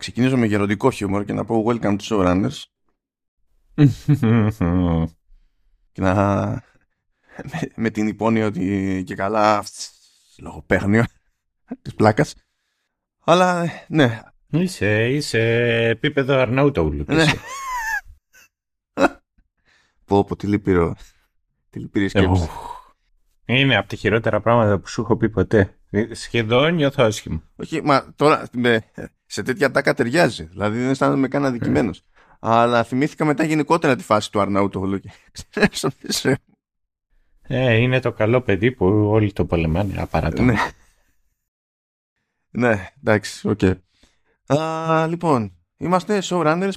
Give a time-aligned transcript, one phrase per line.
[0.00, 2.62] ξεκινήσω με γεροντικό χιούμορ και να πω welcome to showrunners
[5.92, 6.14] και να
[7.44, 9.64] με, με την υπόνοια ότι και καλά
[10.38, 11.04] λογοπαίγνιο
[11.82, 12.34] της πλάκας
[13.24, 14.20] αλλά ναι
[14.52, 15.40] Είσαι, είσαι
[15.88, 17.04] επίπεδο Αρναούτογλου.
[17.08, 17.24] ναι.
[20.04, 20.96] πω πω τι λυπηρό
[21.70, 22.48] τι λυπηρή σκέψη
[23.44, 25.79] Είναι από τα χειρότερα πράγματα που σου έχω πει ποτέ.
[26.12, 27.42] Σχεδόν νιώθω άσχημα.
[27.56, 28.82] όχι μα τώρα με,
[29.26, 32.02] σε τέτοια ατάκα ταιριάζει δηλαδή δεν αισθάνομαι καν αδικημένος
[32.40, 35.10] αλλά θυμήθηκα μετά γενικότερα τη φάση του Αρναούτογλου και
[35.50, 36.38] ξέρεις ότι σε-
[37.42, 40.42] Ε, είναι το καλό παιδί που όλοι το πολεμάνε απαρατά.
[40.42, 40.54] Ναι.
[42.50, 43.60] ναι, εντάξει, οκ.
[44.58, 46.72] Α, Λοιπόν, είμαστε showrunners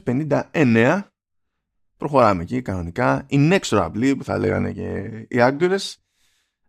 [0.51, 1.01] 59.
[1.97, 3.25] Προχωράμε εκεί κανονικά.
[3.29, 5.97] Inexorably που θα λέγανε και οι Άγγλουρες.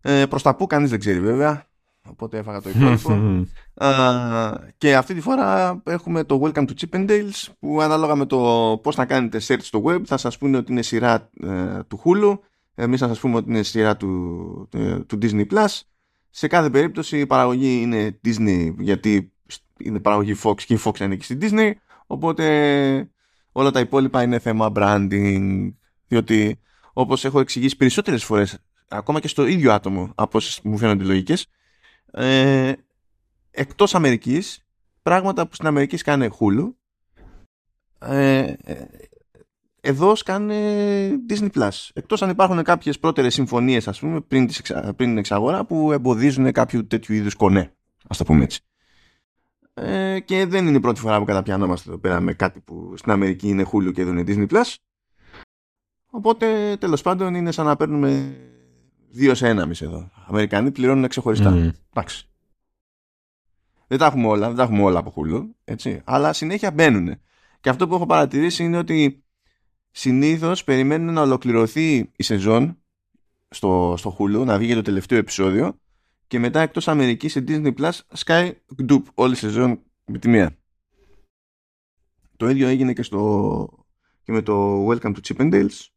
[0.00, 1.68] Ε, προς τα που κανείς δεν ξέρει βέβαια.
[2.10, 3.46] Οπότε έφαγα το υπόλοιπο.
[3.84, 8.38] Α, και αυτή τη φορά έχουμε το Welcome to Chippendales που ανάλογα με το
[8.82, 12.38] πώς θα κάνετε search στο web θα σας πούνε ότι είναι σειρά ε, του Hulu.
[12.74, 15.80] Εμείς θα σας πούμε ότι είναι σειρά του, ε, του Disney Plus.
[16.30, 19.32] Σε κάθε περίπτωση η παραγωγή είναι Disney γιατί
[19.78, 21.72] είναι παραγωγή Fox και η Fox ανήκει στην Disney.
[22.06, 23.10] Οπότε
[23.52, 25.72] όλα τα υπόλοιπα είναι θέμα branding
[26.06, 26.60] διότι
[26.92, 31.46] όπως έχω εξηγήσει περισσότερες φορές ακόμα και στο ίδιο άτομο από όσες μου φαίνονται λογικές
[32.14, 32.72] ε,
[33.50, 34.66] εκτός Αμερικής
[35.02, 36.72] πράγματα που στην Αμερική σκάνε Hulu
[37.98, 38.86] ε, ε,
[39.80, 40.56] εδώ σκάνε
[41.28, 41.88] Disney Plus.
[41.92, 44.80] Εκτός αν υπάρχουν κάποιες πρώτερες συμφωνίες ας πούμε πριν, τις εξα...
[44.80, 47.72] πριν την εξαγορά που εμποδίζουν κάποιο τέτοιου είδους κονέ.
[48.08, 48.60] Ας το πούμε έτσι.
[49.74, 53.12] Ε, και δεν είναι η πρώτη φορά που καταπιανόμαστε εδώ πέρα με κάτι που στην
[53.12, 54.74] Αμερική είναι Hulu και εδώ είναι Disney Plus.
[56.10, 58.36] Οπότε τέλος πάντων είναι σαν να παίρνουμε
[59.14, 60.10] δύο σε ένα εμείς εδώ.
[60.26, 61.50] Αμερικανοί πληρώνουν ξεχωριστά.
[61.50, 61.70] Μμμ.
[61.92, 62.28] Εντάξει.
[63.86, 66.00] Δεν τα έχουμε όλα, δεν τα έχουμε όλα από Hulu, έτσι.
[66.04, 67.18] Αλλά συνέχεια μπαίνουν.
[67.60, 69.24] Και αυτό που έχω παρατηρήσει είναι ότι
[69.90, 72.78] συνήθως περιμένουν να ολοκληρωθεί η σεζόν
[73.48, 75.78] στο, στο Hulu, να βγει για το τελευταίο επεισόδιο
[76.26, 80.56] και μετά εκτός Αμερικής σε Disney Plus Sky Gdup όλη η σεζόν με τη μία.
[82.36, 83.86] Το ίδιο έγινε και, στο,
[84.22, 85.93] και με το Welcome to Chippendales.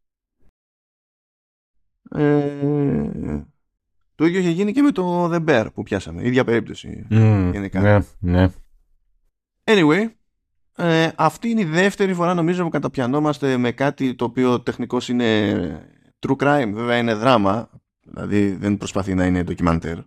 [2.12, 3.45] Ε,
[4.16, 6.28] το ίδιο είχε γίνει και με το The Bear που πιάσαμε.
[6.28, 7.06] ίδια περίπτωση.
[7.09, 7.81] Μμμ, Γενικά.
[7.81, 8.47] Ναι, ναι.
[9.63, 10.09] Anyway,
[10.75, 15.53] ε, αυτή είναι η δεύτερη φορά νομίζω που καταπιανόμαστε με κάτι το οποίο τεχνικώς είναι
[16.28, 16.72] true crime.
[16.73, 17.69] Βέβαια είναι δράμα,
[18.01, 19.97] δηλαδή δεν προσπαθεί να είναι ντοκιμαντέρ.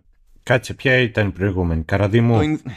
[0.43, 2.33] Κάτσε, ποια ήταν η προηγούμενη; Καραδί μου.
[2.37, 2.71] Το in-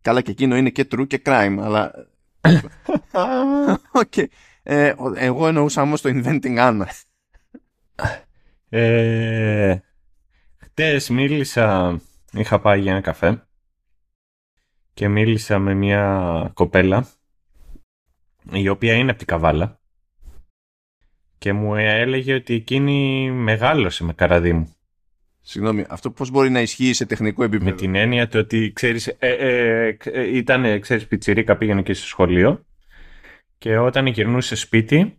[0.00, 1.92] Καλά και εκείνο είναι και true και crime, αλλά...
[4.02, 4.12] Οκ.
[4.62, 6.84] Ε, ο- εγώ εννοούσα όμως το Inventing Anna.
[8.68, 9.78] Ε,
[10.56, 12.00] χτες μίλησα,
[12.32, 13.46] είχα πάει για ένα καφέ
[14.94, 17.08] και μίλησα με μια κοπέλα
[18.52, 19.80] η οποία είναι από την Καβάλα
[21.38, 24.72] και μου έλεγε ότι εκείνη μεγάλωσε με Καραδίμου.
[25.40, 29.06] Συγγνώμη, αυτό πώς μπορεί να ισχύει σε τεχνικό επίπεδο; Με την έννοια του ότι ξέρεις,
[29.06, 32.64] ε, ε, ε, ήταν ξέρεις, πιτσιρίκα, πήγαινε και στο σχολείο
[33.58, 35.18] και όταν γυρνούσε σπίτι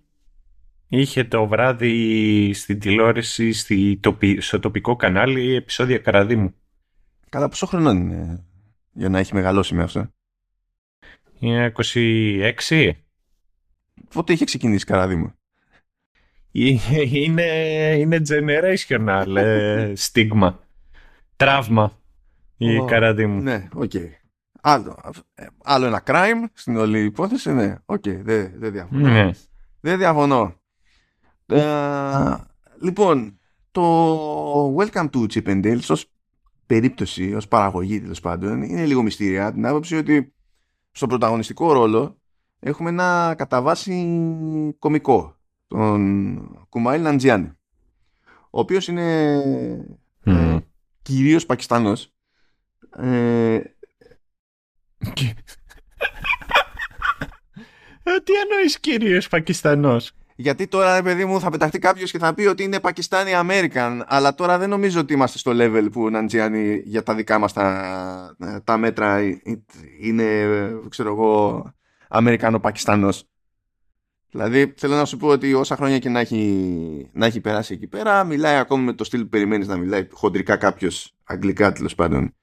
[0.90, 6.54] είχε το βράδυ στην τηλεόραση στη, τοπι- στο τοπικό κανάλι επεισόδια Καραδίμου.
[7.30, 8.44] Καλά, πόσο χρονών είναι
[8.92, 10.08] για να έχει μεγαλώσει με αυτό;
[11.40, 11.72] Είναι
[12.68, 12.92] 26.
[14.14, 15.34] Πότε είχε ξεκινήσει καράδι μου.
[16.52, 16.78] Ε,
[17.18, 17.44] Είναι,
[17.98, 20.64] είναι generational ε, στίγμα.
[21.36, 21.98] Τραύμα
[22.58, 23.42] η Ω, Καραδίμου.
[23.42, 23.92] Ναι, οκ.
[24.62, 25.00] Άλλο,
[25.34, 27.76] ε, άλλο ένα crime στην όλη υπόθεση, ναι.
[27.86, 29.10] Οκ, δεν δεν διαφωνώ.
[29.10, 29.30] Ναι.
[29.80, 30.59] Δεν διαφωνώ.
[31.50, 32.36] Ε,
[32.82, 33.40] λοιπόν,
[33.72, 36.12] το Welcome to Chippendales ως
[36.66, 39.52] περίπτωση, ως παραγωγή τέλος πάντων, είναι λίγο μυστήρια.
[39.54, 40.34] Την άποψη ότι
[40.92, 42.22] στον πρωταγωνιστικό ρόλο
[42.60, 47.52] έχουμε ένα κατά βάση κομικό, τον Κουμάιλ Ναντζιάνι,
[48.50, 49.38] ο οποίος είναι
[50.24, 50.58] Μμ.
[51.02, 52.14] κυρίως Πακιστανός.
[52.98, 53.60] Ε,
[58.04, 62.34] Ε, τι εννοείς κύριος Πακιστανός; Γιατί τώρα, ρε παιδί μου, θα πεταχτεί κάποιος και θα
[62.34, 66.10] πει ότι είναι Πακιστάνι American, αλλά τώρα δεν νομίζω ότι είμαστε στο level που ο
[66.10, 69.42] Ναντζιάνι για τα δικά μας τα, τα μέτρα ε,
[70.02, 70.26] είναι,
[70.90, 71.64] ξέρω εγώ,
[72.08, 73.24] Αμερικανο-Πακιστανός.
[74.32, 77.88] Δηλαδή, θέλω να σου πω ότι όσα χρόνια και να έχει, να έχει περάσει εκεί
[77.88, 82.36] πέρα, μιλάει ακόμη με το στυλ που περιμένεις να μιλάει χοντρικά κάποιος αγγλικά τέλος πάντων.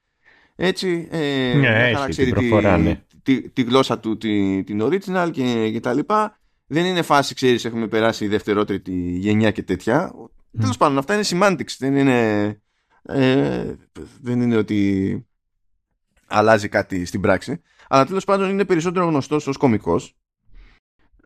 [0.55, 3.01] Έτσι, ε, Ναι, μια χαρά έχει την ξέρει προφορά, ναι.
[3.23, 6.37] τη, τη γλώσσα του, τη, την original και, και τα λοιπά.
[6.67, 10.11] Δεν είναι φάση, ξέρεις, έχουμε περάσει η δευτερότριτη γενιά και τέτοια.
[10.11, 10.29] Mm.
[10.59, 11.75] Τέλος πάντων, αυτά είναι semantics.
[11.77, 12.47] Δεν είναι,
[13.01, 13.73] ε,
[14.21, 15.27] δεν είναι ότι
[16.27, 17.61] αλλάζει κάτι στην πράξη.
[17.87, 20.17] Αλλά τέλος πάντων είναι περισσότερο γνωστός ως κωμικός.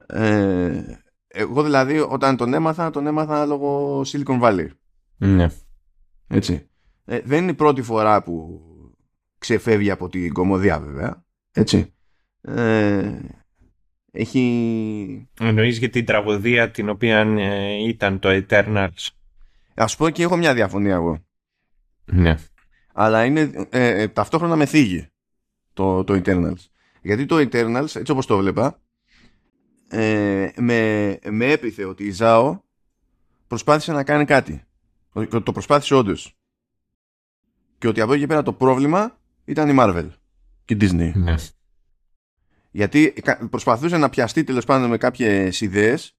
[0.07, 0.83] Ε,
[1.27, 4.67] εγώ δηλαδή όταν τον έμαθα, τον έμαθα λόγω Silicon Valley.
[5.17, 5.47] Ναι.
[6.27, 6.69] Έτσι.
[7.05, 8.61] Ε, δεν είναι η πρώτη φορά που
[9.37, 11.25] ξεφεύγει από την κομμωδία βέβαια.
[11.51, 11.93] Έτσι.
[12.41, 13.19] Ε,
[14.11, 15.29] έχει...
[15.39, 19.07] Εννοείς για την τραγωδία την οποία ε, ήταν το Eternals.
[19.73, 21.23] Ας πω και έχω μια διαφωνία εγώ.
[22.05, 22.35] Ναι.
[22.93, 25.07] Αλλά είναι ε, ε, ταυτόχρονα με θίγει
[25.73, 26.65] το, το Eternals.
[27.01, 28.79] Γιατί το Eternals, έτσι όπως το βλέπα,
[29.87, 32.59] ε, με, με έπιθε ότι η Ζάο
[33.47, 34.63] προσπάθησε να κάνει κάτι.
[35.29, 36.35] Το προσπάθησε όντως.
[37.77, 40.09] Και ότι από εκεί πέρα το πρόβλημα ήταν η Marvel
[40.65, 41.11] και η Disney.
[41.13, 41.35] ναι.
[42.71, 43.13] Γιατί
[43.49, 46.15] προσπαθούσε να πιαστεί τέλος πάντων με κάποιες ιδέες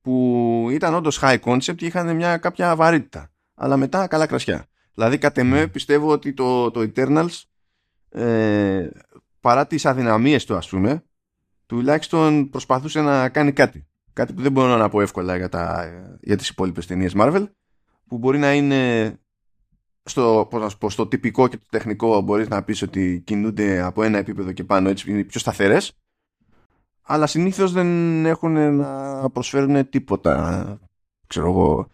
[0.00, 3.32] που ήταν όντως high concept και είχαν μια κάποια βαρύτητα.
[3.54, 4.66] Αλλά μετά καλά κρασιά.
[4.94, 7.42] Δηλαδή, κατ' εμέ πιστεύω ότι το, το Eternals
[8.08, 8.88] ε,
[9.40, 11.02] παρά τις αδυναμίες του ας πούμε
[11.66, 13.88] τουλάχιστον προσπαθούσε να κάνει κάτι.
[14.12, 15.90] Κάτι που δεν μπορώ να πω εύκολα για, τα,
[16.20, 17.46] για τις υπόλοιπες ταινίες Marvel
[18.06, 19.12] που μπορεί να είναι
[20.08, 23.80] στο, πώς να σου πω, στο τυπικό και το τεχνικό μπορείς να πεις ότι κινούνται
[23.80, 25.92] από ένα επίπεδο και πάνω έτσι είναι πιο σταθερές
[27.02, 30.78] αλλά συνήθως δεν έχουν να προσφέρουν τίποτα
[31.26, 31.90] ξέρω εγώ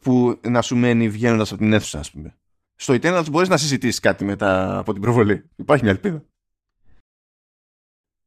[0.00, 2.36] που να σου μένει βγαίνοντας από την αίθουσα ας πούμε.
[2.74, 5.50] Στο Eternals μπορείς να συζητήσεις κάτι μετά από την προβολή.
[5.56, 6.24] Υπάρχει μια ελπίδα.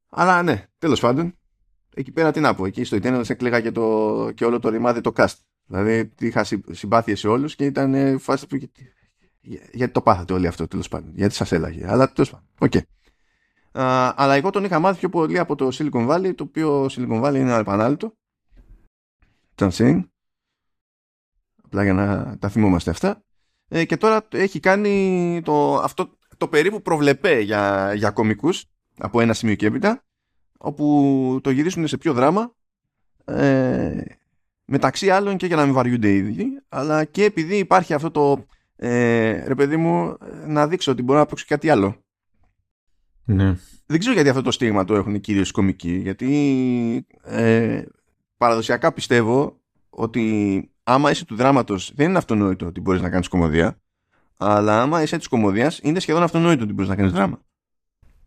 [0.10, 1.38] Αλλά ναι, τέλος πάντων,
[1.96, 2.66] εκεί πέρα τι να πω.
[2.66, 5.36] Εκεί στο Eternals έκλαιγα και, το, και όλο το ρημάδι το cast.
[5.66, 8.56] Δηλαδή είχα συμπάθεια σε όλους και ήταν φάση που
[9.72, 11.12] γιατί το πάθατε όλοι αυτό τέλος πάντων.
[11.16, 11.92] Γιατί σας έλαγε.
[11.92, 12.48] Αλλά τέλος πάντων.
[12.60, 12.82] Okay.
[14.16, 17.36] αλλά εγώ τον είχα μάθει πιο πολύ από το Silicon Valley, το οποίο Silicon Valley
[17.36, 18.14] είναι επανάληπτο.
[19.56, 20.12] Τζανσίν.
[21.64, 23.24] Απλά για να τα θυμόμαστε αυτά.
[23.68, 28.66] Ε, και τώρα έχει κάνει το, αυτό το περίπου προβλεπέ για, για κομικούς
[28.98, 30.04] από ένα σημείο και έπειτα
[30.58, 32.56] όπου το γυρίσουν σε πιο δράμα
[33.26, 34.02] ε,
[34.66, 38.46] μεταξύ άλλων και για να μην βαριούνται ήδη αλλά και επειδή υπάρχει αυτό το
[38.82, 40.18] ε, ρε παιδί μου,
[40.48, 41.96] να δείξω ότι μπορώ να παίξω κάτι άλλο.
[43.26, 43.56] Ναι.
[43.86, 47.82] Δεν ξέρω γιατί αυτό το στίγμα το έχουν κυρίω οι κομικοί, γιατί ε,
[48.38, 49.60] παραδοσιακά πιστεύω
[49.90, 53.80] ότι άμα είσαι του δράματος δεν είναι αυτονόητο ότι μπορείς να κάνεις κομμωδία,
[54.38, 57.40] αλλά άμα είσαι της κομμωδίας είναι σχεδόν αυτονόητο ότι μπορείς να κάνεις δράμα.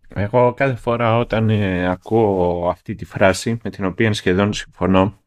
[0.08, 5.22] Εγώ κάθε φορά όταν ε, ακούω αυτή τη φράση με την οποία σχεδόν συμφωνώ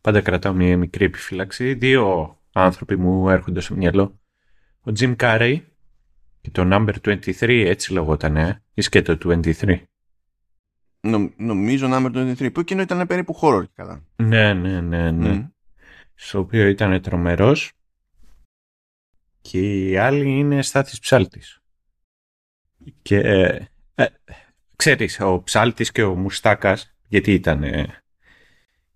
[0.00, 1.74] πάντα κρατάω μια μικρή επιφύλαξη.
[1.74, 4.19] Δύο άνθρωποι μου έρχονται στο μυαλό
[4.90, 5.60] ο Jim Carrey
[6.40, 9.82] και το number 23 έτσι λεγόταν, ε, ή σκέτο 23.
[11.00, 14.04] Νο, νομίζω number 23 που εκείνο ήταν περίπου horror καλά.
[14.16, 15.34] Ναι, ναι, ναι, ναι.
[15.34, 15.50] Mm.
[16.14, 17.72] Στο οποίο ήταν τρομερός
[19.40, 21.60] και η άλλη είναι στάθης ψάλτης.
[23.02, 24.06] Και ε, ε,
[24.76, 27.64] ξέρεις, ο ψάλτης και ο Μουστάκας, γιατί ήταν,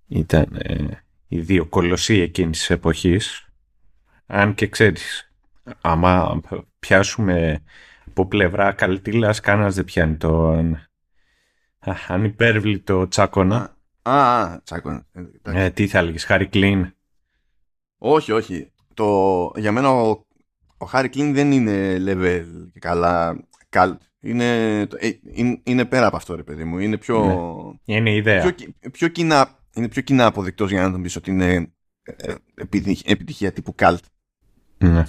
[0.07, 0.61] ήταν
[1.29, 3.49] οι δύο κολοσσοί εκείνης της εποχής,
[4.27, 5.34] αν και ξέρεις,
[5.81, 6.41] άμα
[6.79, 7.63] πιάσουμε
[8.09, 10.89] από πλευρά καλτήλας, κανένας δεν πιάνει τον
[12.09, 13.77] ανυπέρβλητο τσάκωνα.
[14.03, 15.07] Α, α, τσάκωνα.
[15.43, 16.95] Ε, τι θα έλεγες, Χάρη Κλίν;
[17.99, 18.73] Όχι, όχι.
[18.95, 20.27] Το, για μένα ο,
[20.77, 23.97] ο Χάρη Κλίν δεν είναι level και καλά καλ.
[24.21, 26.79] Είναι, ε, είναι, είναι, πέρα από αυτό, ρε παιδί μου.
[26.79, 27.25] Είναι πιο.
[27.85, 27.95] Ναι.
[27.95, 28.53] Είναι ιδέα.
[28.53, 32.35] Πιο, πιο κοινά, είναι πιο κοινά αποδεικτός για να τον πεις ότι είναι ε,
[33.05, 34.05] επιτυχία τύπου καλτ.
[34.79, 35.05] Ναι.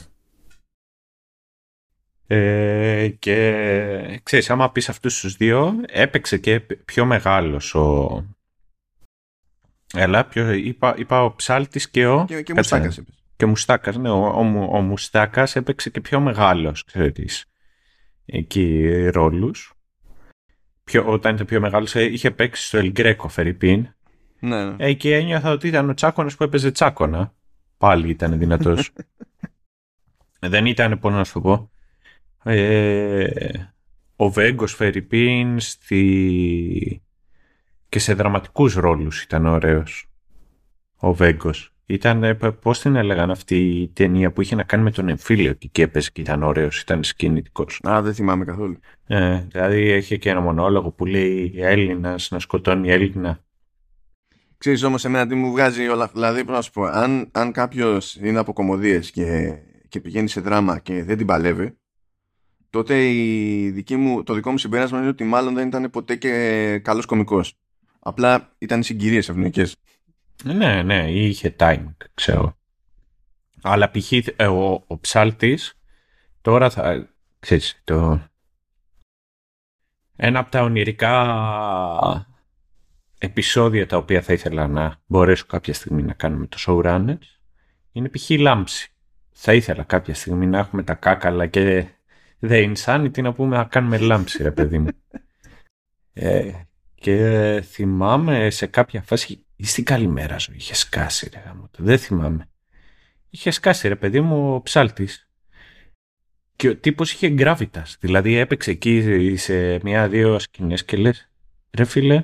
[2.28, 8.26] Ε, και ξέρεις, άμα πεις αυτούς τους δύο, έπαιξε και πιο μεγάλος ο...
[9.94, 12.26] Έλα, ποιο, είπα, είπα ο Ψάλτης και ο...
[12.28, 13.02] Και, και ο Μουστάκας
[13.36, 17.46] Και ο Μουστάκας, ναι, ο, ο, ο Μουστάκας έπαιξε και πιο μεγάλος, ξέρεις,
[18.26, 19.74] εκεί ρόλους.
[20.84, 23.88] Πιο, όταν ήταν πιο μεγάλος, ε, είχε παίξει στο Ελγκρέκο, Φερρυπίν.
[24.40, 24.76] Ναι, ναι.
[24.86, 27.34] Ε, και ένιωθα ότι ήταν ο Τσάκωνας που έπαιζε Τσάκωνα.
[27.78, 28.92] Πάλι ήταν δυνατός.
[30.40, 31.72] Δεν ήταν, πώς να σου πω,
[32.48, 33.74] ε,
[34.16, 37.02] ο Βέγκος Φερρυπίν στη...
[37.90, 40.10] και σε δραματικούς ρόλους ήταν ωραίος.
[40.96, 41.70] Ο Βέγκος.
[41.86, 45.54] Ήταν, ε, πώς την έλεγαν αυτή η ταινία που είχε να κάνει με τον εμφύλιο
[45.54, 47.80] και εκεί έπαιζε και ήταν ωραίος, ήταν σκηνητικός.
[47.90, 48.80] Α, δεν θυμάμαι καθόλου.
[49.08, 53.44] Ε, δηλαδή έχει και ένα μονόλογο που λέει Έλληνας να σκοτώνει Έλληνα.
[54.58, 58.40] Ξέρεις όμως εμένα τι μου βγάζει όλα Δηλαδή να σου πω Αν, αν κάποιος είναι
[58.40, 59.54] από κομμωδίες και,
[59.88, 61.78] και πηγαίνει σε δράμα και δεν την παλεύει
[62.76, 66.80] τότε η δική μου, το δικό μου συμπέρασμα είναι ότι μάλλον δεν ήταν ποτέ και
[66.84, 67.54] καλός κωμικός.
[68.00, 69.76] Απλά ήταν συγκυρίες ευνοϊκές.
[70.44, 72.58] Ναι, ναι, είχε time, ξέρω.
[73.62, 74.12] Αλλά π.χ.
[74.12, 75.74] Ε, ο, ο ψάλτης
[76.42, 78.22] τώρα θα, ξέρεις, το...
[80.16, 81.16] Ένα από τα ονειρικά
[83.18, 87.40] επεισόδια τα οποία θα ήθελα να μπορέσω κάποια στιγμή να κάνουμε το showrunners
[87.92, 88.30] είναι π.χ.
[88.30, 88.90] λάμψη.
[89.32, 91.88] Θα ήθελα κάποια στιγμή να έχουμε τα κάκαλα και
[92.40, 94.90] The Insanity να πούμε να κάνουμε λάμψη ρε παιδί μου.
[96.18, 96.52] Ε,
[96.96, 101.70] και θυμάμαι σε κάποια φάση ή στην καλημέρα σου είχες σκάσει ρε γάμο.
[101.78, 102.50] Δεν θυμάμαι.
[103.30, 105.30] Είχες σκάσει ρε παιδί μου ο ψάλτης
[106.56, 107.98] και ο τύπος είχε γκράβιτας.
[108.00, 111.30] Δηλαδή έπαιξε εκεί σε μία-δύο σκηνές και λες
[111.72, 112.24] ρε φίλε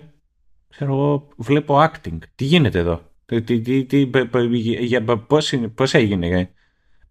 [0.71, 2.17] ξέρω εγώ, βλέπω acting.
[2.35, 4.09] Τι γίνεται εδώ; Τι, τι, τι,
[5.27, 6.51] πώς, είναι, πώς έγινε,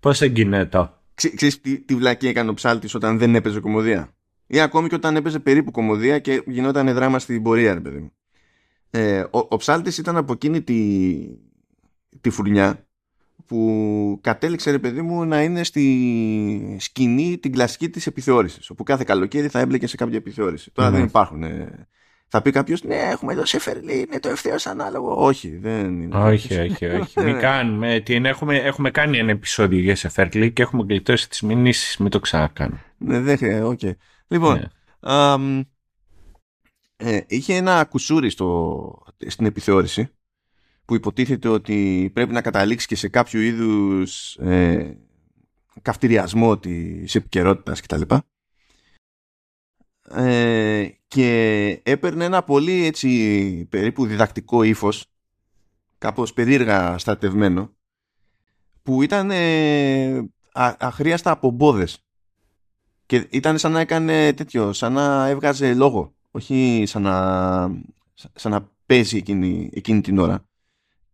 [0.00, 4.14] πώς έγινε το; Ξέρεις τι, τι βλακή έκανε ο ψάλτης όταν δεν έπαιζε κομμωδία;
[4.46, 8.12] Ή ακόμη και όταν έπαιζε περίπου κομμωδία και γινόταν δράμα στην πορεία, ρε παιδί μου.
[8.90, 11.18] Ε, ο, ο ψάλτης ήταν από εκείνη τη,
[12.20, 12.84] τη φουρνιά
[13.46, 19.04] που κατέληξε ρε παιδί μου να είναι στη σκηνή την κλασική της επιθεώρησης όπου κάθε
[19.06, 20.70] καλοκαίρι θα έμπλεκε σε κάποια επιθεώρηση.
[20.70, 21.88] Τώρα δεν υπάρχουν ε,
[22.32, 25.14] θα πει κάποιος, Ναι, έχουμε εδώ Σεφερλί, είναι το ευθέως ανάλογο.
[25.24, 26.16] Όχι, δεν είναι.
[26.16, 27.20] Όχι, όχι, όχι.
[27.24, 28.00] Μην κάνουμε.
[28.00, 31.96] Τι έχουμε, έχουμε κάνει ένα επεισόδιο για Σεφερλί και έχουμε γλιτώσει τις μηνύσεις.
[31.96, 32.84] Μην το ξανακάνουμε.
[32.98, 33.76] Ναι, δεν χρειάζεται.
[33.80, 33.92] Okay.
[34.28, 34.70] Λοιπόν.
[35.00, 35.62] Ναι.
[36.96, 40.08] ε, είχε ένα κουσούρι στο, στην επιθεώρηση
[40.84, 44.96] που υποτίθεται ότι πρέπει να καταλήξει και σε κάποιο είδους ε,
[45.82, 48.02] καυτηριασμό της επικαιρότητας κτλ
[50.14, 55.06] ε, και έπαιρνε ένα πολύ έτσι περίπου διδακτικό ύφος
[55.98, 57.70] κάπως περίεργα στρατευμένο
[58.82, 60.30] που ήταν ε,
[60.78, 62.04] αχρίαστα από μπόδες.
[63.06, 67.14] Και ήταν σαν να έκανε τέτοιο σαν να έβγαζε λόγο όχι σαν να,
[68.34, 70.44] σαν να παίζει εκείνη, εκείνη την ώρα.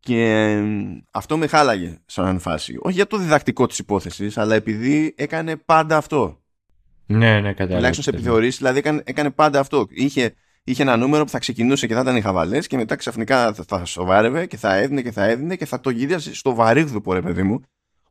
[0.00, 0.62] Και
[1.10, 2.76] αυτό με χάλαγε σαν φάση.
[2.80, 6.40] Όχι για το διδακτικό της υπόθεσης αλλά επειδή έκανε πάντα αυτό
[7.06, 7.74] ναι, ναι, κατάλαβα.
[7.74, 9.86] Τουλάχιστον σε επιθεωρήσεις, δηλαδή έκανε, έκανε πάντα αυτό.
[9.90, 10.34] Είχε,
[10.64, 13.64] είχε ένα νούμερο που θα ξεκινούσε και θα ήταν οι χαβαλές και μετά ξαφνικά θα,
[13.68, 17.22] θα σοβάρευε και θα έδινε και θα έδινε και θα το γύριαζε στο βαρύγδουπο, ρε
[17.22, 17.62] παιδί μου,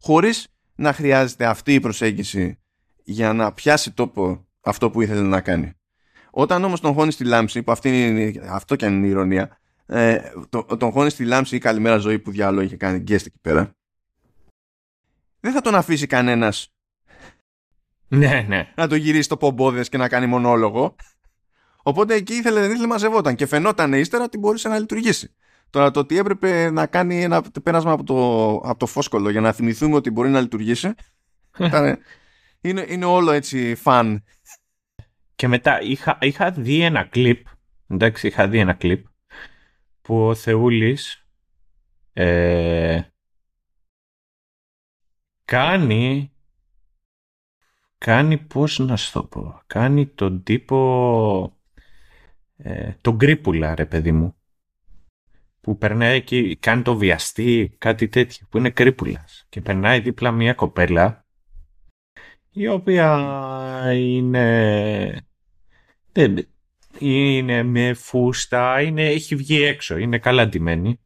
[0.02, 2.60] χωρίς να χρειάζεται αυτή η προσέγγιση
[3.04, 5.74] για να πιάσει τόπο αυτό που ήθελε να κάνει.
[6.32, 9.58] Όταν όμως τον χώνει στη λάμψη, που αυτή είναι, αυτό και αν είναι η ηρωνία,
[9.86, 13.40] ε, τον, τον χώνει στη λάμψη ή καλημέρα ζωή που διάλογο είχε κάνει γκέστ εκεί
[13.42, 13.76] πέρα,
[15.40, 16.75] δεν θα τον αφήσει κανένας
[18.08, 18.72] ναι, ναι.
[18.76, 20.96] να το γυρίσει το πομπόδες και να κάνει μονόλογο.
[21.84, 25.36] Οπότε εκεί ήθελε, δεν ήθελε, μαζευόταν και φαινόταν ύστερα ότι μπορούσε να λειτουργήσει.
[25.70, 29.52] Τώρα το ότι έπρεπε να κάνει ένα πέρασμα από το, από το φόσκολο για να
[29.52, 30.94] θυμηθούμε ότι μπορεί να λειτουργήσει.
[32.62, 34.24] είναι, είναι όλο έτσι φαν.
[35.36, 37.46] Και μετά είχα, είχα δει ένα κλιπ.
[37.88, 39.06] Εντάξει, είχα δει ένα κλιπ
[40.02, 41.26] που ο Θεούλης
[42.14, 43.02] ε,
[45.46, 46.35] κάνει
[48.06, 51.58] κάνει, πώς να σου το πω, κάνει τον τύπο,
[52.58, 54.36] ε, τον γκρίπουλα ρε παιδί μου,
[55.62, 60.54] που περνάει εκεί, κάνει το βιαστή, κάτι τέτοιο, που είναι κρύπουλας και περνάει δίπλα μια
[60.54, 61.26] κοπέλα
[62.52, 65.28] η οποία είναι,
[67.00, 71.00] είναι με φούστα, είναι, έχει βγει έξω, είναι καλά ντυμένη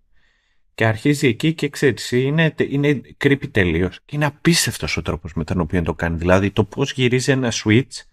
[0.80, 4.00] και αρχίζει εκεί και ξέρεις, είναι, είναι creepy τελείως.
[4.06, 6.18] Και είναι απίστευτος ο τρόπος με τον οποίο το κάνει.
[6.18, 8.04] Δηλαδή το πώς γυρίζει ένα switch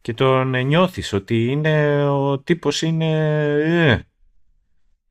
[0.00, 3.10] και τον νιώθεις ότι είναι, ο τύπος είναι.
[3.64, 4.00] Ε,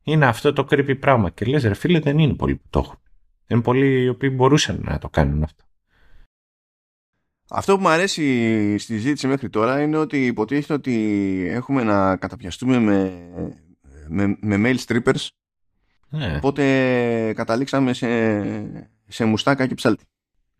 [0.02, 1.30] είναι αυτό το creepy πράγμα.
[1.30, 2.98] Και λες, ρε φίλε, δεν είναι πολλοί που το έχουν.
[3.46, 5.64] Είναι πολλοί οι οποίοι μπορούσαν να το κάνουν αυτό.
[7.50, 12.78] Αυτό που μου αρέσει στη ζήτηση μέχρι τώρα είναι ότι υποτίθεται ότι έχουμε να καταπιαστούμε
[12.78, 13.12] με,
[14.08, 15.26] με, με mail strippers
[16.16, 16.36] ναι.
[16.36, 18.06] Οπότε καταλήξαμε σε,
[19.08, 20.04] σε μουστάκα και ψάλτη.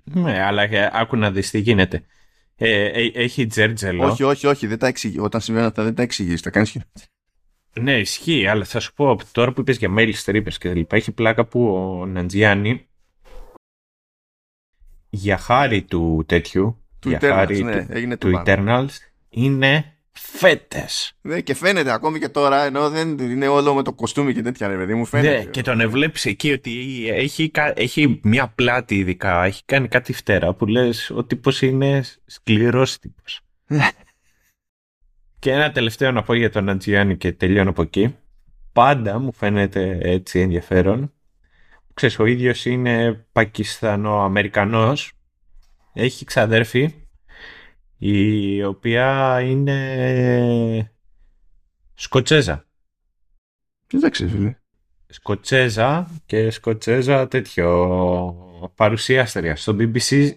[0.04, 2.04] Ναι, αλλά ε, άκου να δεις τι γίνεται.
[2.56, 4.04] Ε, ε, έχει τζέρτζελο.
[4.04, 4.66] Όχι, όχι, όχι.
[4.66, 5.18] Δεν τα εξηγεί.
[5.18, 6.42] Όταν συμβαίνουν αυτά δεν τα εξηγείς.
[6.42, 6.78] Τα κάνεις
[7.80, 10.96] Ναι, ισχύει, αλλά θα σου πω τώρα που είπες για mail strippers και τα λοιπά,
[10.96, 12.86] έχει πλάκα που ο Ναντζιάννη
[15.10, 18.88] για χάρη του τέτοιου, του για Eternals, χάρη ναι, του, έγινε του το Eternals,
[19.28, 21.12] είναι φέτες.
[21.20, 24.68] Ναι, και φαίνεται ακόμη και τώρα, ενώ δεν είναι όλο με το κοστούμι και τέτοια,
[24.68, 25.37] ρε παιδί μου, φαίνεται.
[25.37, 30.54] Ναι, και τον βλέπεις εκεί ότι έχει, έχει μια πλάτη ειδικά, έχει κάνει κάτι φτερά
[30.54, 33.40] που λες ο τύπο είναι σκληρός τύπος.
[33.66, 33.88] Ναι.
[35.38, 38.16] και ένα τελευταίο να πω για τον Ατζιάννη και τελειώνω από εκεί.
[38.73, 41.12] Πάντα μου φαίνεται έτσι ενδιαφέρον.
[41.94, 45.12] Ξέρεις, ο ίδιος είναι Πακιστανο-Αμερικανός.
[45.92, 47.05] Έχει ξαδέρφη
[47.98, 50.92] η οποία είναι
[51.94, 52.66] Σκοτσέζα.
[53.86, 54.56] Ποιος δεν ξέρει, φίλε.
[55.06, 60.32] Σκοτσέζα και Σκοτσέζα τέτοιο παρουσιάστρια στο BBC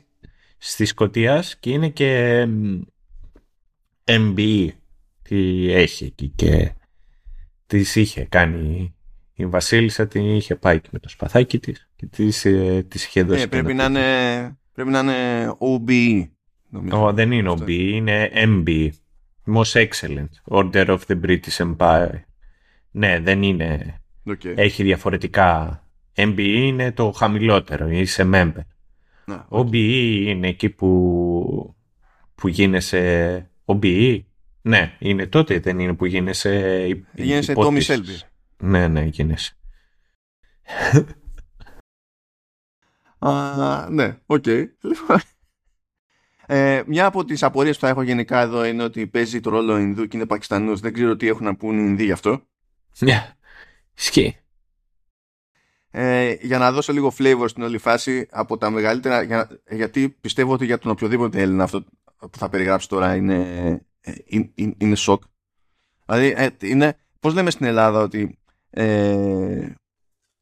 [0.58, 2.44] στη Σκοτίας και είναι και
[4.04, 4.68] MBE
[5.22, 6.72] τι έχει εκεί και
[7.68, 8.94] τι είχε κάνει
[9.34, 13.24] η Βασίλισσα, την είχε πάει και με το σπαθάκι της και της, ε, της είχε
[13.24, 13.42] δώσει.
[13.42, 16.30] Ε, πρέπει, να είναι, πρέπει να είναι OBE.
[16.74, 18.90] Oh, δεν είναι OBE, είναι MB.
[19.56, 20.30] Most Excellent.
[20.44, 22.22] Order of the British Empire.
[22.92, 24.02] Ναι, δεν είναι.
[24.26, 24.54] Okay.
[24.56, 25.84] Έχει διαφορετικά.
[26.16, 28.66] MBE είναι το χαμηλότερο, είσαι member.
[29.26, 31.76] Να, OBE είναι εκεί που,
[32.36, 34.20] που γίνεσαι OBE.
[34.62, 38.20] Ναι, είναι τότε δεν είναι που γίνεσαι Γίνεσαι Tommy Shelby.
[38.58, 39.54] Ναι, ναι, γίνεσαι.
[43.20, 44.46] Α, ναι, οκ.
[44.46, 45.20] Λοιπόν,
[46.52, 49.78] ε, μια από τις απορίες που θα έχω γενικά εδώ είναι ότι παίζει το ρόλο
[49.78, 50.80] Ινδού και είναι Πακιστανός.
[50.80, 52.42] Δεν ξέρω τι έχουν να πούν οι Ινδοί γι' αυτό.
[53.00, 53.36] Ναι,
[53.94, 54.38] σκι.
[55.92, 60.54] Ε, για να δώσω λίγο flavor στην όλη φάση από τα μεγαλύτερα, για, γιατί πιστεύω
[60.54, 61.84] ότι για τον οποιοδήποτε Έλληνα αυτό
[62.20, 63.38] που θα περιγράψω τώρα είναι,
[64.02, 65.24] ε, είναι, είναι σοκ.
[66.06, 68.40] Δηλαδή, ε, είναι, πώς λέμε στην Ελλάδα ότι
[68.70, 69.74] ε,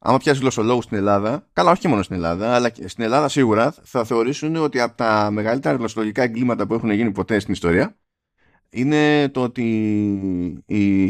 [0.07, 3.73] άμα πιάσεις γλωσσολόγους στην Ελλάδα, καλά όχι μόνο στην Ελλάδα, αλλά και στην Ελλάδα σίγουρα
[3.83, 7.97] θα θεωρήσουν ότι από τα μεγαλύτερα γλωσσολογικά εγκλήματα που έχουν γίνει ποτέ στην ιστορία
[8.69, 9.63] είναι το ότι
[10.65, 11.03] οι,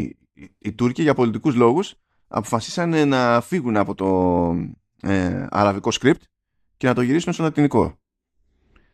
[0.58, 1.94] οι Τούρκοι για πολιτικούς λόγους
[2.28, 4.08] αποφασίσανε να φύγουν από το
[5.02, 6.22] ε, αραβικό script
[6.76, 7.98] και να το γυρίσουν στο λατινικό.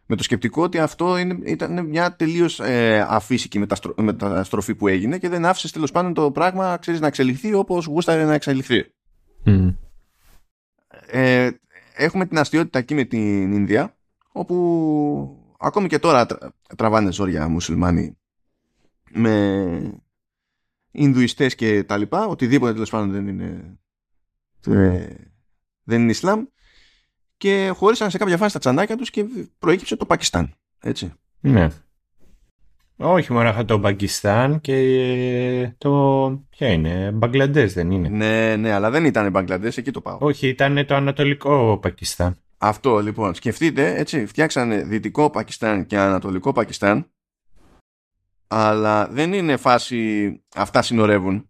[0.06, 5.18] Με το σκεπτικό ότι αυτό είναι, ήταν μια τελείως ε, αφύσικη μεταστρο, μεταστροφή που έγινε
[5.18, 8.84] και δεν άφησε τέλος πάντων το πράγμα ξέρεις, να εξελιχθεί όπως γούσταρε να εξελιχθεί.
[9.46, 9.74] Mm.
[11.16, 11.50] Ε,
[11.94, 13.96] έχουμε την αστείωτητα εκεί με την Ινδία
[14.32, 18.18] όπου ακόμη και τώρα τρα, τραβάνε ζόρια μουσουλμάνοι
[19.10, 20.00] με
[20.90, 22.26] Ινδουιστές και τα λοιπά.
[22.26, 23.78] Οτιδήποτε τέλος πάντων δεν είναι
[24.66, 25.14] ε,
[25.82, 26.44] δεν είναι Ισλάμ.
[27.36, 29.24] Και χωρίσαν σε κάποια φάση τα τσαντάκια τους και
[29.58, 31.12] προέκυψε το Πακιστάν έτσι.
[31.40, 31.68] Ναι.
[32.96, 36.44] Όχι μόνο το Πακιστάν και το.
[36.50, 38.08] Ποια είναι, Μπαγκλαντές δεν είναι.
[38.08, 42.38] ναι ναι αλλά δεν ήταν Μπαγκλαντές εκεί το πάω Όχι, ήταν το Ανατολικό Πακιστάν.
[42.58, 43.34] Αυτό λοιπόν.
[43.34, 47.10] Σκεφτείτε, έτσι, φτιάξανε Δυτικό Πακιστάν και Ανατολικό Πακιστάν,
[48.46, 51.48] αλλά δεν είναι φάση αυτά συνορεύουν.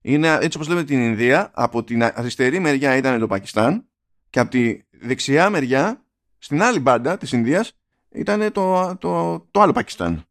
[0.00, 3.88] Είναι έτσι όπως λέμε την Ινδία, από την αριστερή μεριά ήταν το Πακιστάν
[4.30, 6.04] και από τη δεξιά μεριά,
[6.38, 7.79] στην άλλη μπάντα της Ινδίας,
[8.12, 10.24] ήταν το, το, το άλλο Πακιστάν.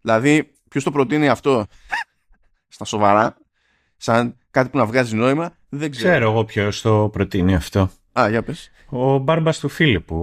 [0.00, 1.66] Δηλαδή, ποιος το προτείνει αυτό;
[2.68, 3.36] Στα σοβαρά,
[3.96, 6.10] σαν κάτι που να βγάζει νόημα, δεν ξέρω.
[6.10, 7.90] Ξέρω εγώ ποιος το προτείνει αυτό.
[8.20, 8.70] Α, για πες.
[8.88, 10.16] Ο μπάρμπας του Φίλιππου,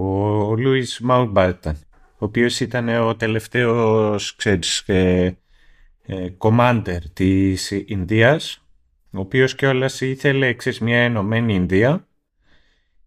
[0.48, 5.38] ο Λούις Μάουμπάρταν, ο οποίος ήταν ο τελευταίος, ξέρεις, ε,
[6.06, 8.66] ε, commander της Ινδίας,
[9.10, 12.06] ο οποίος κιόλας ήθελε, ξέρεις, μια ενωμένη Ινδία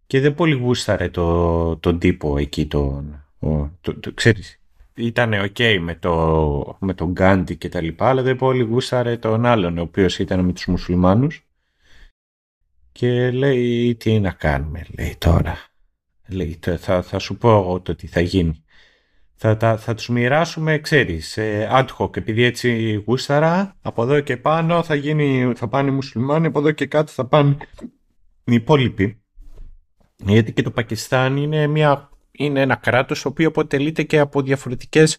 [0.06, 4.60] και δεν πολύ γούσταρε το, τον τύπο εκεί, τον, ο, το, το, ξέρεις,
[4.94, 9.46] ήταν ok με, το, με τον Γκάντι και τα λοιπά, αλλά δεν πολύ γούσταρε τον
[9.46, 11.44] άλλον, ο οποίος ήταν με τους μουσουλμάνους
[12.92, 15.56] και λέει τι να κάνουμε, λέει τώρα.
[16.28, 18.64] Λέει, θα, θα σου πω εγώ το τι θα γίνει.
[19.34, 24.36] Θα, θα, θα τους μοιράσουμε, ξέρεις, ε, ad hoc, επειδή έτσι γούσταρα, από εδώ και
[24.36, 27.56] πάνω θα, γίνει, θα πάνε οι μουσουλμάνοι, από εδώ και κάτω θα πάνε
[28.44, 29.22] οι υπόλοιποι.
[30.16, 32.09] Γιατί και το Πακιστάν είναι, μια,
[32.44, 35.18] είναι ένα κράτος το οποίο αποτελείται και από διαφορετικές,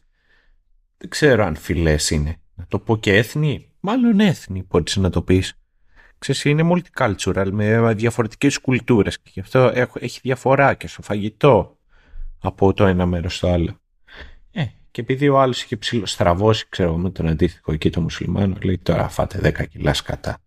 [0.97, 5.21] δεν ξέρω αν φυλές είναι, να το πω και έθνη, μάλλον έθνη μπορείς να το
[5.21, 5.55] πεις
[6.21, 11.77] ξέρεις, είναι multicultural με διαφορετικές κουλτούρες και γι' αυτό έχει διαφορά και στο φαγητό
[12.39, 13.79] από το ένα μέρος στο άλλο.
[14.51, 18.77] Ε, και επειδή ο άλλος είχε ψηλοστραβώσει, ξέρω με τον αντίθετο εκεί το μουσουλμάνο, λέει
[18.77, 20.37] τώρα φάτε 10 κιλά σκατά.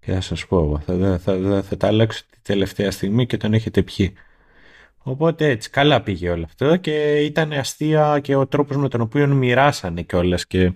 [0.00, 3.52] Και θα σας πω, θα, θα, θα, θα τα αλλάξω τη τελευταία στιγμή και τον
[3.52, 4.14] έχετε πιει.
[5.02, 9.26] Οπότε έτσι καλά πήγε όλο αυτό και ήταν αστεία και ο τρόπος με τον οποίο
[9.26, 10.72] μοιράσανε κιόλας και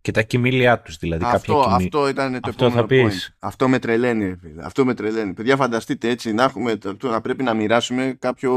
[0.00, 1.24] και τα κοιμήλια τους δηλαδή.
[1.24, 1.84] Αυτό, κάποια κοιμή...
[1.84, 3.30] αυτό ήταν το αυτό επόμενο θα πεις.
[3.30, 3.36] point.
[3.38, 4.36] Αυτό με τρελαίνει.
[4.40, 4.64] Φίλε.
[4.64, 5.34] Αυτό με τρελαίνει.
[5.34, 8.52] Παιδιά φανταστείτε έτσι να έχουμε, τώρα πρέπει να μοιράσουμε κάποιο,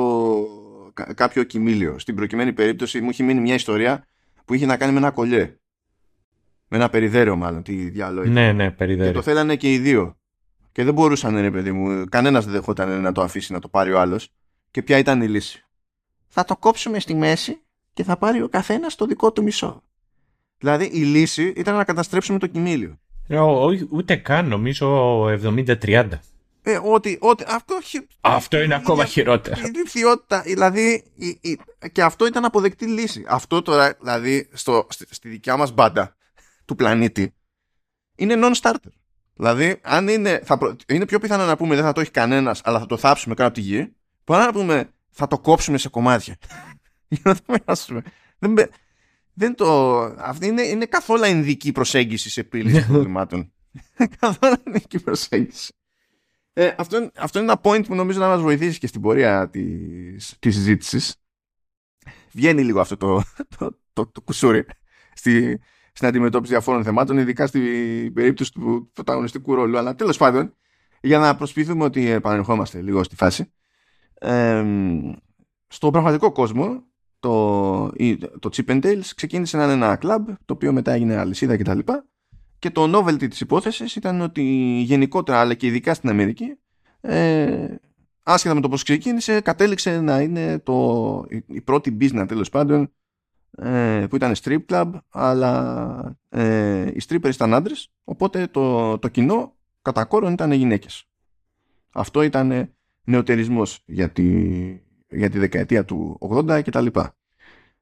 [1.16, 2.00] κάποιο κοιμήλιο.
[2.00, 4.08] Στην προκειμένη περίπτωση μου έχει μείνει μια ιστορία
[4.46, 5.56] που είχε να κάνει με ένα κολλιέ.
[6.68, 7.64] Με ένα περιδέρεο μάλλον.
[7.64, 8.28] Τι διάλογο.
[8.30, 9.14] Ναι, ναι, Και περιδέρειο.
[9.14, 10.18] το θέλανε και οι δύο.
[10.72, 13.92] Και δεν μπορούσαν, ρε παιδί μου, κανένας δεν δεχόταν να το αφήσει να το πάρει
[13.92, 14.30] ο άλλος.
[14.76, 15.64] Και ποια ήταν η λύση;
[16.28, 17.62] Θα το κόψουμε στη μέση
[17.94, 19.84] και θα πάρει ο καθένας το δικό του μισό.
[20.58, 23.00] Δηλαδή η λύση ήταν να καταστρέψουμε το κοιμήλιο.
[23.28, 24.88] Ε, ο- όχι, ούτε καν, νομίζω
[25.30, 26.10] 70-30.
[26.62, 29.60] Ε, ότι, ότι, αυτό, χει- Αυτό είναι ακόμα η- χειρότερο.
[29.60, 31.60] Η ηλικιότητα, δηλαδή, η- η-
[31.92, 33.26] και αυτό ήταν αποδεκτή λύση.
[33.28, 36.16] Αυτό τώρα, δηλαδή, στο, στη, στη δικιά μας μπάντα
[36.66, 37.34] του πλανήτη,
[38.16, 38.92] είναι non-starter.
[39.36, 42.62] Δηλαδή, αν είναι, θα προ- είναι πιο πιθανό να πούμε δεν θα το έχει κανένας,
[42.64, 45.90] αλλά θα το θάψουμε κάτω από τη γη, παρά να πούμε θα το κόψουμε σε
[45.90, 46.38] κομμάτια.
[47.08, 48.02] Για να το μοιράσουμε.
[48.40, 48.74] Δεν μπε-
[49.34, 50.00] δεν το...
[50.02, 53.52] Αυτή είναι, είναι καθόλου ειδική προσέγγιση σε επίλυση προβλημάτων.
[54.20, 55.74] καθόλου ειδική προσέγγιση.
[56.54, 60.36] Ε, αυτό, αυτό είναι ένα point που νομίζω να μας βοηθήσει και στην πορεία της,
[60.40, 61.16] της συζήτησης.
[62.32, 63.24] Βγαίνει λίγο αυτό το,
[63.58, 64.66] το, το, το κουσούρι
[65.14, 65.62] στη,
[65.92, 69.78] στην αντιμετώπιση διαφόρων θεμάτων, ειδικά στην περίπτωση του πρωταγωνιστικού ρόλου.
[69.78, 70.56] Αλλά τέλος πάντων,
[71.02, 73.54] για να προσποιηθούμε ότι επανερχόμαστε λίγο στη φάση,
[74.26, 74.66] ε,
[75.68, 76.84] στο πραγματικό κόσμο,
[77.20, 77.86] το,
[78.40, 81.80] το Chip and Tales ξεκίνησε να είναι ένα κλαμπ, το οποίο μετά έγινε αλυσίδα κτλ.
[82.60, 84.42] Και το novelty της υπόθεσης ήταν ότι
[84.86, 86.58] γενικότερα, αλλά και ειδικά στην Αμερική,
[87.02, 87.76] ε,
[88.24, 92.92] άσχετα με το πώς ξεκίνησε, κατέληξε να είναι το, η, πρώτη business τέλος πάντων
[93.58, 99.56] ε, που ήταν strip club, αλλά ε, οι strippers ήταν άντρες, οπότε το, το κοινό
[99.82, 101.08] κατά κόρον ήταν γυναίκες.
[101.92, 102.75] Αυτό ήταν
[103.06, 104.26] νεοτερισμός για τη,
[105.10, 107.16] για τη δεκαετία του 80 και τα λοιπά.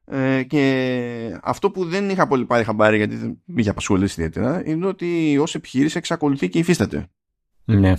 [0.06, 4.62] Ε, και αυτό που δεν είχα πολύ πάρει χαμπάρι γιατί δεν με είχε απασχολήσει ιδιαίτερα
[4.66, 7.06] είναι ότι ως επιχείρηση εξακολουθεί και υφίσταται.
[7.64, 7.94] Ναι.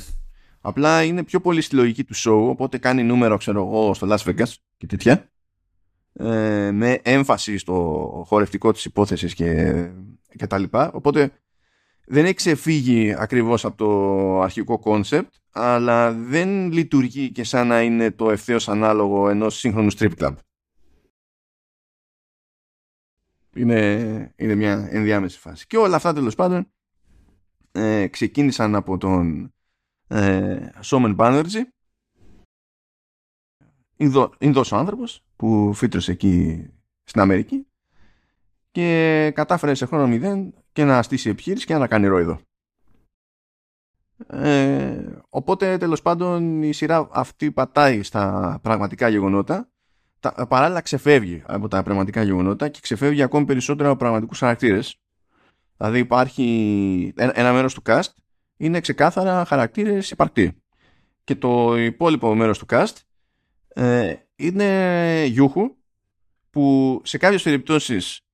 [0.61, 4.17] Απλά είναι πιο πολύ στη λογική του show οπότε κάνει νούμερο ξέρω εγώ στο Las
[4.17, 5.29] Vegas και τέτοια
[6.13, 7.73] ε, με έμφαση στο
[8.27, 9.73] χορευτικό της υπόθεσης και,
[10.35, 10.91] και τα λοιπά.
[10.93, 11.31] Οπότε
[12.05, 18.11] δεν έχει ξεφύγει ακριβώς από το αρχικό concept αλλά δεν λειτουργεί και σαν να είναι
[18.11, 20.35] το ευθέως ανάλογο ενός σύγχρονου strip club.
[23.55, 25.67] Είναι, είναι μια ενδιάμεση φάση.
[25.67, 26.71] Και όλα αυτά τέλος πάντων
[27.71, 29.53] ε, ξεκίνησαν από τον
[30.07, 31.61] ε, Σόμεν Μπάνερτζη
[34.37, 36.65] Ινδός ο άνθρωπος που φύτρωσε εκεί
[37.03, 37.67] στην Αμερική
[38.71, 42.39] και κατάφερε σε χρόνο μηδέν και να στήσει επιχείρηση και να κάνει ρόιδο.
[44.27, 49.69] Ε, οπότε τέλος πάντων η σειρά αυτή πατάει στα πραγματικά γεγονότα.
[50.19, 54.95] Τα, παράλληλα ξεφεύγει από τα πραγματικά γεγονότα και ξεφεύγει ακόμη περισσότερο από πραγματικούς χαρακτήρες.
[55.77, 58.09] Δηλαδή υπάρχει ένα, ένα μέρος του cast
[58.57, 60.63] είναι ξεκάθαρα χαρακτήρες υπαρκτοί.
[61.23, 62.93] Και το υπόλοιπο μέρος του cast
[63.67, 65.75] ε, είναι γιούχου
[66.49, 68.24] που σε κάποιες περιπτώσεις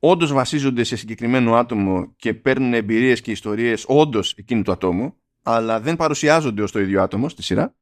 [0.00, 5.80] όντως βασίζονται σε συγκεκριμένο άτομο και παίρνουν εμπειρίες και ιστορίες όντως εκείνου του ατόμου, αλλά
[5.80, 7.74] δεν παρουσιάζονται ως το ίδιο άτομο στη σειρά.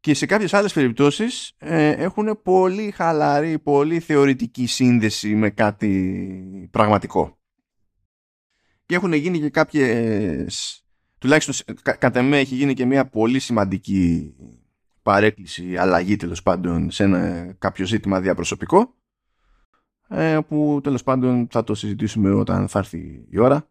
[0.00, 7.38] Και σε κάποιες άλλες περιπτώσεις ε, έχουν πολύ χαλαρή, πολύ θεωρητική σύνδεση με κάτι πραγματικό.
[8.86, 10.84] Και έχουν γίνει και κάποιες,
[11.18, 14.34] τουλάχιστον κατά εμέ έχει γίνει και μια πολύ σημαντική
[15.02, 18.94] παρέκκληση, αλλαγή τέλος πάντων σε ένα, κάποιο ζήτημα διαπροσωπικό
[20.12, 23.68] ε, που τέλος πάντων θα το συζητήσουμε όταν θα έρθει η ώρα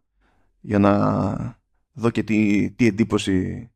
[0.60, 1.58] για να
[1.92, 3.68] δω και τι, τι εντύπωση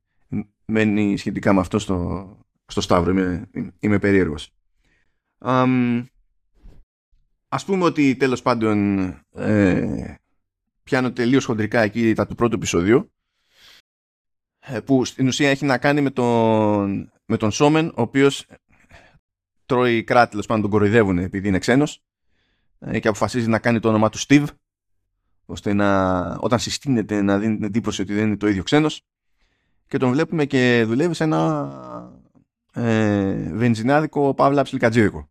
[0.65, 2.29] μένει σχετικά με αυτό στο,
[2.67, 3.11] στο Σταύρο.
[3.11, 4.51] Είμαι, είμαι περίεργος.
[5.39, 6.05] Um,
[7.49, 10.15] ας πούμε ότι τέλος πάντων ε,
[10.83, 13.13] πιάνω τελείως χοντρικά εκεί τα του πρώτου επεισοδίου
[14.59, 18.47] ε, που στην ουσία έχει να κάνει με τον, με τον Σόμεν ο οποίος
[19.67, 22.03] τρώει κράτη, τέλος πάντων τον κοροϊδεύουν επειδή είναι ξένος ε,
[22.91, 24.45] και αποφασίζει να κάνει το όνομα του Steve
[25.47, 29.03] ώστε να, όταν συστήνεται να δίνει την εντύπωση ότι δεν είναι το ίδιο ξένος.
[29.87, 31.71] Και τον βλέπουμε και δουλεύει σε ένα
[32.73, 35.29] ε, βενζινάδικο παύλα ψιλικατζίδικο.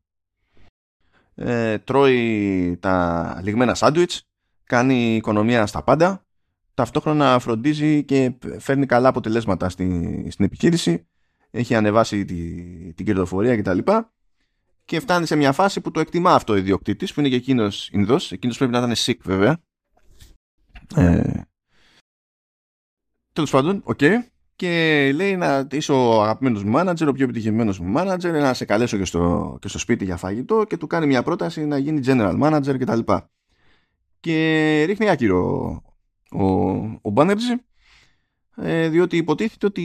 [1.35, 4.27] Ε, τρώει τα λιγμένα σάντουιτς,
[4.63, 6.25] κάνει οικονομία στα πάντα,
[6.73, 11.07] ταυτόχρονα φροντίζει και φέρνει καλά αποτελέσματα στην, στην επιχείρηση,
[11.51, 13.79] έχει ανεβάσει τη, την κερδοφορία κτλ
[14.85, 17.89] και φτάνει σε μια φάση που το εκτιμά αυτό ο ιδιοκτήτης, που είναι και εκείνος
[17.91, 18.31] Ινδός.
[18.31, 19.57] Εκείνος πρέπει να ήταν sick, βέβαια.
[20.95, 21.41] Ε,
[23.33, 23.97] Τέλος πάντων, OK.
[24.01, 24.13] Okay.
[24.55, 28.65] Και λέει να είσαι ο αγαπημένος μου μάνατζερ, ο πιο επιτυχημένος μου μάνατζερ, να σε
[28.65, 32.01] καλέσω και στο, και στο σπίτι για φαγητό και του κάνει μια πρόταση να γίνει
[32.05, 32.99] general manager κτλ.
[32.99, 33.21] Και,
[34.19, 35.81] και ρίχνει άκυρο
[36.31, 36.45] ο,
[37.01, 37.53] ο Μπάνερτζη,
[38.55, 39.83] ε, διότι υποτίθεται ότι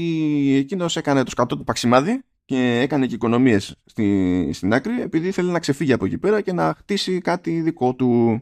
[0.56, 5.52] εκείνος έκανε το σκατό του παξιμάδι και έκανε και οικονομίες στη, στην άκρη επειδή ήθελε
[5.52, 8.40] να ξεφύγει από εκεί πέρα και να χτίσει κάτι δικό του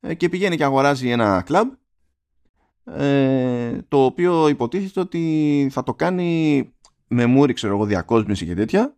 [0.00, 1.72] ε, και πηγαίνει και αγοράζει ένα κλαμπ
[2.84, 6.60] ε, το οποίο υποτίθεται ότι θα το κάνει
[7.06, 8.96] με μούρι ξέρω εγώ διακόσμηση και τέτοια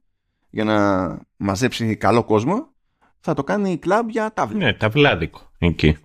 [0.51, 2.75] για να μαζέψει καλό κόσμο
[3.21, 4.59] θα το κάνει κλαμπ για τάβλη.
[4.59, 5.97] Ναι, ταυλάδικο εκεί.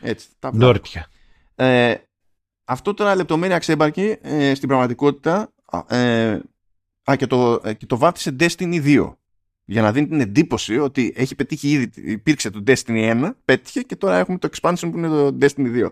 [0.00, 1.06] Έτσι, Ντόρτια.
[1.54, 1.94] Ε,
[2.64, 5.52] αυτό τώρα λεπτομέρεια ξέμπαρκη ε, στην πραγματικότητα
[5.88, 6.38] ε,
[7.10, 9.14] Α, και το, ε, και το βάφτισε Destiny 2.
[9.64, 13.96] Για να δίνει την εντύπωση ότι έχει πετύχει ήδη, υπήρξε το Destiny 1, πέτυχε και
[13.96, 15.88] τώρα έχουμε το expansion που είναι το Destiny 2.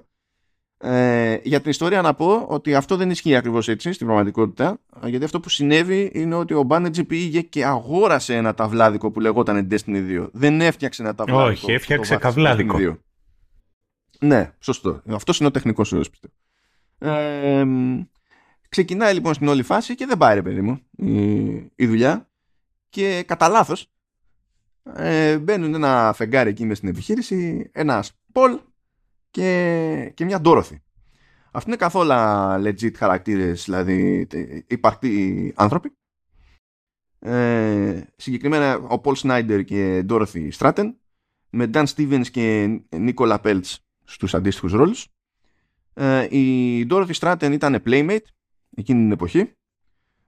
[0.81, 4.81] Ε, για την ιστορία να πω ότι αυτό δεν ισχύει ακριβώς έτσι στην πραγματικότητα.
[5.05, 9.69] γιατί αυτό που συνέβη είναι ότι ο Banerjee πήγε και αγόρασε ένα ταυλάδικο που λεγόταν
[9.71, 10.29] Destiny 2.
[10.33, 11.51] Δεν έφτιαξε ένα ταυλάδικο.
[11.51, 12.99] Όχι, έφτιαξε καβλάδικο.
[14.21, 15.03] Ναι, σωστό.
[15.07, 16.35] Αυτός είναι ο τεχνικός όρος πιστεύω.
[16.99, 17.65] Ε,
[18.69, 22.29] ξεκινάει λοιπόν στην όλη φάση και δεν πάει ρε παιδί μου η, η δουλειά
[22.89, 23.91] και κατά λάθος
[24.95, 28.59] ε, μπαίνουν ένα φεγγάρι εκεί μες στην επιχείρηση, ένα Πολ
[29.31, 30.83] και, και μια Ντόροθι.
[31.51, 32.11] Αυτοί είναι καθόλου
[32.67, 34.27] legit χαρακτήρες, δηλαδή
[34.67, 35.93] υπαρκτοί άνθρωποι.
[37.19, 40.97] Ε, συγκεκριμένα ο Πολ Σνάιντερ και Ντόροθι Στράτεν
[41.51, 45.09] με Dan Stevens και Νίκολα Πέλτς στους αντίστοιχους ρόλους.
[45.95, 48.25] Ε, η Dorothy Stratton ήταν playmate
[48.79, 49.53] εκείνη την εποχή.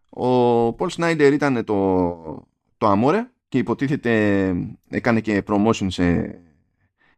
[0.08, 4.54] Ο Paul Snyder ήταν το, το Amore και υποτίθεται
[4.88, 6.38] έκανε και promotion σε,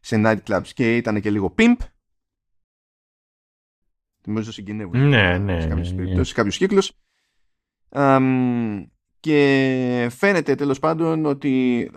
[0.01, 1.77] σε nightclubs και ήταν και λίγο pimp.
[4.27, 5.09] Νομίζω συγκινεύουν.
[5.09, 5.61] Ναι, ναι.
[5.61, 6.03] Σε κάποιες ναι, ναι.
[6.03, 6.93] περιπτώσεις, σε κάποιους κύκλους.
[9.21, 11.91] και φαίνεται τέλος πάντων ότι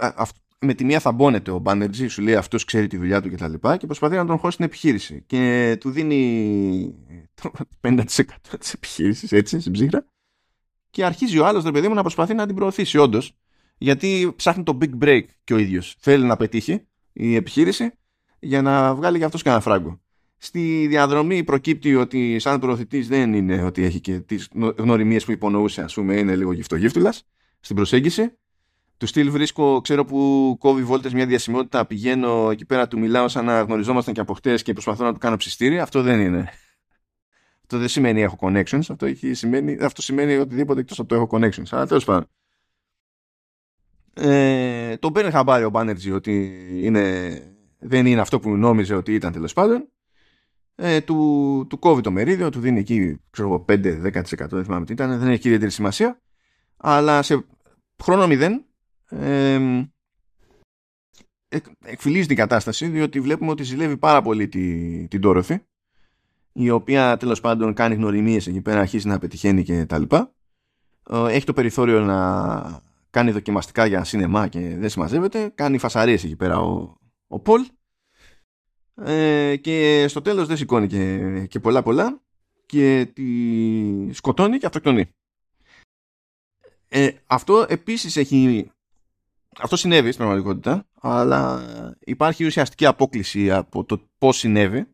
[0.60, 3.54] με τη μία θα μπώνεται ο Μπάνερτζη, σου λέει αυτός ξέρει τη δουλειά του κτλ.
[3.54, 5.24] Και, και προσπαθεί να τον χώσει την επιχείρηση.
[5.26, 6.96] Και του δίνει
[7.42, 8.04] το 50%
[8.60, 10.06] της επιχείρησης, έτσι, στην ψύχρα.
[10.90, 13.38] Και αρχίζει ο άλλος, ρε παιδί μου, να προσπαθεί να την προωθήσει, όντως.
[13.78, 15.96] Γιατί ψάχνει το big break και ο ίδιος.
[16.00, 17.92] Θέλει να πετύχει η επιχείρηση
[18.40, 20.00] για να βγάλει για αυτός κανένα φράγκο.
[20.38, 25.82] Στη διαδρομή προκύπτει ότι σαν προωθητής δεν είναι ότι έχει και τις γνωριμίες που υπονοούσε,
[25.82, 27.14] ας πούμε, είναι λίγο γυφτογύφτουλα
[27.60, 28.38] στην προσέγγιση
[28.98, 33.46] του στυλ βρίσκω, ξέρω που κόβει βόλτες μια διασημότητα, πηγαίνω εκεί πέρα, του μιλάω σαν
[33.46, 35.80] να γνωριζόμασταν και από χτες και προσπαθώ να του κάνω ψιστήρι.
[35.80, 36.50] Αυτό δεν είναι.
[37.62, 38.84] Αυτό δεν σημαίνει έχω connections.
[38.90, 41.68] Αυτό, έχει, σημαίνει, αυτό σημαίνει οτιδήποτε εκτός από το έχω connections.
[41.70, 42.28] Αλλά τέλος πάντων.
[44.14, 47.38] Ε, το παίρνει χαμπάρι ο Banerjee ότι είναι,
[47.80, 49.90] δεν είναι αυτό που νόμιζε ότι ήταν τέλος πάντων.
[50.76, 53.64] Ε, του, του κόβει το μερίδιο, του δίνει εκεί 5-10%
[54.50, 56.22] δεν θυμάμαι τι ήταν, δεν έχει ιδιαίτερη σημασία.
[56.78, 57.46] Αλλά σε
[58.04, 58.66] χρόνο μηδέν
[59.10, 59.84] ε,
[61.86, 65.58] εκφυλίζει την κατάσταση διότι βλέπουμε ότι ζηλεύει πάρα πολύ τη, την Dorothy
[66.58, 70.34] η οποία τέλος πάντων κάνει γνωριμίες εκεί πέρα αρχίζει να πετυχαίνει και τα λοιπά.
[71.10, 75.52] Ε, έχει το περιθώριο να κάνει δοκιμαστικά για σινεμά και δεν συμμαζεύεται.
[75.56, 77.66] Κάνει φασαρίες εκεί πέρα ο, ο Πολ.
[78.96, 82.22] Ε, και στο τέλος δεν σηκώνει και, και πολλά πολλά
[82.66, 85.10] και τη σκοτώνει και αυτοκτονεί.
[86.88, 88.72] Ε, αυτό επίσης έχει
[89.62, 91.64] αυτό συνέβη στην πραγματικότητα, αλλά
[92.00, 94.88] υπάρχει ουσιαστική απόκληση από το πώς συνέβη,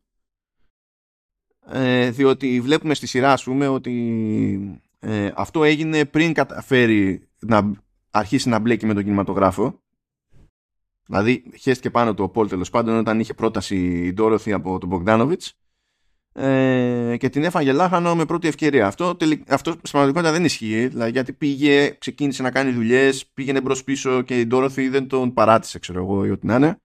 [1.65, 7.71] ε, διότι βλέπουμε στη σειρά, ας πούμε, ότι ε, αυτό έγινε πριν καταφέρει να
[8.11, 9.79] αρχίσει να μπλέκει με τον κινηματογράφο.
[11.05, 14.89] Δηλαδή, χέστηκε πάνω του ο Πολ τέλος πάντων όταν είχε πρόταση η Ντόροθι από τον
[14.89, 15.60] Μπογκδάνοβιτς
[16.33, 18.87] ε, και την έφαγε λάχανο με πρώτη ευκαιρία.
[18.87, 19.17] Αυτό,
[19.47, 24.21] αυτό στην πραγματικότητα δεν ισχύει, δηλαδή, γιατί πήγε, ξεκίνησε να κάνει δουλειές, πήγαινε μπρος πίσω
[24.21, 26.77] και η Ντόροθι δεν τον παράτησε, ξέρω εγώ, ή ό,τι να είναι.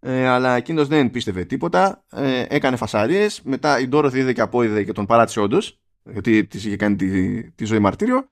[0.00, 3.40] Ε, αλλά εκείνος δεν πίστευε τίποτα, ε, έκανε φασαρίες.
[3.44, 7.50] Μετά η Ντόροθι είδε και απόειδε και τον παράτησε όντως, γιατί της είχε κάνει τη,
[7.50, 8.28] τη ζωή μαρτύριο.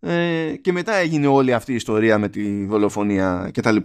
[0.00, 3.76] Ε, και μετά έγινε όλη αυτή η ιστορία με τη δολοφονία κτλ.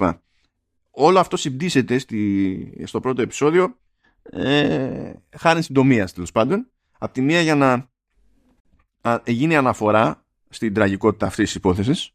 [0.92, 3.78] Όλο αυτό συμπτύσσεται στη, στο πρώτο επεισόδιο
[4.30, 6.72] ε, χάρη συντομία τέλος πάντων.
[6.98, 7.90] Απ' τη μία για να
[9.26, 12.12] γίνει αναφορά στην τραγικότητα αυτής της υπόθεσης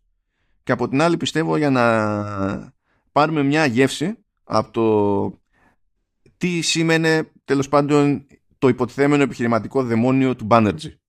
[0.62, 2.74] και από την άλλη πιστεύω για να
[3.12, 5.40] πάρουμε μια γεύση από το
[6.36, 8.26] τι σήμαινε τέλος πάντων
[8.58, 11.00] το υποτιθέμενο επιχειρηματικό δαιμόνιο του Μπάνερτζη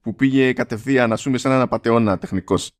[0.00, 2.72] που πήγε κατευθείαν να πούμε σαν ένα πατεώνα τεχνικός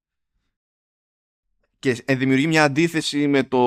[1.92, 3.60] και δημιουργεί μια αντίθεση με το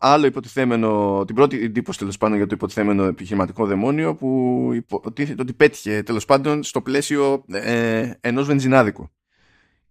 [0.00, 5.52] άλλο υποτιθέμενο, την πρώτη εντύπωση τέλος πάντων για το υποτιθέμενο επιχειρηματικό δαιμόνιο που υποτίθεται ότι
[5.52, 9.10] πέτυχε τέλος πάντων στο πλαίσιο ε, ενός βενζινάδικου.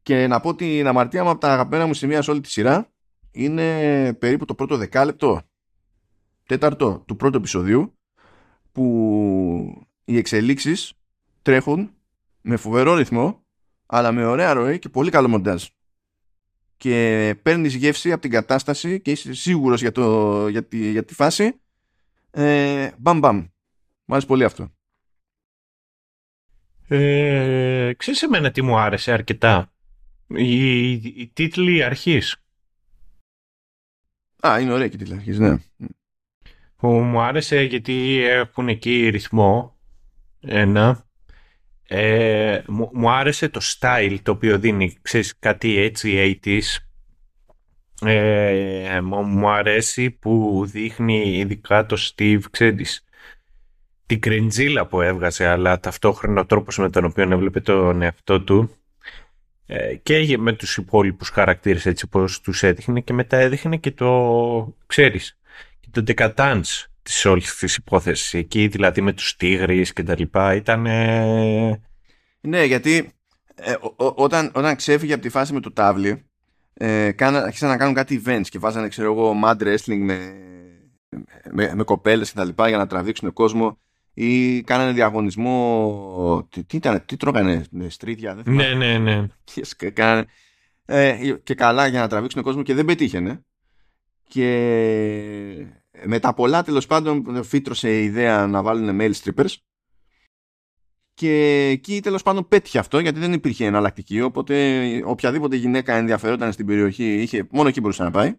[0.03, 2.91] Και να πω την αμαρτία μου από τα αγαπημένα μου σημεία σε όλη τη σειρά
[3.31, 5.41] είναι περίπου το πρώτο δεκάλεπτο,
[6.45, 7.97] τέταρτο του πρώτου επεισοδίου
[8.71, 10.93] που οι εξελίξεις
[11.41, 11.91] τρέχουν
[12.41, 13.45] με φοβερό ρυθμό
[13.85, 15.65] αλλά με ωραία ροή και πολύ καλό μοντάζ
[16.81, 21.13] και παίρνεις γεύση από την κατάσταση και είσαι σίγουρος για, το, για, τη, για τη
[21.13, 21.59] φάση
[22.31, 23.37] ε, μπαμ μπαμ.
[24.05, 24.71] Μου άρεσε πολύ αυτό.
[26.87, 29.73] Ε, ξέρεις εμένα τι μου άρεσε αρκετά;
[30.27, 32.43] Η, η τίτλη αρχής.
[34.47, 35.57] Α, είναι ωραία και η τίτλη αρχής, ναι.
[36.75, 39.77] Που μου άρεσε γιατί έχουν εκεί ρυθμό.
[40.39, 41.05] Ένα
[41.93, 46.77] ε, μου, άρεσε το style το οποίο δίνει, ξέρεις, κάτι έτσι 80's.
[48.07, 53.03] Ε, μου, αρέσει που δείχνει ειδικά το Steve, ξέρεις,
[54.05, 58.75] την κρεντζίλα που έβγαζε, αλλά ταυτόχρονα ο τρόπος με τον οποίο έβλεπε τον εαυτό του
[59.65, 64.75] ε, και με τους υπόλοιπους χαρακτήρες έτσι πως τους έδειχνε και μετά έδειχνε και το,
[64.85, 65.39] ξέρεις,
[65.79, 68.33] και το decadence της όλης της υπόθεσης.
[68.33, 70.81] Εκεί δηλαδή με τους τίγρεις και τα λοιπά ήταν...
[72.41, 73.11] Ναι, γιατί
[73.55, 76.25] ε, όταν, όταν ξέφυγε από τη φάση με το τάβλι
[76.73, 80.33] ε, άρχισαν να κάνουν κάτι events και βάζανε ξέρω εγώ mad wrestling με,
[81.51, 83.79] με, με κοπέλες και τα λοιπά για να τραβήξουν κόσμο
[84.13, 89.27] ή κάνανε διαγωνισμό τι, τι ήταν, τι τρώγανε στρίδια δεν ναι ναι ναι
[89.77, 90.25] και, κάνανε,
[90.85, 93.45] ε, και καλά για να τραβήξουν κόσμο και δεν πετύχαινε
[94.27, 95.67] και
[96.05, 99.55] με τα πολλά τέλος πάντων φύτρωσε η ιδέα να βάλουν mail strippers
[101.13, 104.21] και εκεί τέλος πάντων πέτυχε αυτό γιατί δεν υπήρχε εναλλακτική.
[104.21, 108.35] Οπότε οποιαδήποτε γυναίκα ενδιαφερόταν στην περιοχή, είχε, μόνο εκεί μπορούσε να πάει.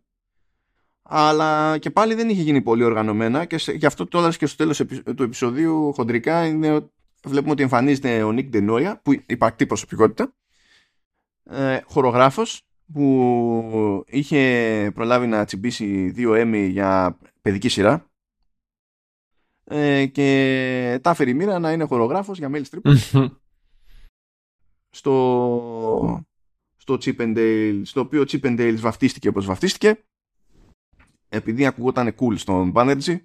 [1.03, 4.83] Αλλά και πάλι δεν είχε γίνει πολύ οργανωμένα και γι' αυτό τώρα και στο τέλος
[5.17, 6.91] του επεισοδίου χοντρικά είναι,
[7.25, 10.35] βλέπουμε ότι εμφανίζεται ο Νίκ Ντενόια, που υπαρκτή προσωπικότητα,
[11.45, 18.07] ε, χορογράφος που είχε προλάβει να τσιμπήσει δύο έμι για παιδική σειρά.
[19.65, 22.95] Ε, και τα έφερε η μοίρα να είναι χορογράφος για mail strip
[24.97, 26.25] στο,
[26.77, 30.05] στο Chip and Dale, στο οποίο Chip and Dale βαφτίστηκε όπως βαφτίστηκε
[31.29, 33.17] επειδή ακουγόταν cool στον Banerjee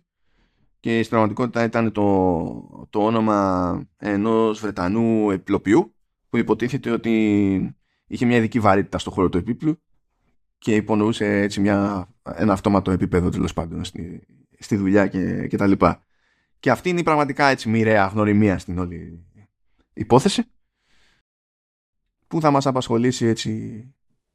[0.80, 5.96] και στην πραγματικότητα ήταν το, το όνομα ενός Βρετανού επιπλοποιού
[6.30, 7.77] που υποτίθεται ότι
[8.08, 9.82] είχε μια ειδική βαρύτητα στο χώρο του επίπλου
[10.58, 14.28] και υπονοούσε έτσι μια, ένα αυτόματο επίπεδο τέλος πάντων στη,
[14.60, 16.06] στη δουλειά και, και τα λοιπά.
[16.60, 19.26] Και αυτή είναι η πραγματικά έτσι μοιραία γνωριμία στην όλη
[19.94, 20.44] υπόθεση
[22.28, 23.84] που θα μας απασχολήσει έτσι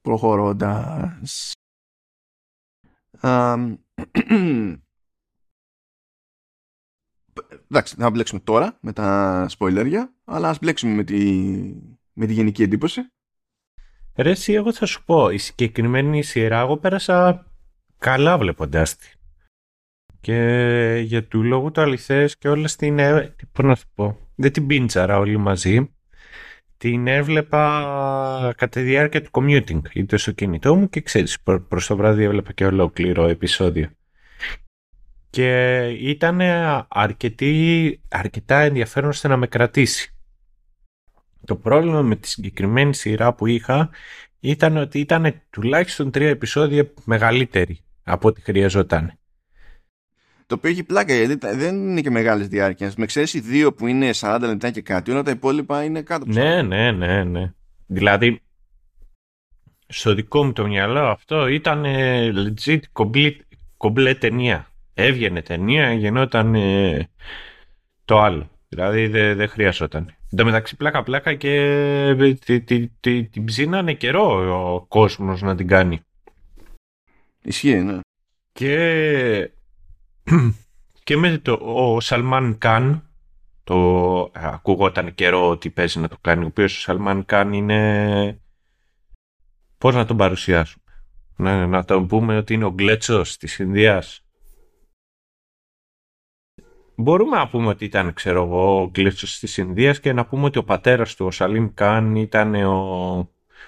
[0.01, 1.53] προχωρώντας.
[7.71, 11.43] Εντάξει, θα μπλέξουμε τώρα με τα σποιλέρια, αλλά ας μπλέξουμε με τη,
[12.13, 13.01] με τη γενική εντύπωση.
[14.17, 17.47] Ρε εσύ, εγώ θα σου πω, η συγκεκριμένη σειρά εγώ πέρασα
[17.99, 19.13] καλά βλέποντάς τη.
[20.21, 22.97] Και για του λόγου του αληθές και όλα στην...
[23.53, 25.95] Πώς να σου πω, δεν την πίντσαρα όλοι μαζί.
[26.77, 31.97] Την έβλεπα κατά τη διάρκεια του commuting, είτε στο κινητό μου και ξέρεις, προς το
[31.97, 33.91] βράδυ έβλεπα και ολόκληρο επεισόδιο.
[35.31, 36.41] Και ήταν
[38.09, 40.12] αρκετά ενδιαφέρον ώστε να με κρατήσει.
[41.45, 43.91] Το πρόβλημα με τη συγκεκριμένη σειρά που είχα
[44.41, 49.13] ήταν ότι ήταν τουλάχιστον τρία επεισόδια μεγαλύτερη από ό,τι χρειαζόταν.
[50.47, 52.95] Το οποίο έχει πλάκα γιατί δεν είναι και μεγάλες διάρκειες.
[52.95, 56.33] Με ξέρεις δύο που είναι 40 λεπτά και κάτι, όλα τα υπόλοιπα είναι κάτω από
[56.33, 57.53] Ναι, ναι, ναι, ναι.
[57.87, 58.41] Δηλαδή,
[59.87, 61.85] στο δικό μου το μυαλό αυτό ήταν
[62.35, 62.81] legit
[63.79, 64.67] complete, ταινία.
[64.95, 66.57] Έβγαινε ταινία, γεννόταν
[68.05, 68.51] το άλλο.
[68.69, 70.15] Δηλαδή δεν δε χρειαζόταν.
[70.33, 72.35] Εν τω μεταξύ πλάκα-πλάκα και
[73.31, 76.01] την ψήνανε καιρό ο κόσμος να την κάνει.
[77.43, 78.01] Ισχύει, ναι.
[78.53, 79.51] Και
[81.05, 83.11] και με το, ο Σαλμάν Καν,
[83.65, 88.41] το ακούγονταν καιρό ότι παίζει να το κάνει, ο οποίος ο Σαλμάν Καν είναι,
[89.79, 90.85] πώς να τον παρουσιάσουμε,
[91.37, 94.25] να, να τον πούμε ότι είναι ο γκλέτσος της Ινδίας.
[96.95, 100.59] Μπορούμε να πούμε ότι ήταν, ξέρω εγώ, ο γκλέτσος της Ινδίας και να πούμε ότι
[100.59, 103.19] ο πατέρας του, ο Σαλίμ Καν, ήταν ο,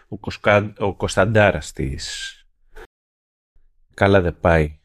[0.08, 2.38] ο, Κοσκα, ο Κωνσταντάρας της.
[3.94, 4.78] Καλά δεν πάει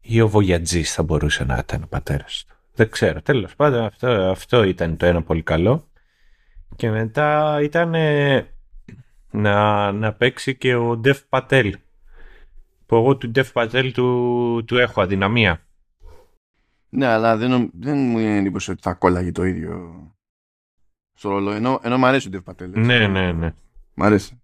[0.00, 2.54] ή ο Βογιατζής θα μπορούσε να ήταν ο πατέρας του.
[2.74, 3.22] Δεν ξέρω.
[3.22, 5.88] Τέλος πάντων αυτό, αυτό ήταν το ένα πολύ καλό.
[6.76, 7.94] Και μετά ήταν
[9.30, 11.78] να, να παίξει και ο Ντεφ Πατέλ.
[12.86, 15.60] Που εγώ του Ντεφ Πατέλ του, του έχω αδυναμία.
[16.94, 20.06] Ναι, αλλά δεν, δεν μου είναι εντύπωση ότι θα κόλλαγε το ίδιο
[21.12, 21.50] στο ρόλο.
[21.50, 22.70] Ενώ, ενώ μου αρέσει ο Ντεφ Πατέλ.
[22.80, 23.54] Ναι, ναι, ναι.
[23.94, 24.42] Μ' αρέσει.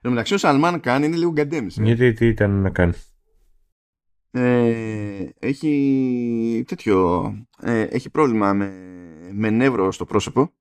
[0.00, 1.78] Εν μεταξύ ο Σαλμάν κάνει είναι λίγο γκαντέμις.
[1.78, 1.82] Ε.
[1.82, 2.92] Γιατί τι ήταν να κάνει;
[4.30, 7.22] Ε, έχει τέτοιο
[7.60, 8.70] ε, έχει πρόβλημα με,
[9.32, 10.52] με νεύρο στο πρόσωπο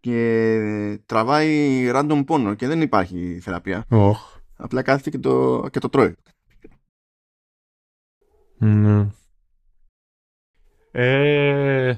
[0.00, 4.12] και τραβάει random πόνο και δεν υπάρχει θεραπεία oh.
[4.56, 6.14] απλά κάθεται και το, και το τρώει
[8.58, 9.06] ναι.
[10.90, 11.94] Ε,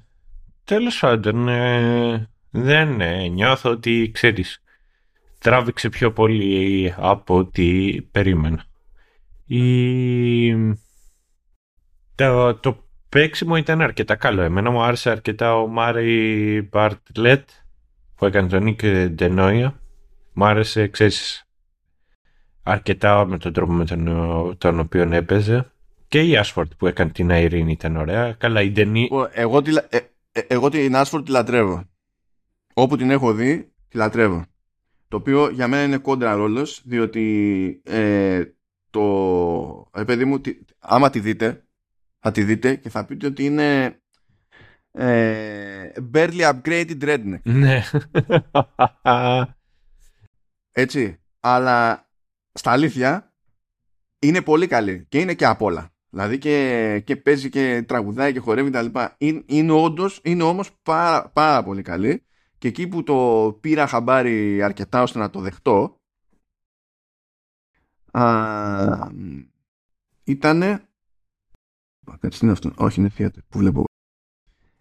[0.64, 4.62] τέλος πάντων ε, δεν ε, νιώθω ότι ξέρεις
[5.38, 8.64] τράβηξε πιο πολύ από ό,τι περίμενα
[9.52, 10.76] η...
[12.14, 14.42] Το, το παίξιμο ήταν αρκετά καλό.
[14.42, 17.48] Εμένα μου άρεσε αρκετά ο Μάρι Μπαρτλέτ
[18.14, 19.80] που έκανε τον Νίκ Ντενόια.
[20.32, 21.48] Μου άρεσε, ξέρεις,
[22.62, 25.72] αρκετά με τον τρόπο με τον, τον οποίο έπαιζε.
[26.10, 28.32] Και η Άσφορτ που έκανε την Ειρήνη ήταν ωραία.
[28.32, 29.08] Καλά, η Ντενή.
[29.32, 29.98] Εγώ, τη, ε,
[30.32, 31.84] ε, εγώ την Άσφορτ τη λατρεύω.
[32.74, 34.44] Όπου την έχω δει, τη λατρεύω.
[35.08, 38.44] Το οποίο για μένα είναι κόντρα ρόλος, διότι ε,
[38.90, 39.90] το.
[39.94, 40.40] Ε, παιδί μου,
[40.78, 41.64] άμα τη δείτε,
[42.18, 44.00] θα τη δείτε και θα πείτε ότι είναι
[44.92, 47.40] ε, barely upgraded redneck.
[47.42, 47.82] Ναι.
[50.72, 51.20] Έτσι.
[51.40, 52.08] Αλλά
[52.52, 53.34] στα αλήθεια
[54.18, 55.92] είναι πολύ καλή και είναι και απ' όλα.
[56.10, 59.14] Δηλαδή και, και παίζει και τραγουδάει και χορεύει τα λοιπά.
[59.18, 62.24] Είναι, είναι όντως, είναι όμως πάρα, πάρα πολύ καλή
[62.58, 66.00] και εκεί που το πήρα χαμπάρι αρκετά ώστε να το δεχτώ
[68.10, 69.08] α,
[70.24, 70.84] ήτανε
[72.18, 72.72] Κάτσε είναι αυτό.
[72.76, 73.84] Όχι, είναι theater που βλέπω.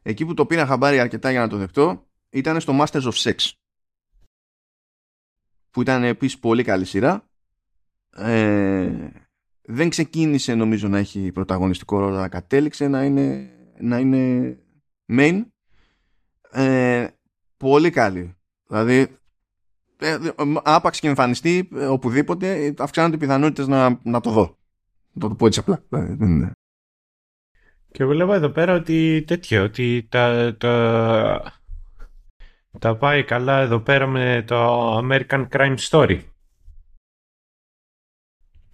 [0.01, 3.51] Εκεί που το πήρα χαμπάρι αρκετά για να το δεχτώ ήταν στο Masters of Sex.
[5.71, 7.29] Που ήταν επίσης πολύ καλή σειρά.
[8.15, 9.09] Ε,
[9.71, 13.49] δεν ξεκίνησε νομίζω να έχει πρωταγωνιστικό ρόλο, αλλά κατέληξε να είναι,
[13.79, 14.57] να είναι
[15.11, 15.41] main.
[16.51, 17.07] Ε,
[17.57, 18.35] πολύ καλή.
[18.67, 19.07] Δηλαδή,
[19.97, 20.17] ε,
[20.63, 24.57] άπαξ και εμφανιστεί ε, οπουδήποτε, αυξάνονται οι πιθανότητες να, να το δω.
[25.11, 25.83] Να το πω έτσι απλά.
[25.89, 26.51] Δηλαδή,
[27.91, 31.61] και βλέπω εδώ πέρα ότι τέτοιο, ότι τα, τα,
[32.79, 36.19] τα πάει καλά εδώ πέρα με το American Crime Story.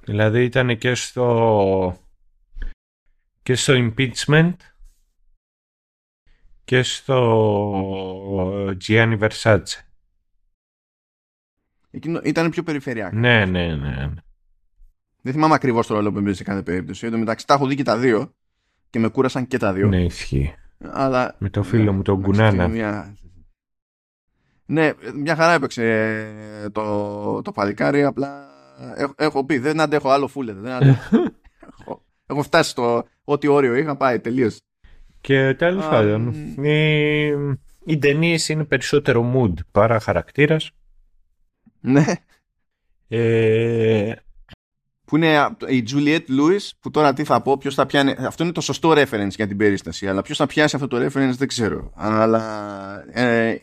[0.05, 1.99] Δηλαδή ήταν και στο
[3.43, 4.55] και στο impeachment
[6.63, 7.17] και στο
[8.87, 9.83] Gianni Versace.
[11.91, 13.15] Εκείνο ήταν πιο περιφερειακό.
[13.15, 14.13] Ναι, ναι, ναι.
[15.21, 17.05] Δεν θυμάμαι ακριβώς το ρόλο που έμπαιζε σε κάθε περίπτωση.
[17.05, 18.33] Εν τω μεταξύ τα έχω δει και τα δύο
[18.89, 19.87] και με κούρασαν και τα δύο.
[19.87, 20.55] Ναι, ισχύει.
[20.77, 21.35] Αλλά...
[21.39, 22.67] Με το φίλο μου τον Κουνάνα.
[22.67, 23.17] Μια...
[24.65, 28.54] Ναι, μια χαρά έπαιξε το, το παλικάρι, απλά
[28.95, 30.53] έχω, έχω πει δεν αντέχω άλλο φούλε.
[30.53, 31.17] Δεν αντέχω.
[31.79, 34.51] έχω, έχω φτάσει στο ό,τι όριο είχα πάει τελείω.
[35.21, 37.27] Και τέλος πάντων, οι,
[37.85, 40.71] οι ταινίε είναι περισσότερο mood παρά χαρακτήρας.
[41.79, 42.05] Ναι.
[43.07, 44.13] Ε,
[45.05, 48.15] που είναι η Juliette Lewis, που τώρα τι θα πω, ποιος θα πιάνει.
[48.19, 51.33] Αυτό είναι το σωστό reference για την περίσταση, αλλά ποιος θα πιάσει αυτό το reference
[51.37, 51.91] δεν ξέρω.
[51.95, 53.55] Αλλά ε,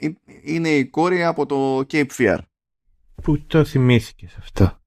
[0.43, 2.39] είναι η κόρη από το Cape Fear.
[3.23, 4.82] Πού το θυμήθηκες αυτό;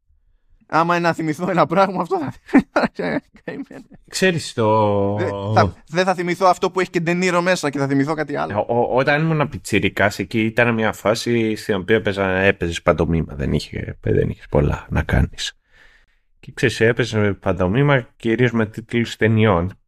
[0.67, 2.17] Άμα να θυμηθώ ένα πράγμα, αυτό
[2.71, 2.91] θα
[4.09, 5.15] Ξέρεις το...
[5.87, 8.65] Δεν θα, θυμηθώ αυτό που έχει και ντενίρο μέσα και θα θυμηθώ κάτι άλλο.
[8.69, 12.01] Ο, όταν ήμουν πιτσιρικάς εκεί ήταν μια φάση στην οποία
[12.41, 13.35] έπαιζες παντομήμα.
[13.35, 15.59] Δεν είχε, δεν είχες πολλά να κάνεις
[16.45, 19.79] και ξέρεις έπαιζες με παντομήμα κυρίως με τίτλους ταινιών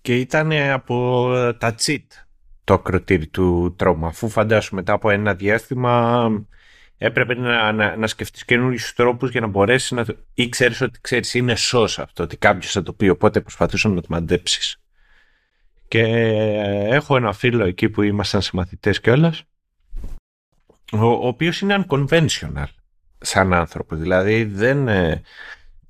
[0.00, 2.06] και ήταν από τα cheat
[2.64, 6.28] το ακροτήρι του τρόμου αφού φαντάσου μετά από ένα διάστημα
[7.04, 11.34] έπρεπε να, να, να σκεφτείς καινούριους τρόπους για να μπορέσεις να ή ξέρεις ότι ξέρεις
[11.34, 14.80] είναι σως αυτό ότι κάποιος θα το πει οπότε προσπαθούσε να το μαντέψεις
[15.88, 16.02] και
[16.88, 19.44] έχω ένα φίλο εκεί που ήμασταν σε μαθητές κιόλας
[20.92, 22.64] ο, ο οποίος είναι unconventional
[23.24, 23.96] σαν άνθρωπο.
[23.96, 25.22] Δηλαδή δεν, ε,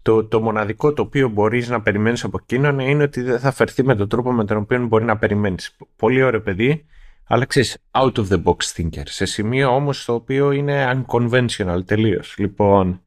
[0.03, 3.85] το, το μοναδικό το οποίο μπορείς να περιμένεις από εκείνον είναι ότι δεν θα φερθεί
[3.85, 5.77] με τον τρόπο με τον οποίο μπορεί να περιμένεις.
[5.97, 6.87] Πολύ ωραίο παιδί,
[7.27, 9.03] αλλά ξέρεις, out of the box thinker.
[9.05, 12.35] Σε σημείο όμως το οποίο είναι unconventional τελείως.
[12.39, 13.03] Λοιπόν,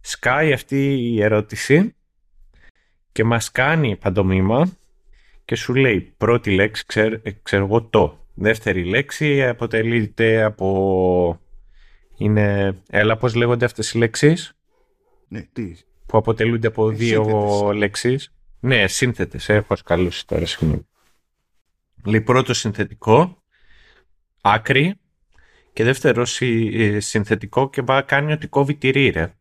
[0.00, 1.94] σκάει αυτή η ερώτηση
[3.12, 4.70] και μας κάνει παντομήμα
[5.44, 8.16] και σου λέει πρώτη λέξη, ξέρω, ξέρω εγώ το.
[8.34, 11.40] Δεύτερη λέξη αποτελείται από
[12.16, 14.52] είναι, έλα πώς λέγονται αυτές οι λέξεις;
[15.28, 15.72] Ναι, τι;
[16.06, 17.76] Που αποτελούνται από ε, δύο σύνθετες.
[17.76, 18.32] λέξεις.
[18.60, 20.86] Ναι, σύνθετες, έχω σκαλούσει τώρα, συγγνώμη.
[22.04, 23.41] Λέει πρώτο συνθετικό,
[24.42, 24.96] άκρη,
[25.72, 29.34] και δεύτερο ε, συνθετικό και πάει κάνει ότι κόβει τυρί, ρε.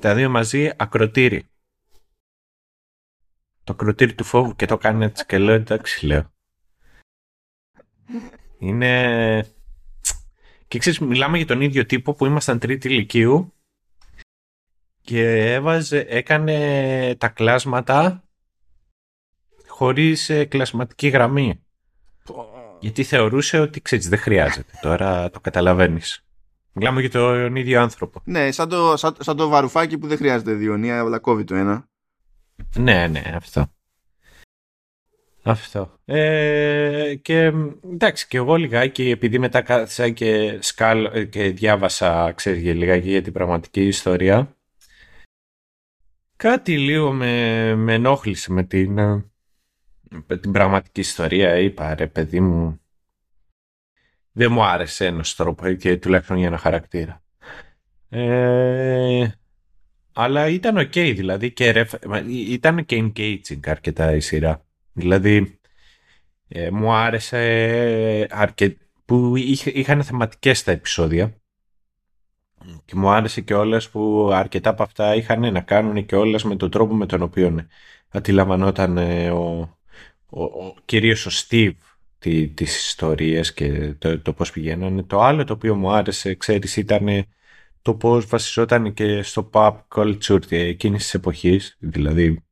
[0.00, 1.48] Τα δύο μαζί ακροτήρι.
[3.64, 6.32] Το ακροτήρι του φόβου και το κάνει έτσι και λέω εντάξει λέω.
[8.58, 9.54] Είναι
[10.68, 13.52] και ξέρεις, μιλάμε για τον ίδιο τύπο που ήμασταν τρίτη ηλικίου
[15.00, 18.24] και έβαζε, έκανε τα κλάσματα
[19.66, 21.64] χωρίς ε, κλασματική γραμμή.
[22.80, 24.72] Γιατί θεωρούσε ότι ξέρεις δεν χρειάζεται.
[24.80, 26.24] Τώρα το καταλαβαίνεις.
[26.72, 28.20] Μιλάμε για τον ίδιο άνθρωπο.
[28.24, 31.88] Ναι, σαν το, σαν, σαν το βαρουφάκι που δεν χρειάζεται διονία, αλλά κόβει το ένα.
[32.76, 33.72] Ναι, ναι, αυτό.
[35.42, 35.98] Αυτό.
[36.04, 37.52] Ε, και
[37.92, 43.32] εντάξει, και εγώ λιγάκι, επειδή μετά κάθισα και, σκάλ, και διάβασα, ξέρεις, λιγάκι για την
[43.32, 44.56] πραγματική ιστορία,
[46.36, 49.29] κάτι λίγο με, με ενόχλησε με την, με
[50.26, 51.58] την πραγματική ιστορία.
[51.58, 52.80] Είπα, ρε παιδί μου,
[54.32, 57.22] δεν μου άρεσε ένας τρόπος και τουλάχιστον για ένα χαρακτήρα.
[58.08, 59.28] Ε,
[60.12, 61.92] Αλλά ήταν ok δηλαδή και ρεφ...
[62.28, 64.64] ήταν και engaging αρκετά η σειρά.
[64.92, 65.60] Δηλαδή
[66.48, 68.76] ε, μου άρεσε αρκε...
[69.04, 71.34] που είχαν θεματικές τα επεισόδια
[72.84, 76.56] και μου άρεσε και όλες που αρκετά από αυτά είχαν να κάνουν και όλες με
[76.56, 77.66] τον τρόπο με τον οποίο
[78.08, 79.78] αντιλαμβανόταν ε, ο,
[80.30, 81.72] ο, ο, κυρίως ο Steve
[82.18, 85.02] τι, τις ιστορίες και το, το πώς πηγαίνανε.
[85.02, 87.26] Το άλλο το οποίο μου άρεσε, ξέρεις, ήταν
[87.82, 92.44] το πώς βασιζόταν και στο pop culture εκείνης της εποχής, δηλαδή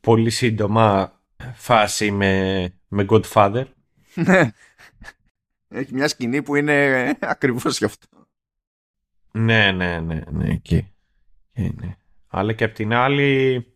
[0.00, 1.20] πολύ σύντομα
[1.54, 3.64] φάση με, με Godfather.
[4.14, 4.50] Ναι.
[5.68, 8.06] Έχει μια σκηνή που είναι ακριβώς γι' αυτό.
[9.32, 10.94] Ναι, ναι, ναι, ναι, εκεί.
[11.52, 11.96] Ναι.
[12.26, 13.66] Αλλά και απ' την άλλη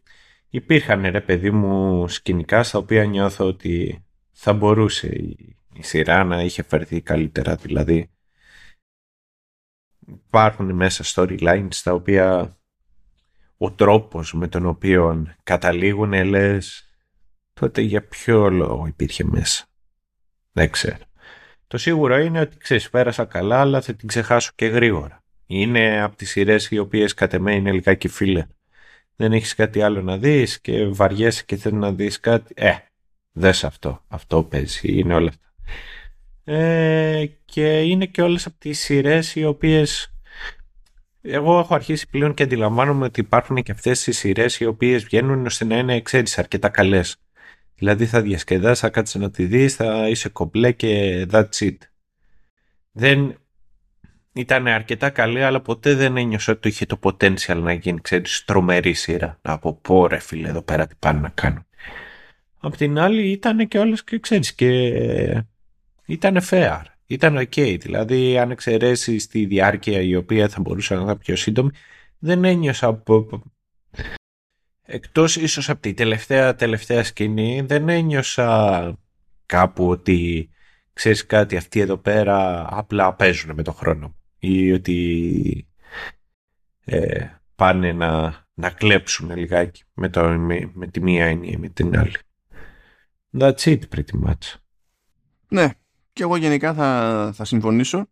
[0.50, 6.42] υπήρχαν ρε παιδί μου σκηνικά στα οποία νιώθω ότι θα μπορούσε η, η σειρά να
[6.42, 7.54] είχε φερθεί καλύτερα.
[7.54, 8.10] Δηλαδή
[10.06, 12.56] υπάρχουν μέσα storylines στα οποία
[13.56, 16.84] ο τρόπος με τον οποίο καταλήγουν λες
[17.52, 19.64] τότε για ποιο λόγο υπήρχε μέσα.
[20.52, 21.04] Δεν ξέρω.
[21.66, 25.24] Το σίγουρο είναι ότι ξέρεις πέρασα καλά αλλά θα την ξεχάσω και γρήγορα.
[25.46, 28.46] Είναι από τις σειρές οι οποίες κατ' εμέ είναι λιγάκι φίλε.
[29.20, 32.54] Δεν έχεις κάτι άλλο να δεις και βαριέσαι και θέλεις να δεις κάτι.
[32.56, 32.72] Ε,
[33.32, 34.04] δες αυτό.
[34.08, 34.98] Αυτό παίζει.
[34.98, 35.52] Είναι όλα αυτά.
[36.44, 40.14] Ε, και είναι και όλες από τις σειρές οι οποίες
[41.20, 45.46] εγώ έχω αρχίσει πλέον και αντιλαμβάνομαι ότι υπάρχουν και αυτές οι σειρές οι οποίες βγαίνουν
[45.46, 47.16] ώστε να είναι εξαίρεση αρκετά καλές.
[47.74, 51.76] Δηλαδή θα διασκεδάσεις, θα κάτσεις να τη δεις, θα είσαι κομπλέ και that's it.
[52.92, 53.39] Δεν
[54.32, 58.92] ήταν αρκετά καλή, αλλά ποτέ δεν ένιωσα ότι είχε το potential να γίνει, ξέρεις, τρομερή
[58.92, 59.38] σειρά.
[59.42, 61.66] Να πω, πω ρε φίλε, εδώ πέρα τι πάνε να κάνουν.
[62.60, 65.44] Απ' την άλλη ήταν και όλες και ξέρεις και
[66.06, 67.78] ήταν fair, ήταν ok.
[67.80, 71.70] Δηλαδή αν εξαιρέσεις τη διάρκεια η οποία θα μπορούσε να είναι πιο σύντομη,
[72.18, 73.42] δεν ένιωσα από...
[74.92, 78.98] Εκτός ίσως από τη τελευταία τελευταία σκηνή, δεν ένιωσα
[79.46, 80.50] κάπου ότι
[80.92, 85.68] ξέρεις κάτι αυτοί εδώ πέρα απλά παίζουν με τον χρόνο ή ότι
[86.84, 91.98] ε, πάνε να, να κλέψουν λιγάκι με, το, με, με τη μία έννοια με την
[91.98, 92.16] άλλη.
[93.38, 94.54] That's it pretty much.
[95.48, 95.68] Ναι,
[96.12, 98.06] και εγώ γενικά θα, θα συμφωνήσω.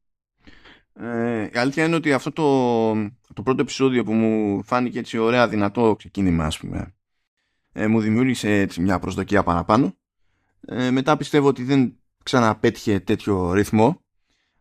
[0.94, 2.92] Ε, η αλήθεια είναι ότι αυτό το,
[3.34, 6.94] το πρώτο επεισόδιο που μου φάνηκε έτσι ωραία δυνατό ξεκίνημα ας πούμε
[7.72, 9.96] ε, μου δημιούργησε έτσι, μια προσδοκία παραπάνω.
[10.60, 14.00] Ε, μετά πιστεύω ότι δεν ξαναπέτυχε τέτοιο ρυθμό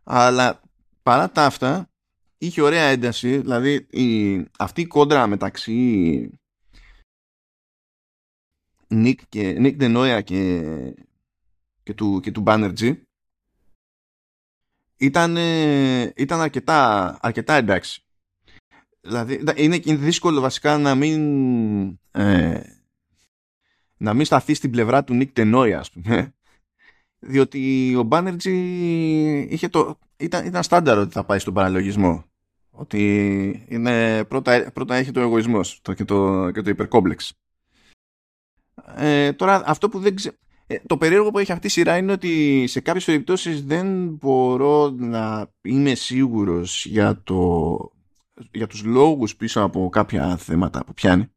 [0.04, 0.60] αλλά
[1.08, 1.90] παρά τα αυτά
[2.38, 6.30] είχε ωραία ένταση δηλαδή η, αυτή η κόντρα μεταξύ
[8.88, 10.62] Νίκ και Νίκ Ντενόια και,
[11.82, 13.00] και του, και του Banerjee
[14.96, 15.36] ήταν,
[16.16, 18.02] ήταν αρκετά, αρκετά εντάξει.
[19.00, 21.20] Δηλαδή είναι, είναι δύσκολο βασικά να μην
[22.10, 22.60] ε,
[23.96, 26.34] να μην σταθεί στην πλευρά του Νίκ Τενόια ας πούμε
[27.18, 28.56] διότι ο Μπάνερτζι
[29.50, 32.24] είχε το, ήταν, ήταν στάνταρο ότι θα πάει στον παραλογισμό.
[32.70, 37.32] Ότι είναι, πρώτα, πρώτα έχει το εγωισμός το, και, το, και το υπερκόμπλεξ.
[38.96, 40.36] Ε, τώρα αυτό που δεν ξέρω...
[40.66, 44.90] Ε, το περίεργο που έχει αυτή η σειρά είναι ότι σε κάποιες περιπτώσεις δεν μπορώ
[44.90, 47.78] να είμαι σίγουρος για, το,
[48.50, 51.30] για τους λόγους πίσω από κάποια θέματα που πιάνει.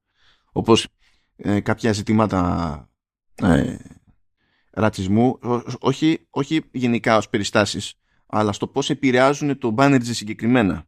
[0.51, 0.87] Όπως
[1.35, 2.89] ε, κάποια ζητήματα
[3.35, 3.75] ε,
[4.71, 5.39] ρατσισμού,
[5.79, 8.00] όχι, όχι γενικά ως περιστάσεις,
[8.31, 10.85] αλλά στο πώς επηρεάζουν το Banerjee συγκεκριμένα.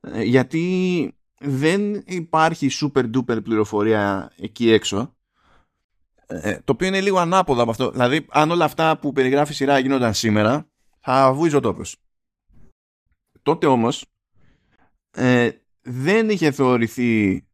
[0.00, 5.16] Ε, γιατί δεν υπάρχει super duper πληροφορία εκεί έξω,
[6.26, 7.90] ε, το οποίο είναι λίγο ανάποδο από αυτό.
[7.90, 10.68] Δηλαδή, αν όλα αυτά που περιγράφει η σειρά γίνονταν σήμερα,
[11.00, 11.96] θα βούιζε ο τόπος.
[13.42, 14.06] Τότε όμως,
[15.10, 15.50] ε,
[15.82, 17.44] δεν είχε θεωρηθεί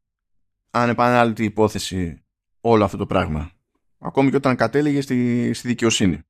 [0.71, 2.23] ανεπανάληπτη υπόθεση
[2.61, 3.53] όλο αυτό το πράγμα
[3.99, 6.23] ακόμη και όταν κατέληγε στη, στη δικαιοσύνη.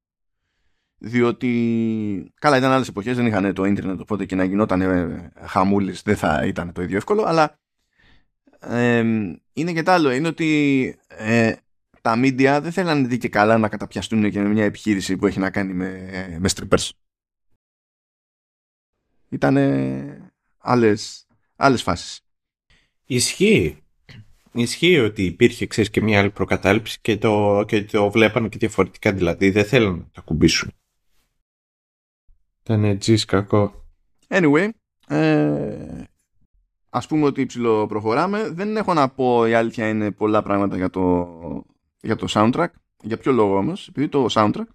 [0.99, 6.03] Διότι, καλά ήταν άλλες εποχές, δεν είχαν το ίντερνετ, οπότε και να γινόταν ε, χαμούλης
[6.03, 7.59] δεν θα ήταν το ίδιο εύκολο, αλλά
[9.53, 11.55] είναι και το άλλο, είναι ότι ε,
[12.01, 15.39] τα media δεν θέλανε δει και καλά να καταπιαστούν και με μια επιχείρηση που έχει
[15.39, 16.91] να κάνει με, με strippers.
[19.29, 19.57] Ήταν
[20.59, 21.27] άλλες,
[21.57, 22.21] άλλες φάσεις.
[23.05, 23.83] Ισχύει
[24.53, 29.13] ισχύει ότι υπήρχε ξέρεις, και μια άλλη προκατάληψη και το, και το βλέπανε και διαφορετικά.
[29.13, 30.73] Δηλαδή δεν θέλουν να το ακουμπήσουν.
[32.69, 33.85] Ήταν έτσι κακό.
[34.29, 34.69] Anyway,
[35.09, 36.03] ε,
[36.91, 37.47] ας πούμε ότι
[37.89, 38.51] προχωράμε.
[38.51, 41.65] Δεν έχω να πω η αλήθεια είναι πολλά πράγματα για το,
[42.01, 42.69] για το soundtrack.
[43.03, 44.67] Για ποιο λόγο όμως, επειδή το soundtrack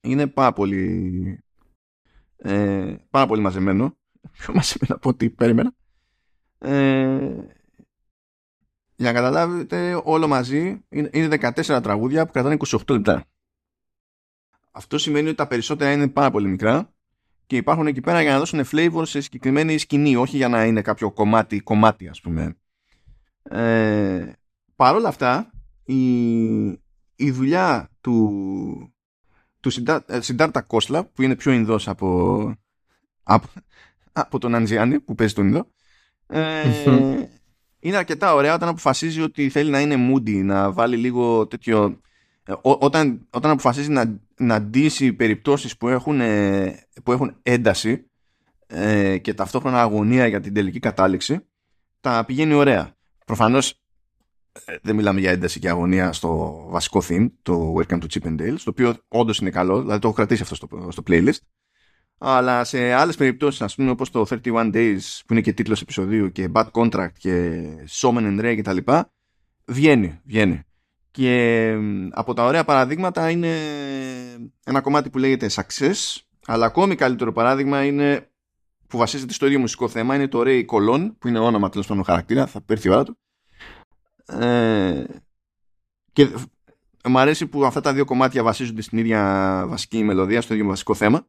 [0.00, 1.38] είναι πάρα πολύ,
[2.36, 3.96] ε, πάρα πολύ μαζεμένο.
[4.38, 5.72] Πιο μαζεμένο από ό,τι περίμενα.
[6.58, 7.34] Ε,
[8.96, 13.26] για να καταλάβετε όλο μαζί είναι 14 τραγούδια που κρατάνε 28 λεπτά.
[14.72, 16.92] Αυτό σημαίνει ότι τα περισσότερα είναι πάρα πολύ μικρά
[17.46, 20.82] και υπάρχουν εκεί πέρα για να δώσουν flavor σε συγκεκριμένη σκηνή, όχι για να είναι
[20.82, 22.56] κάποιο κομμάτι, κομμάτι ας πούμε.
[23.42, 24.32] Ε,
[24.76, 25.50] Παρ' όλα αυτά,
[25.84, 26.62] η,
[27.16, 28.94] η δουλειά του,
[29.60, 29.70] του
[30.20, 32.52] Συντάρτα ε, Κόσλα, που είναι πιο Ινδός από,
[33.22, 33.48] από,
[34.12, 35.66] από τον Αντζιάννη που παίζει τον Ινδό,
[36.26, 37.26] ε,
[37.78, 42.00] είναι αρκετά ωραία όταν αποφασίζει ότι θέλει να είναι moody, να βάλει λίγο τέτοιο...
[42.44, 48.10] Ε, όταν, όταν αποφασίζει να, να ντύσει περιπτώσεις που έχουν, ε, που έχουν ένταση
[48.66, 51.46] ε, και ταυτόχρονα αγωνία για την τελική κατάληξη,
[52.00, 52.96] τα πηγαίνει ωραία.
[53.26, 53.82] Προφανώς
[54.82, 58.54] δεν μιλάμε για ένταση και αγωνία στο βασικό theme, το Welcome to Chip and Dale,
[58.64, 61.38] το οποίο όντως είναι καλό, δηλαδή το έχω κρατήσει αυτό στο, στο playlist.
[62.18, 66.32] Αλλά σε άλλες περιπτώσεις, ας πούμε όπως το 31 Days που είναι και τίτλος επεισοδίου
[66.32, 67.62] και Bad Contract και
[68.00, 69.12] Somen and Ray και τα λοιπά,
[69.64, 70.62] βγαίνει, βγαίνει.
[71.12, 71.76] Και
[72.10, 73.56] από τα ωραία παραδείγματα είναι
[74.64, 78.30] ένα κομμάτι που λέγεται Success, αλλά ακόμη καλύτερο παράδειγμα είναι
[78.86, 82.04] που βασίζεται στο ίδιο μουσικό θέμα, είναι το Ray Colon, που είναι όνομα τέλος πάντων
[82.04, 83.18] χαρακτήρα, θα έρθει η ώρα του.
[84.26, 85.04] Ε,
[86.12, 86.28] και
[87.08, 90.94] μου αρέσει που αυτά τα δύο κομμάτια βασίζονται στην ίδια βασική μελωδία, στο ίδιο βασικό
[90.94, 91.26] θέμα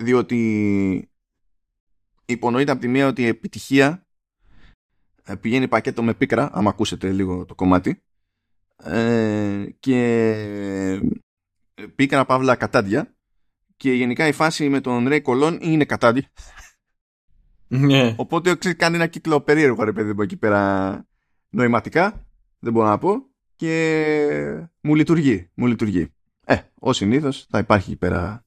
[0.00, 1.10] διότι
[2.24, 4.09] υπονοείται από τη μία ότι η επιτυχία ε,
[5.36, 8.02] πηγαίνει πακέτο με πίκρα, άμα ακούσετε λίγο το κομμάτι,
[8.84, 9.98] ε, και
[11.74, 13.14] ε, πίκρα παύλα κατάντια
[13.76, 16.26] και γενικά η φάση με τον Ρέι Κολόν είναι κατάντι.
[17.68, 18.14] Ναι.
[18.16, 21.04] Οπότε κάνει ένα κύκλο περίεργο ρε παιδί μου εκεί πέρα
[21.48, 22.26] νοηματικά,
[22.58, 23.26] δεν μπορώ να πω,
[23.56, 26.12] και μου λειτουργεί, μου λειτουργεί.
[26.44, 28.44] Ε, ως συνήθως θα υπάρχει εκεί πέρα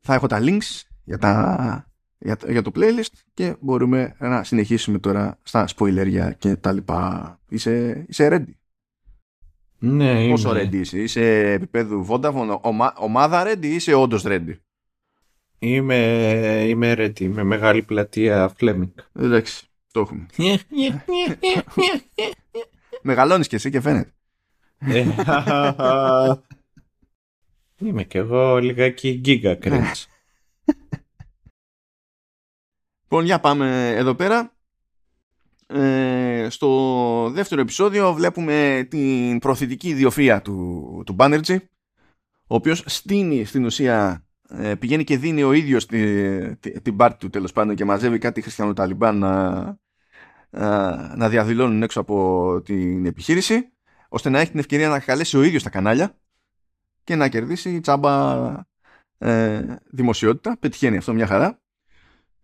[0.00, 1.89] θα έχω τα links για, τα,
[2.20, 7.38] για, για το playlist και μπορούμε να συνεχίσουμε τώρα στα spoilerια και τα λοιπά.
[7.48, 8.52] Είσαι, είσαι ready;
[9.78, 14.54] Ναι, Πόσο ready είσαι, είσαι επίπεδου Vodafone, ομα, ομάδα ready ή είσαι όντως ready;
[15.58, 15.96] Είμαι,
[16.68, 18.90] είμαι ready, με μεγάλη πλατεία Fleming.
[19.12, 20.26] Εντάξει, το έχουμε.
[23.02, 24.12] Μεγαλώνεις και εσύ και φαίνεται.
[24.78, 25.06] Ε,
[27.86, 30.09] Είμαι κι εγώ λιγάκι giga cringe.
[33.10, 34.54] Λοιπόν, για πάμε εδώ πέρα.
[35.66, 41.58] Ε, στο δεύτερο επεισόδιο βλέπουμε την προθετική ιδιοφία του, του Banerjee
[42.46, 47.30] ο οποίος στείνει στην ουσία ε, πηγαίνει και δίνει ο ίδιος τη, την πάρτη του
[47.30, 49.60] τέλος πάντων και μαζεύει κάτι χριστιανοταλιμπάν να,
[50.50, 53.72] να, να διαδηλώνουν έξω από την επιχείρηση
[54.08, 56.18] ώστε να έχει την ευκαιρία να καλέσει ο ίδιος τα κανάλια
[57.04, 58.46] και να κερδίσει τσάμπα
[59.18, 60.56] ε, δημοσιότητα.
[60.60, 61.60] Πετυχαίνει αυτό μια χαρά.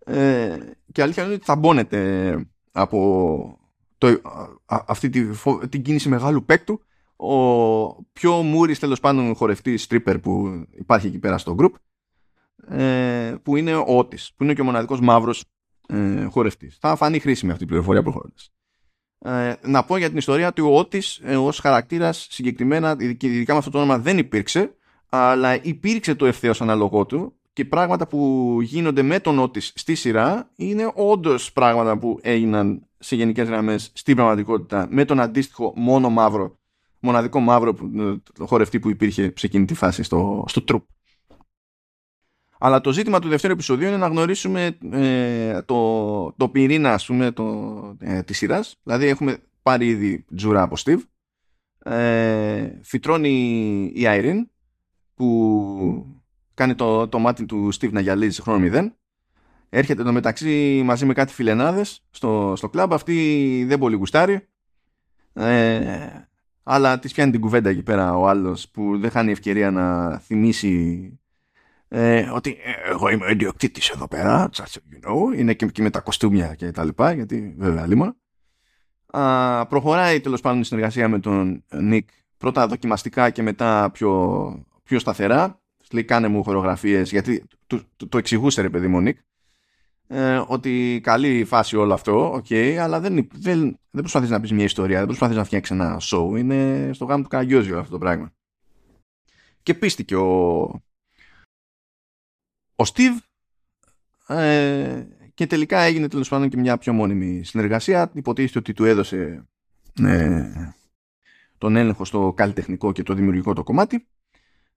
[0.09, 0.59] Ε,
[0.93, 2.35] και αλήθεια είναι ότι θα μπώνεται
[2.73, 3.59] από
[3.99, 4.21] το,
[4.67, 5.27] αυτή τη,
[5.69, 6.81] την κίνηση μεγάλου παίκτου
[7.17, 11.73] ο πιο μούρης τέλος πάντων χορευτής stripper που υπάρχει εκεί πέρα στο group
[12.77, 15.45] ε, που είναι ο Ότης, που είναι και ο μοναδικός μαύρος
[15.89, 16.77] ε, χορευτής.
[16.81, 18.51] Θα φανεί χρήσιμη αυτή η πληροφορία προχωρώντας.
[19.19, 23.59] Ε, να πω για την ιστορία του ο Ότης ε, ως χαρακτήρας συγκεκριμένα, ειδικά με
[23.59, 24.75] αυτό το όνομα δεν υπήρξε,
[25.09, 30.51] αλλά υπήρξε το ευθέως αναλογό του και πράγματα που γίνονται με τον Ότης στη σειρά
[30.57, 36.59] είναι όντως πράγματα που έγιναν σε γενικές γραμμές στην πραγματικότητα με τον αντίστοιχο μόνο μαύρο,
[37.01, 40.85] μοναδικό μαύρο ε, χορευτή που υπήρχε σε εκείνη τη φάση στο, στο τρουπ.
[42.59, 47.31] Αλλά το ζήτημα του δεύτερου επεισοδίου είναι να γνωρίσουμε ε, το, το πυρήνα ας πούμε,
[47.31, 48.77] το, ε, της σειράς.
[48.83, 51.01] Δηλαδή έχουμε πάρει ήδη τζούρα από Steve.
[51.93, 53.31] Ε, φυτρώνει
[53.95, 54.43] η Irene
[55.15, 56.16] που
[56.57, 58.95] κάνει το, το μάτι του Steve να γυαλίζει σε χρόνο μηδέν.
[59.69, 62.93] Έρχεται το μεταξύ μαζί με κάτι φιλενάδες στο, στο κλαμπ.
[62.93, 64.49] Αυτή δεν πολύ γουστάρει.
[65.33, 66.29] Ε,
[66.63, 71.19] αλλά της πιάνει την κουβέντα εκεί πέρα ο άλλος που δεν χάνει ευκαιρία να θυμίσει
[71.89, 75.83] ε, ότι ε, εγώ είμαι ο ιδιοκτήτης εδώ πέρα, just you know, είναι και, και,
[75.83, 78.17] με τα κοστούμια και τα λοιπά, γιατί βέβαια λίμωνα.
[79.07, 84.99] Α, προχωράει τέλος πάντων η συνεργασία με τον Νικ πρώτα δοκιμαστικά και μετά πιο, πιο
[84.99, 85.61] σταθερά.
[85.97, 89.18] Λέει κάνε μου χορογραφίες γιατί το, το, το εξηγούσε ρε παιδί μου Νικ
[90.09, 94.64] ε, ότι καλή φάση όλο αυτό, okay, αλλά δεν, δεν, δεν προσπαθείς να πεις μια
[94.64, 98.32] ιστορία, δεν προσπαθείς να φτιάξεις ένα show, είναι στο γάμο του Καγιόζιο αυτό το πράγμα.
[99.62, 100.62] Και πίστηκε ο,
[102.74, 103.16] ο Steve
[104.26, 108.11] ε, και τελικά έγινε τέλος πάντων και μια πιο μόνιμη συνεργασία.
[108.14, 109.47] Υποτίθεται ότι του έδωσε
[110.03, 110.72] ε,
[111.59, 114.07] τον έλεγχο στο καλλιτεχνικό και το δημιουργικό το κομμάτι.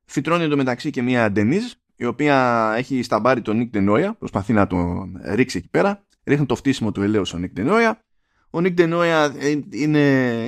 [0.09, 1.63] Φυτρώνει εντωμεταξύ και μια Ντενίζ,
[1.95, 6.55] η οποία έχει σταμπάρει τον Νίκ Ντενόια, προσπαθεί να τον ρίξει εκεί πέρα, ρίχνει το
[6.55, 8.03] φτύσιμο του ελαίου στον Νίκ Ντενόια.
[8.49, 9.33] Ο Νίκ Ντενόια
[9.69, 9.99] είναι,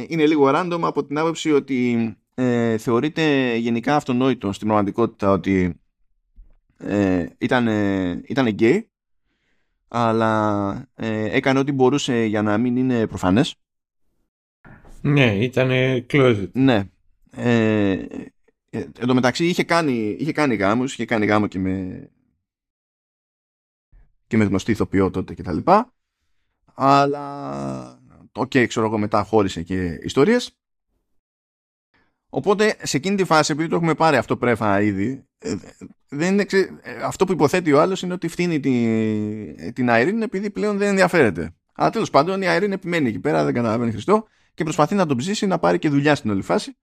[0.07, 5.79] είναι λίγο random από την άποψη ότι ε, θεωρείται γενικά αυτονόητο στην πραγματικότητα ότι
[6.77, 7.67] ε, ήταν,
[8.25, 8.89] ήταν γκέι
[9.87, 13.55] αλλά ε, έκανε ό,τι μπορούσε για να μην είναι προφανές.
[15.01, 15.69] Ναι, ήταν
[16.09, 16.49] closet.
[16.51, 16.89] Ναι.
[17.31, 17.97] Ε,
[18.73, 22.09] ε, εν τω μεταξύ είχε κάνει, είχε κάνει γάμους, είχε κάνει γάμο και με,
[24.27, 25.93] και με γνωστή ηθοποιό τότε και τα λοιπά.
[26.73, 28.01] Αλλά,
[28.31, 30.55] OK, okay, ξέρω εγώ μετά χώρισε και ιστορίες.
[32.29, 35.55] Οπότε σε εκείνη τη φάση, επειδή το έχουμε πάρει αυτό πρέφα ήδη, ε,
[36.07, 36.45] δεν είναι,
[37.03, 41.55] αυτό που υποθέτει ο άλλος είναι ότι φτύνει την, την Irene επειδή πλέον δεν ενδιαφέρεται.
[41.73, 45.17] Αλλά τέλος πάντων η Irene επιμένει εκεί πέρα, δεν καταλαβαίνει Χριστό και προσπαθεί να τον
[45.17, 46.75] ψήσει να πάρει και δουλειά στην όλη φάση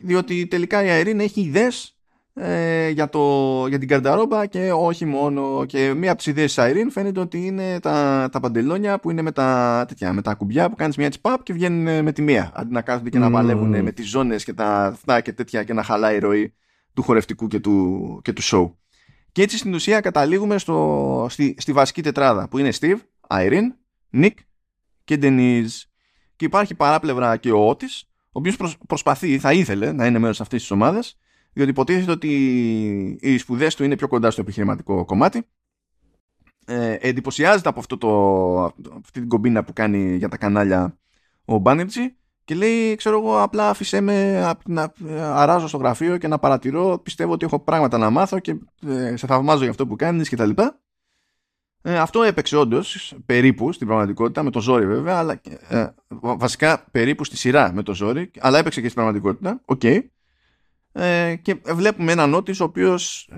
[0.00, 1.96] διότι τελικά η Irene έχει ιδέες
[2.34, 6.58] ε, για, το, για την γκαρνταρόμπα και όχι μόνο και μία από τις ιδέες της
[6.58, 10.70] Irene φαίνεται ότι είναι τα, τα παντελόνια που είναι με τα, τέτοια, με τα κουμπιά
[10.70, 13.30] που κάνεις μία έτσι παπ και βγαίνουν με τη μία αντί να κάθονται και να
[13.30, 16.54] παλεύουν με τις ζώνες και τα αυτά και τέτοια και να χαλάει η ροή
[16.94, 18.72] του χορευτικού και του, και του show.
[19.32, 23.72] Και έτσι στην ουσία καταλήγουμε στο, στη, στη βασική τετράδα που είναι Steve, Irene,
[24.12, 24.34] Nick
[25.04, 25.82] και Denise.
[26.36, 28.00] Και υπάρχει παράπλευρα και ο Otis
[28.34, 31.18] ο οποίος προσπαθεί, θα ήθελε να είναι μέρος αυτής της ομάδας,
[31.52, 32.28] διότι υποτίθεται ότι
[33.20, 35.42] οι σπουδές του είναι πιο κοντά στο επιχειρηματικό κομμάτι.
[36.66, 38.64] Ε, εντυπωσιάζεται από αυτό το,
[39.00, 40.98] αυτή την κομπίνα που κάνει για τα κανάλια
[41.44, 46.38] ο Μπάνερτζι και λέει, ξέρω εγώ, απλά άφησέ με να αράζω στο γραφείο και να
[46.38, 46.98] παρατηρώ.
[46.98, 48.56] Πιστεύω ότι έχω πράγματα να μάθω και
[48.86, 50.50] ε, σε θαυμάζω για αυτό που κάνεις κτλ.
[51.84, 55.86] Ε, αυτό έπαιξε όντως περίπου στην πραγματικότητα, με το ζόρι βέβαια, αλλά ε,
[56.20, 59.60] βασικά περίπου στη σειρά με το ζόρι, αλλά έπαιξε και στην πραγματικότητα.
[59.64, 59.80] OK.
[59.82, 60.00] Okay.
[60.92, 63.30] Ε, και βλέπουμε έναν Otis ο οποίος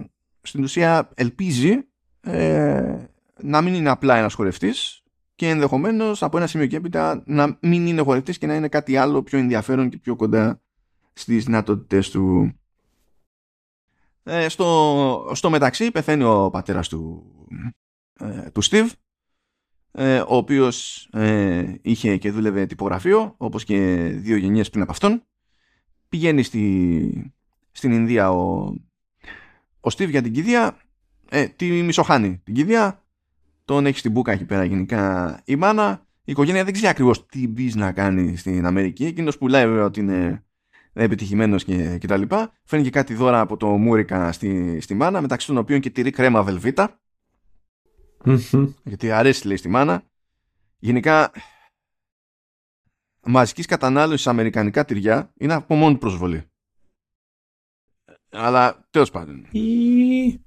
[0.42, 1.88] στην ουσία ελπίζει
[2.20, 3.04] ε,
[3.40, 5.02] να μην είναι απλά ένας χορευτής
[5.34, 8.96] και ενδεχομένως από ένα σημείο και έπειτα να μην είναι χορευτής και να είναι κάτι
[8.96, 10.60] άλλο πιο ενδιαφέρον και πιο κοντά
[11.12, 12.52] στις δυνατότητες του.
[14.22, 17.24] Ε, στο, στο μεταξύ πεθαίνει ο πατέρας του
[18.20, 18.88] ε, του Steve
[19.96, 25.22] ε, ο οποίος ε, είχε και δούλευε τυπογραφείο όπως και δύο γενιές πριν από αυτόν.
[26.08, 27.32] Πηγαίνει στη,
[27.72, 28.74] στην Ινδία ο,
[29.80, 30.76] ο Steve για την κηδεία
[31.28, 33.02] ε, τη μισοχάνει την κηδεία.
[33.64, 36.06] Τον έχει στην μπουκα εκεί πέρα γενικά η μάνα.
[36.26, 39.04] Η οικογένεια δεν ξέρει ακριβώς τι μπει να κάνει στην Αμερική.
[39.04, 40.44] Εκείνος που λέει βέβαια ότι είναι
[40.92, 42.52] επιτυχημένος και, και τα λοιπά.
[42.64, 46.10] Φέρνει και κάτι δώρα από το Μούρικα στη, στη μάνα μεταξύ των οποίων και τυρί
[46.10, 47.00] κρέμα βελβίτα
[48.84, 50.02] γιατί αρέσει λέει στη μάνα.
[50.78, 51.32] Γενικά
[53.26, 56.48] μαζικής κατανάλωσης αμερικανικά τυριά είναι από μόνο προσβολή.
[58.30, 59.46] Αλλά τέλος πάντων.
[59.50, 60.40] Ή...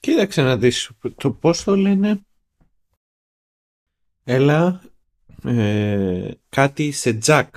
[0.00, 2.20] Κοίταξε να δεις το πώς το λένε.
[4.24, 4.82] Έλα
[5.44, 7.54] ε, κάτι σε τζακ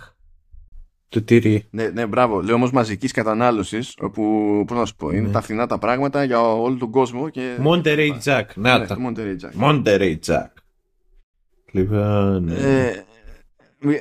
[1.14, 1.68] το τυρί.
[1.70, 2.42] Ναι, ναι, μπράβο.
[2.42, 4.24] Λέω όμως μαζικής κατανάλωσης, όπου
[4.68, 5.32] πώς να σου πω, είναι ναι.
[5.32, 7.30] τα φθηνά τα πράγματα για όλο τον κόσμο.
[7.30, 7.58] Και...
[7.64, 8.44] Monterey Jack.
[8.56, 8.98] Να ναι, τα.
[9.08, 9.64] Monterey Jack.
[9.64, 10.48] Monterey Jack.
[11.72, 12.50] Λοιπόν.
[12.50, 13.04] Ε,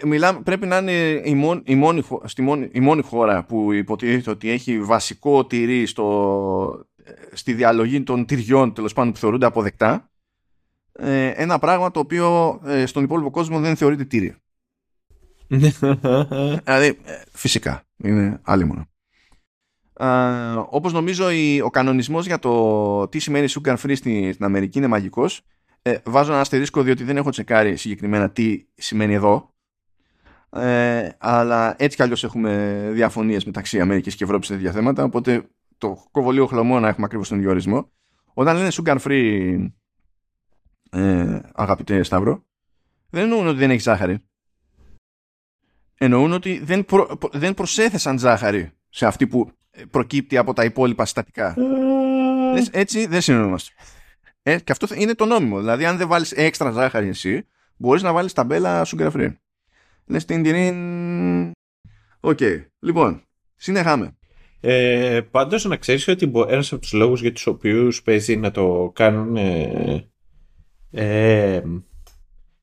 [0.05, 4.31] μιλάμε, πρέπει να είναι η μόνη, η, μόνη, στη μόνη, η μόνη χώρα που υποτίθεται
[4.31, 6.87] ότι έχει βασικό τυρί στο,
[7.33, 10.11] στη διαλογή των τυριών τέλος πάντων που θεωρούνται αποδεκτά.
[10.93, 14.37] Ε, ένα πράγμα το οποίο ε, στον υπόλοιπο κόσμο δεν θεωρείται τύρι.
[16.64, 18.86] δηλαδή, ε, φυσικά, είναι άλλη μόνο.
[20.00, 21.26] Uh, όπως νομίζω
[21.64, 25.42] ο κανονισμός για το τι σημαίνει sugar free στην, στην Αμερική είναι μαγικός
[25.82, 29.55] ε, βάζω ένα αστερίσκο διότι δεν έχω τσεκάρει συγκεκριμένα τι σημαίνει εδώ.
[30.50, 35.48] Ε, αλλά έτσι κι αλλιώς έχουμε διαφωνίες μεταξύ Αμερικής και Ευρώπης σε τέτοια θέματα οπότε
[35.78, 37.92] το κόβω λίγο χλωμό να έχουμε ακριβώς τον διορισμό
[38.34, 39.66] όταν λένε sugar free
[40.90, 42.44] ε, αγαπητέ Σταύρο
[43.11, 44.24] δεν εννοούν ότι δεν έχει ζάχαρη
[46.03, 46.86] εννοούν ότι δεν,
[47.32, 49.53] δεν προσέθεσαν ζάχαρη σε αυτή που
[49.90, 51.55] προκύπτει από τα υπόλοιπα συστατικά.
[52.55, 52.78] Ε.
[52.80, 53.72] Έτσι δεν συνεννοούμαστε.
[54.42, 55.59] Ε, και αυτό είναι το νόμιμο.
[55.59, 57.46] Δηλαδή, αν δεν βάλεις έξτρα ζάχαρη εσύ,
[57.76, 59.34] μπορείς να βάλεις ταμπέλα σου free.
[60.07, 61.53] Λες την την.
[62.20, 62.38] Οκ.
[62.78, 63.22] Λοιπόν,
[63.57, 64.16] συνεχάμε.
[64.61, 68.90] Ε, Πάντως να ξέρεις ότι ένας από τους λόγους για τους οποίους παίζει να το
[68.94, 69.36] κάνουν.
[69.36, 70.09] Ε,
[70.90, 71.62] ε,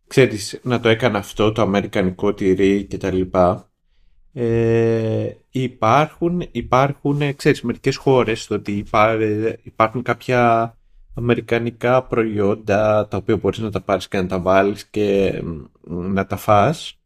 [0.10, 3.70] ξέρεις, να το έκανε αυτό το αμερικανικό τυρί και τα λοιπά.
[4.34, 8.86] Ε, υπάρχουν, υπάρχουν, ξέρεις, μερικές χώρες ότι
[9.64, 10.74] υπάρχουν κάποια
[11.16, 15.42] αμερικανικά προϊόντα τα οποία μπορείς να τα πάρεις και να τα βάλεις και
[15.88, 17.00] να τα φας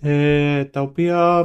[0.00, 1.44] ε, τα οποία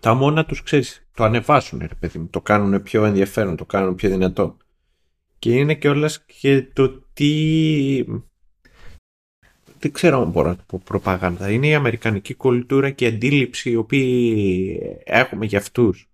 [0.00, 3.94] τα μόνα τους, ξέρεις, το ανεβάσουν ρε παιδί μου, το κάνουν πιο ενδιαφέρον, το κάνουν
[3.94, 4.56] πιο δυνατό.
[5.38, 6.10] Και είναι και όλα
[6.40, 8.04] και το τι...
[9.84, 11.50] Δεν ξέρω αν μπορώ να το πω προπαγάνδα.
[11.50, 14.04] Είναι η αμερικανική κουλτούρα και αντίληψη η οποία
[15.04, 16.08] έχουμε για αυτούς.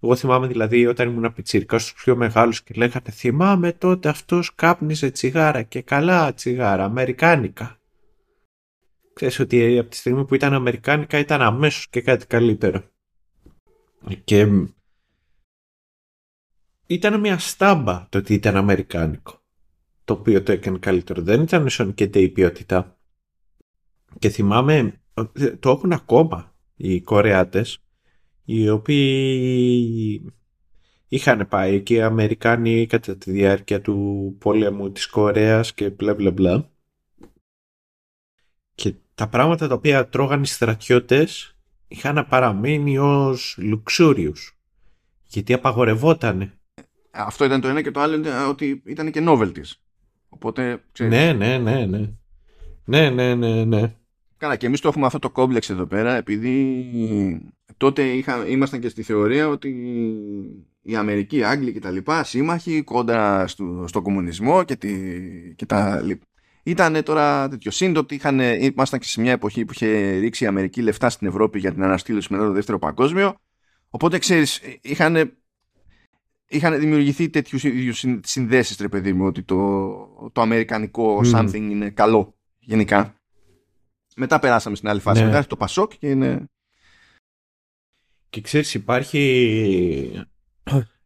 [0.00, 5.10] Εγώ θυμάμαι δηλαδή όταν ήμουν πιτσίρικα στους πιο μεγάλους και λέγανε θυμάμαι τότε αυτός κάπνιζε
[5.10, 7.78] τσιγάρα και καλά τσιγάρα, αμερικάνικα.
[9.12, 12.82] Ξέρεις ότι από τη στιγμή που ήταν αμερικάνικα ήταν αμέσως και κάτι καλύτερο.
[14.24, 14.46] Και
[16.86, 19.40] ήταν μια στάμπα το ότι ήταν αμερικάνικο.
[20.04, 21.22] Το οποίο το έκανε καλύτερο.
[21.22, 22.95] Δεν ήταν και η ποιότητα.
[24.18, 25.00] Και θυμάμαι,
[25.58, 27.78] το έχουν ακόμα οι Κορεάτες,
[28.44, 30.32] οι οποίοι
[31.08, 36.30] είχαν πάει και οι Αμερικάνοι κατά τη διάρκεια του πόλεμου της Κορέας και μπλα μπλα
[36.30, 36.70] μπλα.
[38.74, 41.56] Και τα πράγματα τα οποία τρώγαν οι στρατιώτες
[41.88, 44.58] είχαν παραμείνει ως λουξούριους.
[45.24, 46.52] Γιατί απαγορευότανε.
[47.10, 49.70] Αυτό ήταν το ένα και το άλλο ήταν ότι ήταν και novelties.
[50.28, 51.12] Οπότε, ξέρεις.
[51.12, 52.10] Ναι, ναι, ναι, ναι.
[52.84, 53.96] Ναι, ναι, ναι, ναι.
[54.38, 58.88] Καλά, και εμείς το έχουμε αυτό το κόμπλεξ εδώ πέρα, επειδή τότε είχα, ήμασταν και
[58.88, 59.68] στη θεωρία ότι
[60.82, 64.94] η Αμερική, οι Άγγλοι και τα λοιπά, σύμμαχοι κόντρα στο, στο κομμουνισμό και, τη,
[65.54, 66.24] και τα λοιπά.
[66.62, 70.46] Ήταν τώρα τέτοιο σύντο ότι είχαν, ήμασταν και σε μια εποχή που είχε ρίξει η
[70.46, 73.34] Αμερική λεφτά στην Ευρώπη για την αναστήλωση μετά το δεύτερο παγκόσμιο.
[73.90, 75.38] Οπότε ξέρεις, είχαν,
[76.48, 77.64] είχαν δημιουργηθεί τέτοιους
[78.22, 83.14] συνδέσεις, ρε παιδί μου, ότι το, το αμερικανικό something είναι καλό γενικά.
[84.16, 85.20] Μετά περάσαμε στην άλλη φάση.
[85.20, 85.26] Ναι.
[85.26, 86.44] Μετά το Πασόκ και είναι.
[88.30, 90.26] Και ξέρεις υπάρχει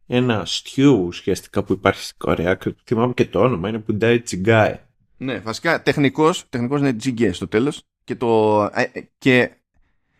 [0.07, 4.79] ένα στιού ουσιαστικά που υπάρχει στην Κορέα και θυμάμαι και το όνομα είναι Πουντάι Τσιγκάε.
[5.17, 9.51] Ναι, βασικά τεχνικός, τεχνικός είναι Τζιγκέ στο τέλος και, το, ε, ε, και,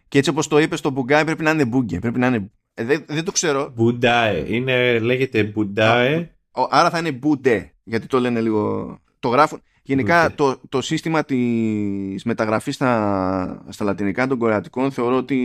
[0.07, 1.99] και έτσι όπως το είπες το Μπουγκάι πρέπει να είναι Μπούγκε.
[1.99, 3.71] Πρέπει να είναι, ε, δεν, δεν το ξέρω.
[3.75, 4.45] Μπουντάε.
[4.47, 6.35] Είναι, λέγεται Μπουντάε.
[6.51, 8.97] Άρα θα είναι Μπουντέ γιατί το λένε λίγο...
[9.19, 9.61] Το γράφουν.
[9.83, 15.35] Γενικά το, το σύστημα της μεταγραφής στα, στα λατινικά των κορεατικών θεωρώ ότι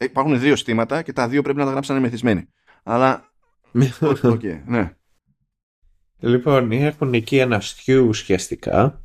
[0.00, 2.48] υπάρχουν δύο συστήματα και τα δύο πρέπει να τα γράψουν μεθυσμένοι.
[2.82, 3.32] Αλλά...
[4.00, 4.92] okay, ναι.
[6.18, 9.02] Λοιπόν, έχουν εκεί ένα στιού ουσιαστικά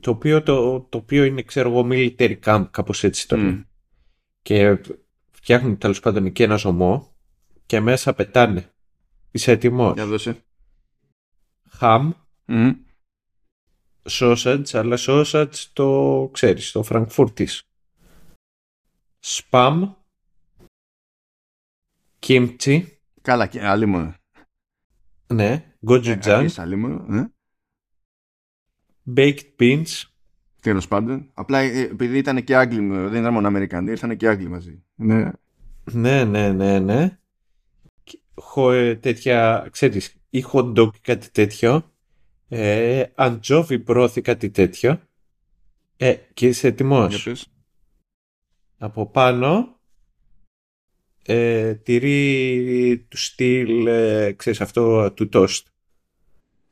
[0.00, 3.64] το οποίο, το, το οποίο είναι ξέρω εγώ military camp κάπως έτσι το mm.
[4.42, 4.78] και
[5.30, 7.16] φτιάχνουν τέλος πάντων εκεί ένα ζωμό
[7.66, 8.72] και μέσα πετάνε
[9.30, 10.36] είσαι έτοιμος; Για δώσε
[11.68, 12.12] χαμ
[12.48, 12.74] mm
[14.02, 17.62] sausage, αλλά sausage το ξέρεις, το φραγκφούρτις.
[19.20, 19.94] Spam,
[22.26, 22.82] kimchi.
[23.22, 24.14] Καλά, και άλλη μου.
[25.26, 26.46] Ναι, gochujang.
[26.56, 26.64] Ε,
[27.06, 27.26] ναι.
[29.16, 30.02] Baked beans.
[30.60, 31.30] Τέλος πάντων.
[31.34, 34.82] Απλά ε, επειδή ήταν και Άγγλοι, δεν ήταν μόνο Αμερικανοί, ήρθαν και Άγγλοι μαζί.
[34.94, 35.30] Ναι,
[35.92, 36.78] ναι, ναι, ναι.
[36.78, 37.18] ναι.
[38.34, 41.92] Χω, ε, τέτοια, ξέρεις, ή hot dog κάτι τέτοιο
[42.48, 45.00] ε, αντζόβι μπρόθι κάτι τέτοιο
[45.96, 47.44] ε, και είσαι έτοιμος
[48.78, 49.78] από πάνω
[51.22, 55.66] ε, τυρί του στυλ ε, ξέρεις αυτό του τόστ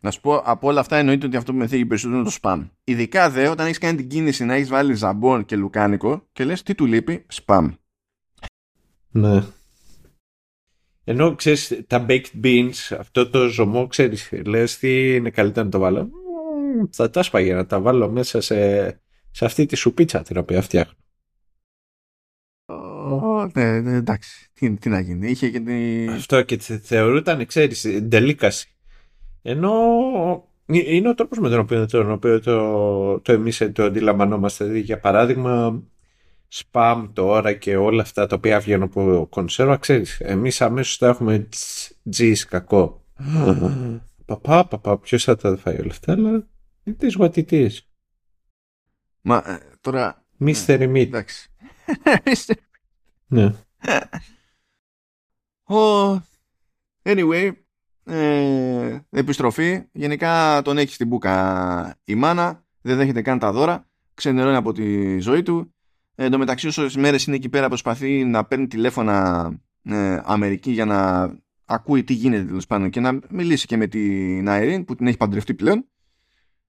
[0.06, 2.36] να σου πω, από όλα αυτά εννοείται ότι αυτό που με θίγει περισσότερο είναι το
[2.42, 2.68] spam.
[2.84, 6.62] Ειδικά δε όταν έχεις κάνει την κίνηση να έχεις βάλει ζαμπόν και λουκάνικο και λες
[6.62, 7.72] τι του λείπει, spam.
[9.10, 9.42] Ναι.
[11.08, 15.78] Ενώ ξέρεις τα baked beans, αυτό το ζωμό, ξέρεις, λες τι είναι καλύτερο να το
[15.78, 16.10] βάλω;
[16.90, 18.88] Θα τα σπαγε να τα βάλω μέσα σε,
[19.30, 20.94] σε αυτή τη σουπίτσα την οποία φτιάχνω.
[23.54, 24.50] ναι, ναι, εντάξει.
[24.52, 25.30] Τι, τι να γίνει.
[25.30, 26.10] Είχε και την...
[26.10, 28.68] Αυτό και θεωρούταν, ξέρεις, ντελίκαση.
[29.42, 29.72] Ενώ
[30.66, 34.64] είναι ο τρόπος με τον οποίο, τον οποίο το, το εμείς το αντιλαμβανόμαστε.
[34.64, 35.82] Δηλαδή, για παράδειγμα,
[36.52, 41.48] spam τώρα και όλα αυτά τα οποία βγαίνουν από κονσέρβα, ξέρεις, εμείς αμέσως θα έχουμε
[42.10, 43.04] τζις κακό.
[44.26, 46.46] Παπά, παπά, ποιος θα τα φάει όλα αυτά, αλλά
[46.84, 47.70] it is what it is.
[49.20, 50.24] Μα ε, τώρα...
[50.40, 50.78] Mr.
[50.78, 51.06] Meat.
[51.06, 51.50] Εντάξει.
[53.26, 53.54] ναι.
[57.02, 57.50] Anyway,
[58.04, 59.88] ε, επιστροφή.
[59.92, 62.64] Γενικά τον έχει στην μπουκα η μάνα.
[62.80, 63.86] Δεν δέχεται καν τα δώρα.
[64.14, 65.74] Ξενερώνει από τη ζωή του.
[66.18, 69.50] Εν τω μεταξύ, όσες μέρες είναι εκεί πέρα, προσπαθεί να παίρνει τηλέφωνα
[69.82, 71.30] ε, Αμερική για να
[71.64, 75.16] ακούει τι γίνεται τέλος πάντων και να μιλήσει και με την Αερίν που την έχει
[75.16, 75.84] παντρευτεί πλέον.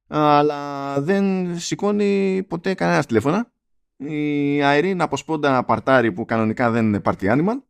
[0.07, 3.51] Αλλά δεν σηκώνει ποτέ κανένας τηλέφωνα.
[3.97, 7.61] Η Αερίν από σπόντα παρτάρι που κανονικά δεν είναι party animal.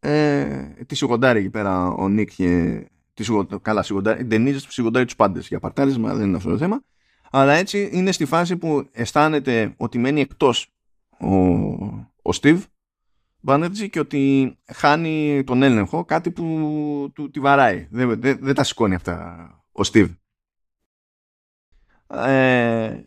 [0.00, 2.84] Ε, τη σιγοντάρει εκεί πέρα ο Νίκ και.
[3.14, 3.24] Τη
[3.62, 4.20] καλά, σιγοντάρει.
[4.20, 6.82] Η Ντενίζα σιγοντάρει τους πάντες για παρτάρισμα, δεν είναι αυτό το θέμα.
[7.36, 10.74] Αλλά έτσι είναι στη φάση που αισθάνεται ότι μένει εκτός
[11.18, 11.34] ο,
[12.22, 12.62] ο Steve
[13.46, 16.44] Banerjee και ότι χάνει τον έλεγχο κάτι που
[17.14, 17.86] του τη βαράει.
[17.90, 20.14] Δεν, δεν, δεν τα σηκώνει αυτά ο Steve.
[22.06, 23.00] Ε,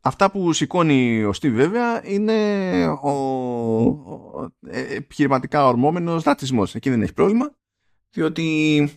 [0.00, 6.74] αυτά που σηκώνει ο Steve βέβαια είναι ο, ο επιχειρηματικά ορμόμενος ρατσισμός.
[6.74, 7.54] Εκεί δεν έχει πρόβλημα
[8.10, 8.88] διότι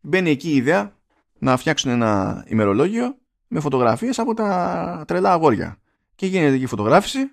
[0.00, 0.96] μπαίνει εκεί η ιδέα
[1.38, 3.18] να φτιάξουν ένα ημερολόγιο
[3.54, 5.78] με φωτογραφίες από τα τρελά αγόρια.
[6.14, 7.30] Και γίνεται εκεί φωτογράφηση,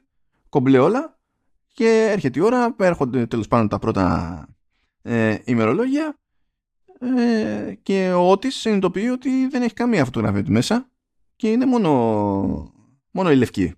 [0.49, 1.19] κομπλέ όλα
[1.73, 4.47] και έρχεται η ώρα, έρχονται τέλος πάντων τα πρώτα
[5.01, 6.19] ε, ημερολόγια
[6.99, 10.89] ε, και ο Ότης συνειδητοποιεί ότι δεν έχει καμία φωτογραφία του μέσα
[11.35, 11.91] και είναι μόνο,
[13.11, 13.73] μόνο η λευκή.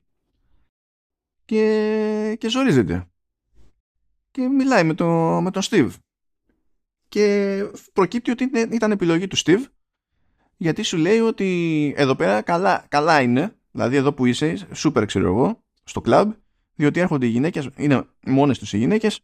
[1.46, 3.08] Και, και ζορίζεται.
[4.32, 5.08] Και μιλάει με, το,
[5.42, 5.92] με τον Steve.
[7.10, 7.64] Και
[7.94, 9.64] προκύπτει ότι ήταν επιλογή του Steve
[10.64, 15.28] γιατί σου λέει ότι εδώ πέρα καλά, καλά είναι, δηλαδή εδώ που είσαι, σούπερ ξέρω
[15.28, 16.32] εγώ, στο κλαμπ,
[16.76, 19.20] διότι έρχονται οι γυναίκες, είναι μόνες τους οι γυναίκες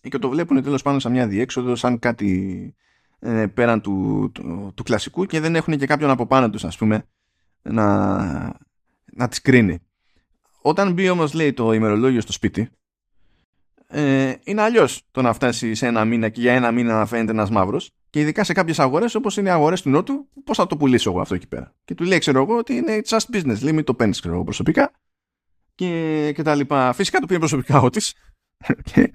[0.00, 2.74] και το βλέπουν τέλος πάντων σαν μια διέξοδο, σαν κάτι
[3.18, 6.76] ε, πέραν του, του, του, κλασικού και δεν έχουν και κάποιον από πάνω τους ας
[6.76, 7.04] πούμε
[7.62, 8.16] να,
[9.12, 9.78] να τις κρίνει.
[10.62, 12.70] Όταν μπει όμως λέει το ημερολόγιο στο σπίτι
[13.94, 17.30] ε, είναι αλλιώς το να φτάσεις σε ένα μήνα και για ένα μήνα να φαίνεται
[17.30, 17.90] ένας μαύρος.
[18.10, 21.10] Και ειδικά σε κάποιες αγορές όπως είναι οι αγορές του Νότου, πώς θα το πουλήσω
[21.10, 21.74] εγώ αυτό εκεί πέρα.
[21.84, 23.60] Και του λέει, ξέρω εγώ, ότι είναι just business.
[23.62, 24.92] Λέει, μην το παίρνεις, ξέρω εγώ, προσωπικά.
[25.74, 26.92] Και, και τα λοιπά.
[26.92, 28.14] Φυσικά το πήρε προσωπικά ο της.
[28.92, 29.12] και,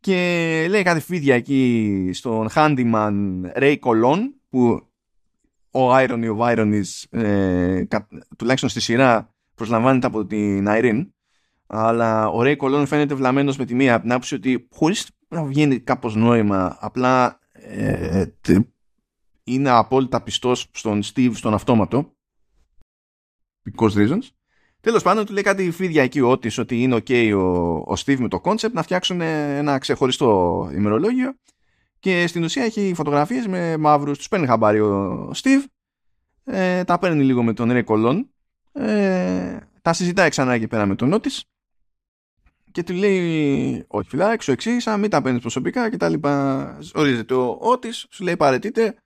[0.00, 3.12] και λέει κάτι φίδια εκεί στον handyman
[3.54, 4.18] Ray Colon,
[4.48, 4.88] που
[5.70, 7.82] ο Irony of Ironies, ε,
[8.36, 11.06] τουλάχιστον στη σειρά, προσλαμβάνεται από την Irene
[11.70, 15.44] αλλά ο Ρέι Κολόν φαίνεται βλαμμένος με τη μία από την άποψη ότι χωρίς να
[15.44, 18.24] βγαίνει κάπως νόημα απλά ε,
[19.44, 22.12] είναι απόλυτα πιστός στον Steve στον αυτόματο.
[23.64, 24.22] Because reasons.
[24.80, 27.38] Τέλος πάντων του λέει κάτι φίδια εκεί Ότις ότι είναι ok ο,
[27.92, 31.34] ο Steve με το concept να φτιάξουν ένα ξεχωριστό ημερολόγιο.
[31.98, 35.64] Και στην ουσία έχει φωτογραφίες με μαύρους τους παίρνει χαμπάρι ο Steve
[36.44, 38.30] ε, τα παίρνει λίγο με τον Ray Κολόν
[38.72, 41.44] ε, τα συζητάει ξανά εκεί πέρα με τον Ότις
[42.78, 46.78] και του λέει όχι φιλά, εξωεξήγησα, μην τα παίρνεις προσωπικά και τα λοιπά.
[46.94, 48.96] Ορίζεται ο Ότης, σου λέει παρετείτε,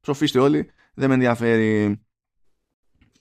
[0.00, 2.00] ψοφίστε όλοι, δεν με ενδιαφέρει.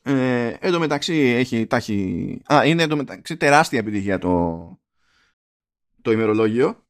[0.01, 4.79] Ε, εν τω μεταξύ έχει, τάχει, α, είναι εν μεταξύ τεράστια επιτυχία το,
[6.01, 6.85] το ημερολόγιο.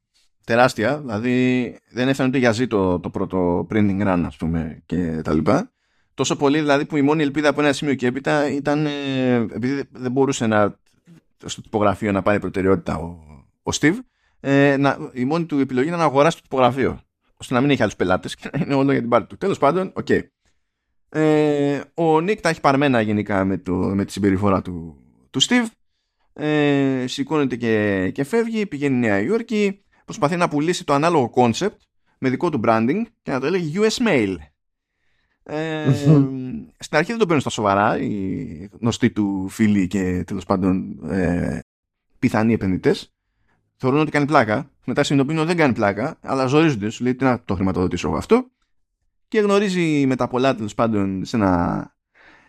[0.45, 5.33] Τεράστια, δηλαδή δεν έφτανε ούτε για ζήτο το πρώτο printing run ας πούμε και τα
[5.33, 5.71] λοιπά.
[6.13, 9.83] Τόσο πολύ δηλαδή που η μόνη ελπίδα από ένα σημείο και έπειτα ήταν ε, επειδή
[9.91, 10.79] δεν μπορούσε να
[11.45, 13.19] στο τυπογραφείο να πάρει προτεραιότητα ο,
[13.63, 13.95] ο Steve,
[14.39, 16.99] ε, να, η μόνη του επιλογή είναι να αγοράσει το τυπογραφείο.
[17.37, 19.37] ώστε να μην έχει άλλους πελάτες και να είναι όλο για την πάρτη του.
[19.37, 20.07] Τέλος πάντων, OK.
[20.09, 20.21] Okay.
[21.09, 24.95] Ε, ο Nick τα έχει παρμένα γενικά με, το, με τη συμπεριφορά του,
[25.29, 25.65] του Steve.
[26.33, 31.77] Ε, σηκώνεται και, και φεύγει, πηγαίνει Νέα Υόρκη, προσπαθεί να πουλήσει το ανάλογο concept
[32.19, 34.35] με δικό του branding και να το έλεγε US Mail.
[35.51, 35.93] Ε,
[36.79, 41.59] στην αρχή δεν το παίρνουν στα σοβαρά οι γνωστοί του φίλοι και τέλος πάντων ε,
[42.19, 43.13] πιθανοί επενδυτές.
[43.75, 44.71] Θεωρούν ότι κάνει πλάκα.
[44.85, 46.89] Μετά συνειδητοποιούν ότι δεν κάνει πλάκα, αλλά ζορίζονται.
[46.89, 48.49] Σου λέει τι να το χρηματοδοτήσω εγώ αυτό.
[49.27, 51.95] Και γνωρίζει μετά πολλά τέλος πάντων σε ένα,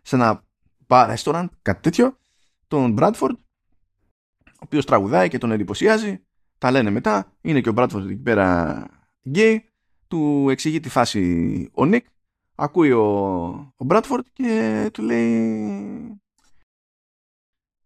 [0.03, 0.45] σε ένα
[0.87, 2.17] bar restaurant, κάτι τέτοιο,
[2.69, 3.35] τον Bradford,
[4.45, 6.21] ο οποίος τραγουδάει και τον εντυπωσιάζει.
[6.59, 7.33] Τα λένε μετά.
[7.41, 8.87] Είναι και ο Bradford εκεί πέρα
[9.29, 9.65] γκέι.
[10.09, 12.07] Του εξηγεί τη φάση ο Νίκ
[12.61, 13.05] ακούει ο,
[13.77, 16.21] ο Bradford και του λέει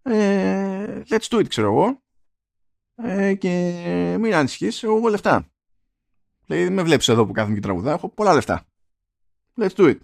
[0.02, 2.02] ε, let's do it ξέρω εγώ.
[2.94, 5.48] Ε, και μην ανησυχείς εγώ έχω λεφτά.
[6.46, 8.66] Λέει με βλέπεις εδώ που κάθομαι και τραγουδά έχω πολλά λεφτά.
[9.56, 9.98] Let's do it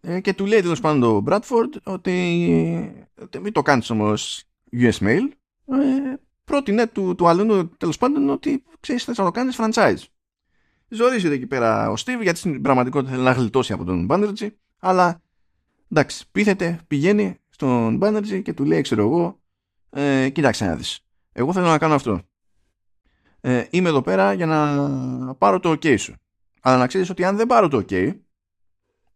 [0.00, 4.98] ε, και του λέει τέλος πάντων ο Bradford ότι, ότι μην το κάνεις όμως US
[4.98, 5.28] mail.
[5.66, 10.04] Ε, πρότεινε του, του άλλου τέλος πάντων ότι ξέρεις θες να το κάνεις franchise
[10.94, 15.20] Ζορίζεται εκεί πέρα ο Steve γιατί στην πραγματικότητα θέλει να γλιτώσει από τον Banerjee αλλά
[15.90, 19.40] εντάξει πείθεται, πηγαίνει στον Banerjee και του λέει ξέρω εγώ
[19.90, 21.00] ε, κοίταξε να δεις.
[21.32, 22.20] Εγώ θέλω να κάνω αυτό.
[23.40, 26.14] Ε, είμαι εδώ πέρα για να πάρω το ok σου.
[26.60, 28.14] Αλλά να ξέρεις ότι αν δεν πάρω το ok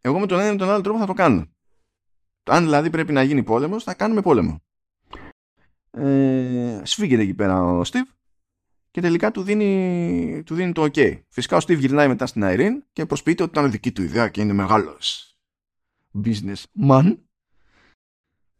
[0.00, 1.46] εγώ με τον ένα ή τον άλλο τρόπο θα το κάνω.
[2.44, 4.60] Αν δηλαδή πρέπει να γίνει πόλεμος θα κάνουμε πόλεμο
[5.90, 8.15] ε, σφίγγεται εκεί πέρα ο Steve
[8.96, 11.20] και τελικά του δίνει, του δίνει το ok.
[11.28, 14.40] Φυσικά ο Steve γυρνάει μετά στην Irene και προσποιείται ότι ήταν δική του ιδέα και
[14.40, 15.36] είναι μεγάλος
[16.24, 17.16] businessman.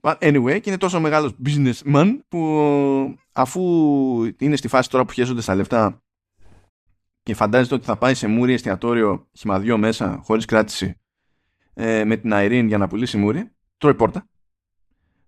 [0.00, 3.62] But anyway, και είναι τόσο μεγάλος businessman που αφού
[4.38, 6.02] είναι στη φάση τώρα που χέζονται στα λεφτά
[7.22, 11.00] και φαντάζεται ότι θα πάει σε μούρι εστιατόριο χυμαδιό μέσα χωρίς κράτηση
[11.74, 14.28] ε, με την Irene για να πουλήσει μούρι, τρώει πόρτα.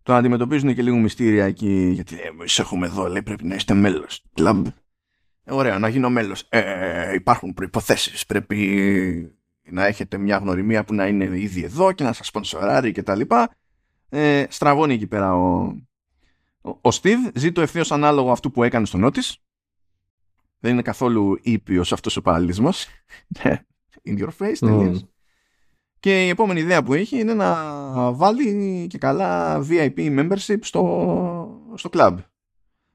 [0.03, 3.75] το αντιμετωπίζουν και λίγο μυστήρια εκεί, γιατί λέει, εμείς έχουμε εδώ, λέει, πρέπει να είστε
[3.75, 4.23] μέλος.
[4.35, 4.67] Κλαμπ.
[5.49, 6.47] Ε, ωραία, να γίνω μέλος.
[6.49, 9.37] Ε, υπάρχουν προϋποθέσεις, πρέπει
[9.71, 13.15] να έχετε μια γνωριμία που να είναι ήδη εδώ και να σας σπονσοράρει και τα
[13.15, 13.51] λοιπά.
[14.09, 15.75] Ε, στραβώνει εκεί πέρα ο,
[16.61, 19.33] ο, ο Steve, ζει το ευθέω ανάλογο αυτού που έκανε στο Notice.
[20.59, 22.87] Δεν είναι καθόλου ήπιος αυτός ο παραλληλισμός.
[23.43, 23.65] Ναι,
[24.05, 25.05] in your face, τελείως.
[26.01, 27.55] Και η επόμενη ιδέα που έχει είναι να
[28.13, 32.17] βάλει και καλά VIP membership στο, στο club.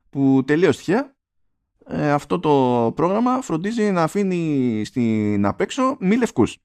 [0.09, 1.12] Που τελείως τυχαία
[1.87, 6.57] ε, αυτό το πρόγραμμα φροντίζει να αφήνει στην απέξω μη λευκούς.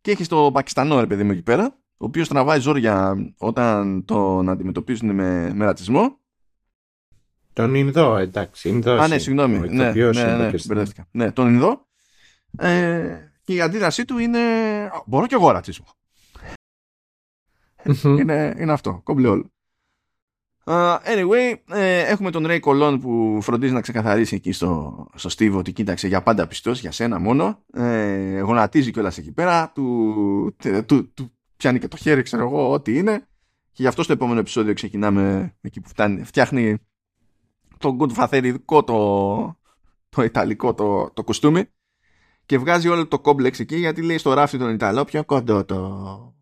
[0.00, 4.48] Και έχει το Πακιστανό ρε παιδί μου εκεί πέρα, ο οποίος τραβάει ζόρια όταν τον
[4.48, 6.20] αντιμετωπίζουν με, με ρατσισμό.
[7.52, 8.68] Τον Ινδό, εντάξει.
[8.68, 9.58] Ινδός Α, ναι, συγγνώμη.
[9.58, 11.88] Ναι, ναι, ναι, ναι, ναι, τον Ινδό.
[12.58, 14.40] Ε, και η αντίδρασή του είναι
[15.06, 15.86] μπορώ και εγώ ρατσισμό.
[18.04, 19.52] είναι, είναι αυτό, κόμπλε όλο.
[20.64, 25.54] Uh, anyway, ε, έχουμε τον Ray Colon που φροντίζει να ξεκαθαρίσει εκεί στο, στο Steve
[25.56, 27.64] ότι κοίταξε για πάντα πιστός, για σένα μόνο.
[27.72, 30.56] Ε, γονατίζει κιόλας εκεί πέρα, του,
[30.86, 33.26] του, του, πιάνει και το χέρι, ξέρω εγώ, ό,τι είναι.
[33.72, 36.78] Και γι' αυτό στο επόμενο επεισόδιο ξεκινάμε εκεί που φτάνει, φτιάχνει
[37.78, 39.60] το γκουτφαθεριδικό, το,
[40.08, 41.64] το ιταλικό το, το κουστούμι
[42.46, 45.76] και βγάζει όλο το κόμπλεξ εκεί γιατί λέει στο ράφι τον Ιταλό πιο κοντό το
[45.76, 46.41] ε,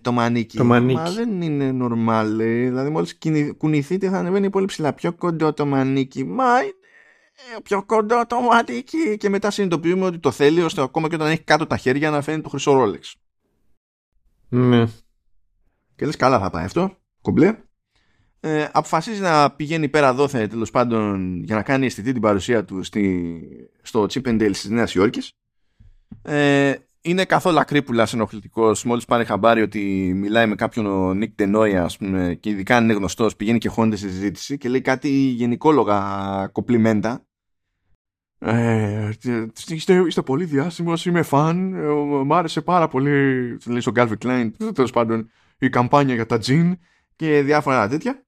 [0.00, 0.56] το μανίκι.
[0.56, 0.98] Το μανίκι.
[0.98, 2.26] Μα δεν είναι normal.
[2.38, 3.18] Δηλαδή, μόλις
[3.56, 4.92] κουνηθείτε θα ανεβαίνει πολύ ψηλά.
[4.92, 6.24] Πιο κοντό το μανίκι.
[6.24, 9.16] Μα είναι πιο κοντό το μανίκι.
[9.16, 12.22] Και μετά συνειδητοποιούμε ότι το θέλει ώστε ακόμα και όταν έχει κάτω τα χέρια να
[12.22, 13.16] φαίνει το χρυσό ρόλεξ.
[14.48, 14.86] Ναι.
[15.96, 16.96] Και λες, καλά θα πάει αυτό.
[17.22, 17.58] Κομπλέ.
[18.40, 22.82] Ε, αποφασίζει να πηγαίνει πέρα δόθε τέλος πάντων για να κάνει αισθητή την παρουσία του
[22.82, 23.40] στη,
[23.82, 25.32] στο Chip and Dale της Νέας Υόρκης.
[26.22, 26.74] Ε,
[27.08, 28.84] είναι καθόλου ακρίπουλα ενοχλητικός.
[28.84, 32.84] Μόλις πάρει χαμπάρι ότι μιλάει με κάποιον ο Νίκ Τενόια, ας πούμε, και ειδικά αν
[32.84, 37.26] είναι γνωστός, πηγαίνει και χώνεται στη συζήτηση και λέει κάτι γενικόλογα κοπλιμέντα.
[38.38, 39.10] Ε,
[39.74, 41.74] είστε, είστε πολύ διάσημος, είμαι φαν.
[41.74, 41.88] Ε,
[42.24, 43.10] μ' άρεσε πάρα πολύ.
[43.66, 46.78] Λέει στον Calvin Klein, τέλος πάντων, η καμπάνια για τα τζιν
[47.16, 48.22] και διάφορα τέτοια.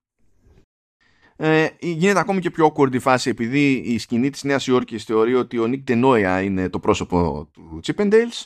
[1.36, 5.34] Ε, γίνεται ακόμη και πιο awkward η φάση επειδή η σκηνή της Νέας Υόρκης θεωρεί
[5.34, 8.44] ότι ο Νίκ Τενόια είναι το πρόσωπο του Chippendales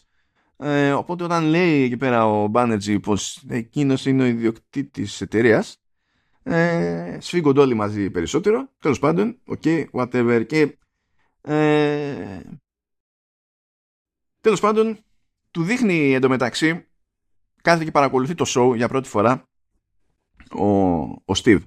[0.57, 5.78] ε, οπότε όταν λέει εκεί πέρα ο Μπάνετζι πως εκείνος είναι ο ιδιοκτήτης της εταιρείας.
[6.42, 8.68] Ε, σφίγγονται όλοι μαζί περισσότερο.
[8.78, 10.44] Τέλος πάντων, ok, whatever.
[10.46, 10.78] Και
[11.40, 12.40] ε,
[14.40, 14.98] τέλος πάντων,
[15.50, 16.86] του δείχνει εντωμεταξύ
[17.62, 19.48] κάθεται και παρακολουθεί το show για πρώτη φορά
[20.50, 20.66] ο,
[21.02, 21.61] ο Steve.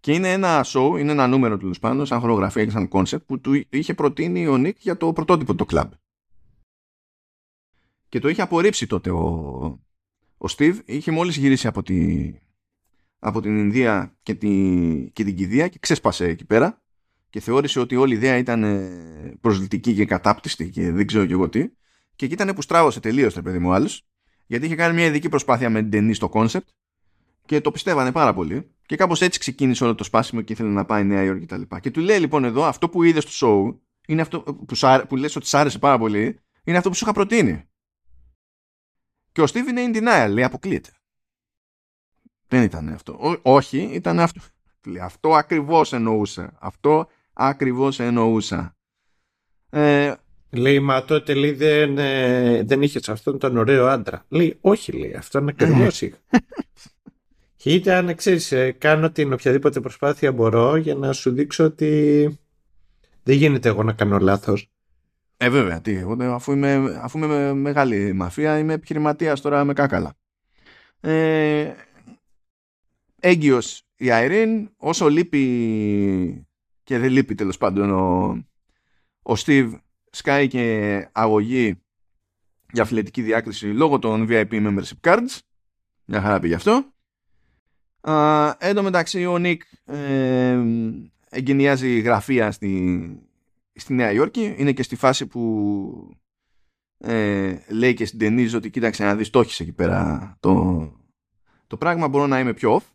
[0.00, 3.40] Και είναι ένα show, είναι ένα νούμερο του πάντων, σαν χορογραφία και σαν concept που
[3.40, 5.88] του είχε προτείνει ο Νίκ για το πρωτότυπο το club
[8.08, 9.18] και το είχε απορρίψει τότε ο,
[10.38, 12.32] ο Steve είχε μόλις γυρίσει από, τη,
[13.18, 14.48] από την Ινδία και, τη,
[15.12, 16.82] και την Κηδεία και ξέσπασε εκεί πέρα
[17.30, 21.32] και θεώρησε ότι όλη η ιδέα ήταν ε, προσβλητική και κατάπτυστη και δεν ξέρω και
[21.32, 21.68] εγώ τι
[22.16, 24.06] και εκεί ήταν που στράβωσε τελείως το παιδί μου ο άλλος
[24.46, 26.68] γιατί είχε κάνει μια ειδική προσπάθεια με την ταινή στο concept
[27.46, 30.84] και το πιστεύανε πάρα πολύ και κάπως έτσι ξεκίνησε όλο το σπάσιμο και ήθελε να
[30.84, 31.60] πάει Νέα Υόρκη κτλ.
[31.60, 34.66] Και, και του λέει λοιπόν εδώ αυτό που είδες στο show είναι αυτό που,
[35.08, 37.67] που λες ότι σ' άρεσε πάρα πολύ είναι αυτό που σου είχα προτείνει.
[39.32, 40.90] Και ο Steve είναι in denial, λέει αποκλείεται.
[42.48, 43.38] Δεν ήταν αυτό.
[43.42, 44.40] όχι, ήταν αυτό.
[44.86, 46.56] Λέει, αυτό ακριβώς εννοούσα.
[46.60, 48.76] Αυτό ακριβώς εννοούσα.
[49.70, 50.14] Ε,
[50.50, 54.24] λέει, μα τότε λέει, δεν, ε, δεν είχες αυτόν τον ωραίο άντρα.
[54.28, 56.18] Λέει, όχι, λέει, αυτόν ακριβώς είχα.
[57.56, 62.38] Και ήταν, ξέρεις, ε, κάνω την οποιαδήποτε προσπάθεια μπορώ για να σου δείξω ότι
[63.22, 64.70] δεν γίνεται εγώ να κάνω λάθος.
[65.40, 70.16] Ε, βέβαια, τι, αφού είμαι, αφού είμαι μεγάλη μαφία, είμαι επιχειρηματίας τώρα με κάκαλα.
[71.00, 71.74] Ε,
[73.20, 76.46] έγκυος η Αιρήν, όσο λείπει
[76.82, 78.26] και δεν λείπει τέλος πάντων ο,
[79.22, 79.72] ο Steve,
[80.10, 81.82] σκάει και αγωγή
[82.72, 85.38] για φιλετική διάκριση λόγω των VIP membership cards.
[86.04, 86.92] Μια χαρά πήγε αυτό.
[88.00, 90.58] Uh, εν τω μεταξύ ο Νίκ ε,
[91.30, 93.27] εγκαινιάζει γραφεία στη,
[93.80, 94.54] στη Νέα Υόρκη.
[94.58, 96.16] Είναι και στη φάση που
[96.98, 100.92] ε, λέει και στην Τενίζ ότι κοίταξε να δεις το έχεις εκεί πέρα το,
[101.66, 102.08] το πράγμα.
[102.08, 102.92] Μπορώ να είμαι πιο off.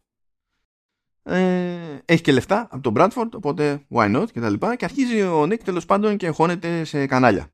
[1.24, 4.76] Ε, έχει και λεφτά από τον Bradford οπότε why not και τα λοιπά.
[4.76, 7.48] Και αρχίζει ο Νίκ τέλος πάντων και χώνεται σε κανάλια.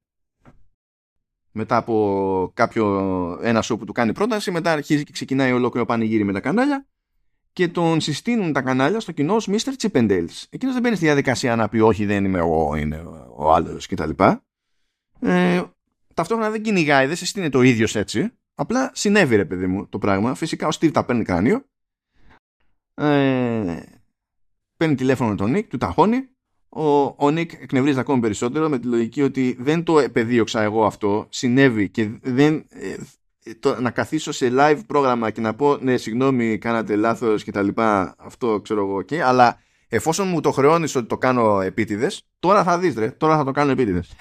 [1.52, 2.86] Μετά από κάποιο
[3.42, 6.88] ένα show που του κάνει πρόταση μετά αρχίζει και ξεκινάει ολόκληρο πανηγύρι με τα κανάλια
[7.54, 9.70] και τον συστήνουν τα κανάλια στο κοινό ως Mr.
[9.82, 10.44] Chippendales.
[10.50, 13.04] Εκείνος δεν μπαίνει στη διαδικασία να πει όχι δεν είμαι εγώ, είναι
[13.36, 14.10] ο άλλος κτλ.
[15.20, 15.62] Ε,
[16.14, 18.32] ταυτόχρονα δεν κυνηγάει, δεν συστήνεται το ίδιος έτσι.
[18.56, 20.36] Απλά συνέβη ρε παιδί μου το πράγμα.
[20.36, 21.66] Φυσικά ο Steve τα παίρνει κράνιο.
[22.94, 23.80] Ε,
[24.78, 26.30] παίρνει τηλέφωνο τον Νίκ, του ταχώνει.
[26.70, 31.28] Ο, ο Νίκ εκνευρίζει ακόμη περισσότερο με τη λογική ότι δεν το επεδίωξα εγώ αυτό,
[31.30, 32.96] συνέβη και δεν, ε,
[33.56, 37.62] το, να καθίσω σε live πρόγραμμα και να πω ναι συγγνώμη κάνατε λάθος και τα
[37.62, 38.16] λοιπά.
[38.18, 42.80] Αυτό ξέρω εγώ και αλλά εφόσον μου το χρεώνεις ότι το κάνω επίτηδες τώρα θα
[42.80, 44.14] δεις ρε, τώρα θα το κάνω επίτηδες.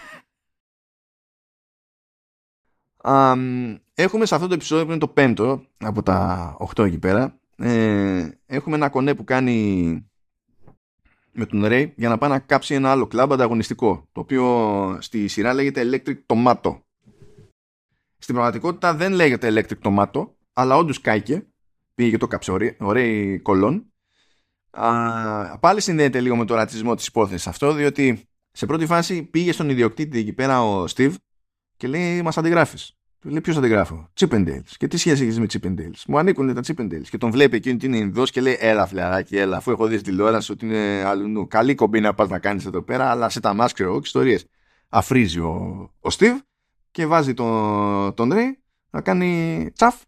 [3.94, 8.28] Έχουμε σε αυτό το επεισόδιο που είναι το πέμπτο από τα 8 εκεί πέρα ε,
[8.46, 10.08] έχουμε ένα κονέ που κάνει
[11.32, 15.28] με τον Ray για να πάει να κάψει ένα άλλο κλαμπ ανταγωνιστικό το οποίο στη
[15.28, 16.80] σειρά λέγεται Electric Tomato
[18.18, 21.46] στην πραγματικότητα δεν λέγεται Electric Tomato αλλά όντως κάηκε
[21.94, 23.92] πήγε και το κάψε ο Ray Κολόν
[25.60, 29.70] πάλι συνδέεται λίγο με το ρατσισμό της υπόθεσης αυτό διότι σε πρώτη φάση πήγε στον
[29.70, 31.14] ιδιοκτήτη εκεί πέρα ο Steve
[31.76, 34.72] και λέει μας αντιγράφεις του λέει ποιος αντιγράφω; Chip and Dales.
[34.76, 37.06] Και τι σχέση έχεις με Chip and Dales; Μου ανήκουν τα Chip and Dales.
[37.10, 39.56] Και τον βλέπει εκείνη ότι είναι Ινδός και λέει Έλα, φλεράκι, έλα.
[39.56, 41.46] Αφού έχω δει στη τηλεόραση ότι είναι αλλού.
[41.46, 44.46] Καλή κομπή να πας να κάνεις εδώ πέρα, αλλά σε τα μάσκε εγώ και ιστορίες.
[44.88, 45.50] Αφρίζει ο,
[46.00, 46.36] ο Steve
[46.98, 48.52] και βάζει τον, τον Ray
[48.90, 50.02] να κάνει τσαφ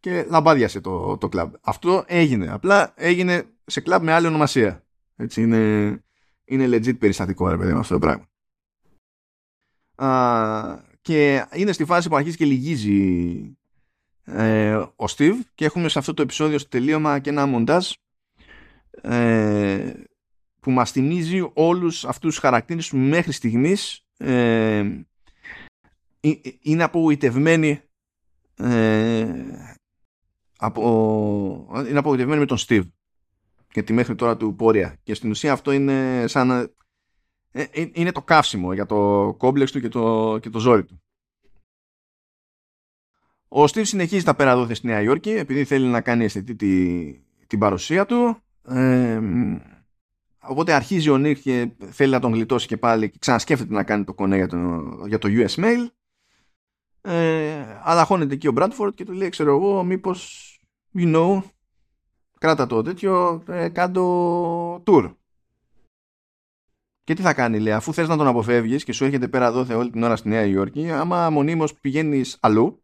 [0.00, 1.54] και λαμπάδιασε το, το κλαμπ.
[1.60, 2.52] Αυτό έγινε.
[2.52, 4.84] Απλά έγινε σε κλαμπ με άλλη ονομασία.
[5.16, 5.58] Έτσι είναι,
[6.44, 8.26] είναι legit περιστατικό, ρε παιδί, αυτό το πράγμα.
[9.94, 13.56] Α, και είναι στη φάση που αρχίζει και λυγίζει
[14.24, 17.90] ε, ο Steve και έχουμε σε αυτό το επεισόδιο στο τελείωμα και ένα μοντάζ
[19.02, 19.92] ε,
[20.60, 25.04] που μας θυμίζει όλους αυτούς τους χαρακτήρες που μέχρι στιγμής ε,
[26.60, 27.80] είναι απογοητευμένοι
[28.56, 29.34] ε,
[30.58, 32.88] από, είναι απογοητευμένοι με τον Steve
[33.68, 36.50] και τη μέχρι τώρα του πορεία και στην ουσία αυτό είναι σαν
[37.52, 41.02] ε, ε, είναι το καύσιμο για το κόμπλεξ του και το, και το ζόρι του.
[43.48, 47.12] Ο Στίβ συνεχίζει τα πέρα εδώ στη Νέα Υόρκη επειδή θέλει να κάνει αισθητή τη,
[47.46, 48.36] την παρουσία του.
[48.64, 49.20] Ε,
[50.38, 54.04] οπότε αρχίζει ο Νίκ και θέλει να τον γλιτώσει και πάλι και ξανασκέφτεται να κάνει
[54.04, 54.56] το κονέ για το,
[55.06, 55.86] για το US Mail.
[57.04, 60.48] Ε, αλλά χώνεται εκεί ο Μπράντφορντ και του λέει ξέρω εγώ μήπως
[60.94, 61.42] you know
[62.38, 65.14] κράτα το τέτοιο ε, κάτω tour
[67.04, 69.78] και τι θα κάνει, λέει, αφού θες να τον αποφεύγεις και σου έρχεται πέρα εδώ
[69.78, 72.82] όλη την ώρα στη Νέα Υόρκη, άμα μονίμως πηγαίνεις αλλού,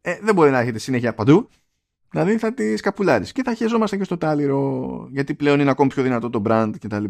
[0.00, 1.48] ε, δεν μπορεί να έρχεται συνέχεια παντού.
[2.10, 3.32] Δηλαδή θα τη σκαπουλάρεις.
[3.32, 7.04] Και θα χαιζόμαστε και στο τάλιρο, γιατί πλέον είναι ακόμη πιο δυνατό το brand κτλ.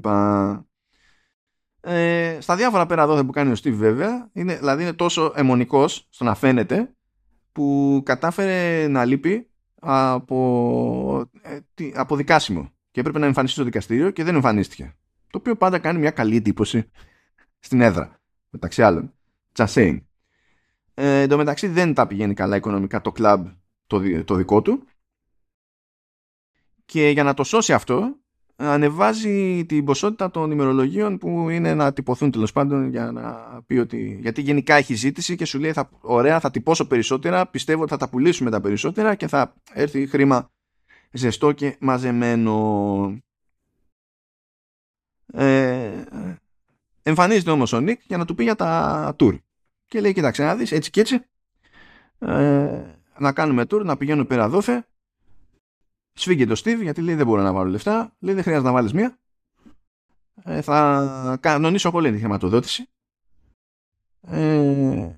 [1.81, 6.07] Ε, στα διάφορα πέρα εδώ που κάνει ο Steve βέβαια, είναι, δηλαδή είναι τόσο αιμονικός
[6.11, 6.94] στο να φαίνεται,
[7.52, 9.51] που κατάφερε να λείπει
[9.81, 11.59] από, ε,
[11.94, 14.94] από δικάσιμο και έπρεπε να εμφανιστεί στο δικαστήριο και δεν εμφανίστηκε.
[15.31, 16.90] Το οποίο πάντα κάνει μια καλή εντύπωση
[17.59, 18.20] στην έδρα,
[18.51, 19.12] μεταξύ άλλων.
[19.55, 19.98] Just saying.
[20.94, 23.47] Ε, εν τω μεταξύ δεν τα πηγαίνει καλά οικονομικά το κλαμπ
[23.86, 24.85] το, το δικό του
[26.85, 28.20] και για να το σώσει αυτό
[28.62, 34.19] ανεβάζει την ποσότητα των ημερολογίων που είναι να τυπωθούν τέλος πάντων για να πει ότι
[34.20, 37.97] γιατί γενικά έχει ζήτηση και σου λέει θα, ωραία θα τυπώσω περισσότερα πιστεύω ότι θα
[37.97, 40.51] τα πουλήσουμε τα περισσότερα και θα έρθει χρήμα
[41.12, 43.23] ζεστό και μαζεμένο
[45.32, 46.05] ε,
[47.03, 49.39] εμφανίζεται όμως ο Νίκ για να του πει για τα tour.
[49.87, 51.20] Και λέει, κοίταξε να δεις, έτσι και έτσι,
[52.19, 52.82] ε,
[53.19, 54.85] να κάνουμε tour, να πηγαίνουμε πέρα δόθε.
[56.12, 58.16] Σφίγγει το Steve, γιατί λέει δεν μπορώ να βάλω λεφτά.
[58.19, 59.19] Λέει δεν χρειάζεται να βάλεις μία.
[60.45, 62.89] Ε, θα κανονίσω εγώ λέει τη χρηματοδότηση.
[64.20, 65.11] Ε,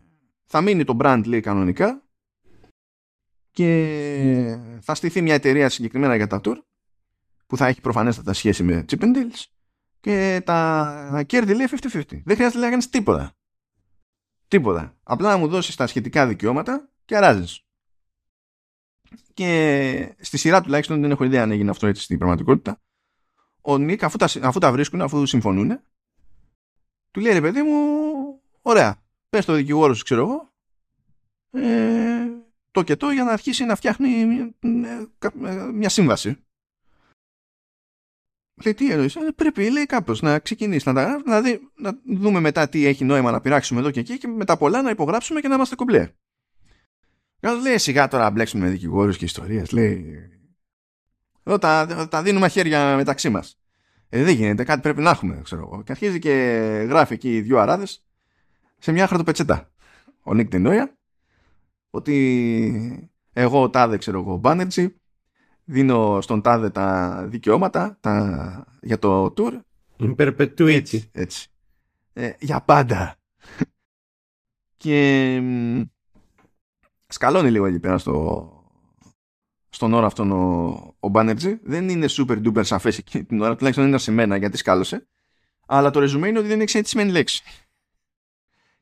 [0.45, 2.03] θα μείνει το brand λέει κανονικά
[3.51, 6.57] και θα στηθεί μια εταιρεία συγκεκριμένα για τα tour
[7.47, 9.45] που θα έχει προφανέστατα σχέση με Chip and Deals
[10.01, 12.03] και τα κέρδη λέει 50-50.
[12.25, 13.33] Δεν χρειάζεται να κάνεις τίποτα.
[14.49, 14.97] Τίποτα.
[15.03, 17.65] Απλά να μου δώσεις τα σχετικά δικαιώματα και αράζεις.
[19.35, 22.81] Και στη σειρά τουλάχιστον δεν έχω ιδέα αν έγινε αυτό έτσι στην πραγματικότητα.
[23.61, 25.81] Ο Νίκ, αφού τα, αφού τα βρίσκουν, αφού συμφωνούν,
[27.11, 27.77] του λέει ρε παιδί μου,
[28.63, 30.53] ωραία, πες το δικηγόρος σου, ξέρω εγώ,
[31.51, 32.27] ε,
[32.71, 34.09] το και το για να αρχίσει να φτιάχνει
[34.61, 35.05] ε,
[35.45, 36.45] ε, μια σύμβαση.
[38.65, 42.01] Λέει τι εννοείς, ε, πρέπει λέει κάπως να ξεκινήσεις να τα γράφεις, να, δει, να
[42.05, 45.41] δούμε μετά τι έχει νόημα να πειράξουμε εδώ και εκεί και μετά πολλά να υπογράψουμε
[45.41, 46.13] και να είμαστε κομπλέ.
[47.43, 50.15] Κάτω λέει σιγά τώρα να μπλέξουμε με δικηγόρους και ιστορίες, λέει.
[51.43, 53.59] Εδώ τα, τα δίνουμε χέρια μεταξύ μας.
[54.09, 55.83] Ε, δεν γίνεται, κάτι πρέπει να έχουμε, ξέρω εγώ.
[55.83, 56.31] Και αρχίζει και
[56.89, 58.05] γράφει εκεί δύο αράδες
[58.79, 59.71] σε μια χαρτοπετσέτα.
[60.23, 60.97] Ο Νίκ Τενόια,
[61.91, 64.95] ότι εγώ τάδε, ξέρω εγώ, Μπάνερτζι,
[65.65, 69.61] δίνω στον τάδε τα δικαιώματα τα, για το tour.
[69.99, 70.57] In perpetuity.
[70.59, 71.11] Έτσι.
[71.13, 71.49] έτσι.
[72.13, 73.17] Ε, για πάντα.
[74.77, 75.41] και
[77.13, 78.49] σκαλώνει λίγο εκεί πέρα στο,
[79.69, 80.67] στον όρο αυτόν ο,
[81.01, 81.59] ο Banerjee.
[81.63, 85.09] Δεν είναι super duper σαφές εκείνη την ώρα, τουλάχιστον είναι σε μένα γιατί σκάλωσε.
[85.67, 87.43] Αλλά το ρεζουμέ είναι ότι δεν ξέρει τι σημαίνει λέξη.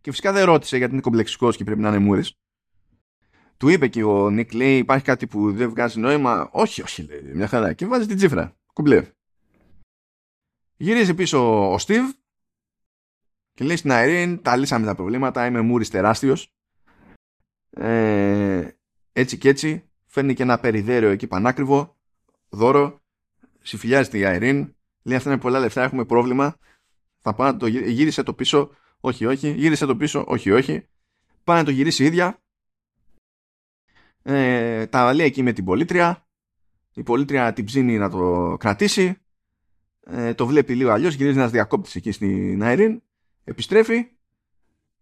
[0.00, 2.34] Και φυσικά δεν ρώτησε γιατί είναι κομπλεξικός και πρέπει να είναι μούρης.
[3.56, 6.48] Του είπε και ο Νίκ, λέει: Υπάρχει κάτι που δεν βγάζει νόημα.
[6.52, 7.72] Όχι, όχι, λέει, μια χαρά.
[7.72, 8.56] Και βάζει την τσίφρα.
[8.72, 9.12] Κουμπλέ.
[10.76, 12.10] Γυρίζει πίσω ο Στίβ
[13.52, 15.46] και λέει στην Αιρήν: Τα λύσαμε τα προβλήματα.
[15.46, 16.54] Είμαι μούρης τεράστιος.
[17.70, 18.68] Ε,
[19.12, 21.96] έτσι και έτσι φέρνει και ένα περιδέριο εκεί πανάκριβο.
[22.48, 23.00] Δώρο.
[23.62, 24.74] Συμφιλιάζεται η Αιρήν.
[25.02, 25.82] Λέει: Αυτά είναι πολλά λεφτά.
[25.82, 26.56] Έχουμε πρόβλημα.
[27.18, 28.70] Θα πάω το γύρισε το πίσω.
[29.00, 29.50] Όχι, όχι.
[29.50, 30.24] Γύρισε το πίσω.
[30.26, 30.88] Όχι, όχι.
[31.44, 32.38] Πάει να το γυρίσει η ίδια.
[34.22, 36.26] Ε, τα λέει εκεί με την πολίτρια.
[36.94, 39.16] Η πολίτρια την ψήνει να το κρατήσει.
[40.00, 41.14] Ε, το βλέπει λίγο αλλιώς.
[41.14, 43.02] Γυρίζει ένας διακόπτης εκεί στην Αερίν.
[43.44, 44.08] Επιστρέφει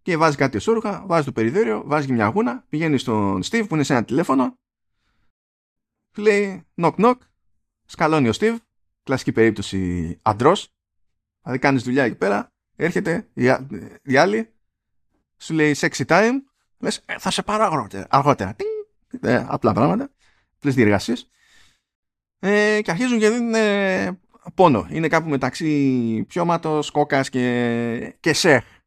[0.09, 1.05] και βάζει κάτι εσόρουχα.
[1.07, 1.83] Βάζει το περιδέριο.
[1.87, 2.65] Βάζει μια γούνα.
[2.69, 4.59] Πηγαίνει στον Στίβ που είναι σε ένα τηλέφωνο.
[6.17, 7.15] Λέει knock knock.
[7.85, 8.57] Σκαλώνει ο Στίβ.
[9.03, 10.69] Κλασική περίπτωση αντρός.
[11.43, 12.53] Δηλαδή κάνεις δουλειά εκεί πέρα.
[12.77, 13.29] Έρχεται
[14.03, 14.53] η, άλλη.
[15.37, 16.33] Σου λέει sexy time.
[16.79, 18.07] Λες, ε, θα σε πάρω αργότερα.
[18.11, 18.57] αργότερα.
[19.21, 20.11] Ε, απλά πράγματα.
[20.57, 21.29] Απλές διεργασίες.
[22.39, 24.21] Ε, και αρχίζουν και δίνουν ε,
[24.55, 24.87] πόνο.
[24.91, 28.78] Είναι κάπου μεταξύ πιώματος, κόκας και, και σεχ.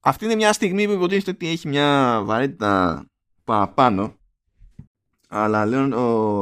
[0.00, 3.04] Αυτή είναι μια στιγμή που υποτίθεται ότι έχει μια βαρύτητα
[3.44, 4.16] παραπάνω.
[5.28, 5.86] Αλλά λέω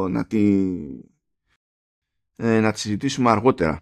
[0.09, 0.73] να, τη,
[2.37, 3.81] ε, να τη συζητήσουμε αργότερα.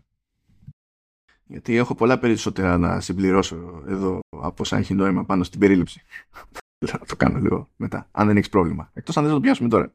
[1.45, 6.03] Γιατί έχω πολλά περισσότερα να συμπληρώσω εδώ από όσα έχει νόημα πάνω στην περίληψη.
[6.87, 8.91] Θα το κάνω λίγο μετά, αν δεν έχεις πρόβλημα.
[8.93, 9.95] Εκτός αν δεν το πιάσουμε τώρα.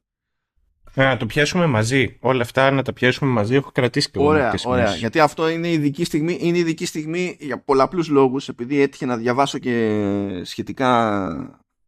[0.93, 2.17] Ε, να το πιάσουμε μαζί.
[2.19, 3.55] Όλα αυτά να τα πιάσουμε μαζί.
[3.55, 4.95] Έχω κρατήσει και Ωραία, ωραία.
[4.95, 8.49] Γιατί αυτό είναι ειδική στιγμή, είναι ειδική στιγμή για πολλαπλούς λόγους.
[8.49, 11.27] Επειδή έτυχε να διαβάσω και σχετικά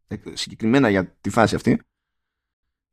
[0.08, 1.80] ε, συγκεκριμένα για τη φάση αυτή.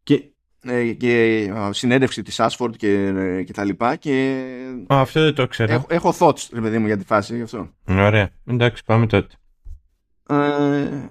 [0.03, 0.23] Και
[0.63, 3.13] ε, και συνέντευξη της Ashford και,
[3.47, 4.43] και τα λοιπά και
[4.93, 7.43] Α, αυτό δεν το ξέρω έχω, έχω thoughts ρε παιδί μου για τη φάση γι'
[7.43, 9.35] αυτό Ωραία, εντάξει πάμε τότε
[10.29, 11.11] ε,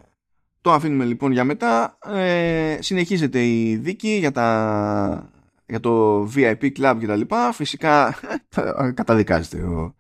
[0.68, 1.98] το αφήνουμε λοιπόν για μετά.
[2.06, 5.31] Ε, συνεχίζεται η δίκη για, τα,
[5.65, 7.52] για το VIP Club και τα λοιπά.
[7.52, 8.15] Φυσικά
[8.99, 9.95] καταδικάζεται ο,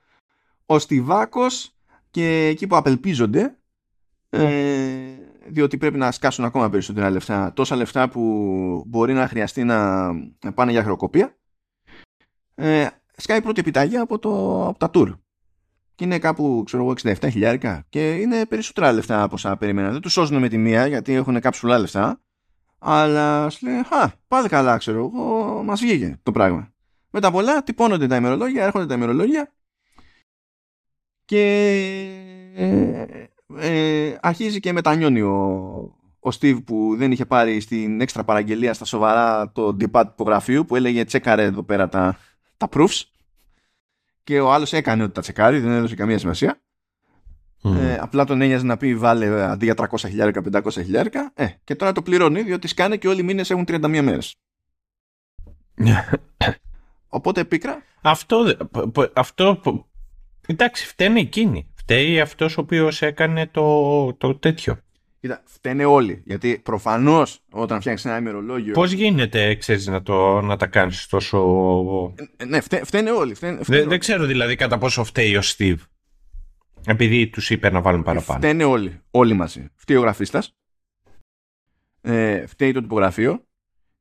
[0.65, 1.75] ο Στιβάκος
[2.11, 3.57] και εκεί που απελπίζονται
[4.29, 4.45] ε,
[5.47, 8.21] διότι πρέπει να σκάσουν ακόμα περισσότερα λεφτά τόσα λεφτά που
[8.87, 10.13] μπορεί να χρειαστεί να
[10.53, 11.37] πάνε για χρεοκοπία
[12.55, 12.87] ε,
[13.17, 15.17] σκάει πρώτη επιταγή από, το, από τα tour
[15.97, 19.91] και είναι κάπου ξέρω εγώ 67 χιλιάρικα και είναι περισσότερα λεφτά από όσα περίμενα.
[19.91, 22.21] Δεν τους σώζουν με τη μία γιατί έχουν κάψουλα λεφτά
[22.79, 26.73] αλλά σου λέει «Χα, πάλι καλά ξέρω εγώ, μας βγήκε το πράγμα».
[27.09, 29.53] Με τα πολλά τυπώνονται τα ημερολόγια, έρχονται τα ημερολόγια
[31.25, 31.41] και
[32.55, 33.05] ε,
[33.57, 35.35] ε, αρχίζει και μετανιώνει ο,
[36.19, 40.75] ο Steve που δεν είχε πάρει στην έξτρα παραγγελία στα σοβαρά το depart υπογραφείου που
[40.75, 42.17] έλεγε τσέκαρε εδώ πέρα τα,
[42.57, 43.03] τα proofs
[44.27, 46.61] και ο άλλος έκανε ότι τα τσεκάρει, δεν έδωσε καμία σημασία.
[47.63, 51.31] Ε, απλά τον ένοιαζε να πει βάλε αντί για 300 χιλιάρικα, 500 χιλιάρικα.
[51.35, 54.35] Ε, και τώρα το πληρώνει διότι σκάνε και όλοι οι μήνες έχουν 31 μέρες.
[57.07, 57.83] Οπότε πίκρα.
[58.01, 58.57] Αυτό,
[59.13, 59.61] αυτό,
[60.47, 61.71] εντάξει, φταίνει εκείνη.
[61.75, 64.79] Φταίει αυτός ο οποίος έκανε το, το τέτοιο.
[65.27, 66.21] Κοίτα, φταίνε όλοι.
[66.25, 68.73] Γιατί προφανώς όταν φτιάχνει ένα ημερολόγιο.
[68.73, 70.01] Πώς γίνεται, ξέρεις, να,
[70.41, 72.13] να τα κάνεις τόσο.
[72.37, 73.33] Ε, ναι, φταί, φταίνε όλοι.
[73.33, 75.81] Φταίνε, δεν, ξέρω δηλαδή κατά πόσο φταίει ο Στίβ.
[76.85, 78.39] Επειδή τους είπε να βάλουν παραπάνω.
[78.39, 79.01] Φταίνε όλοι.
[79.11, 79.69] Όλοι μαζί.
[79.75, 80.55] Φταίει ο γραφίστας.
[82.01, 83.45] Ε, φταίει το τυπογραφείο.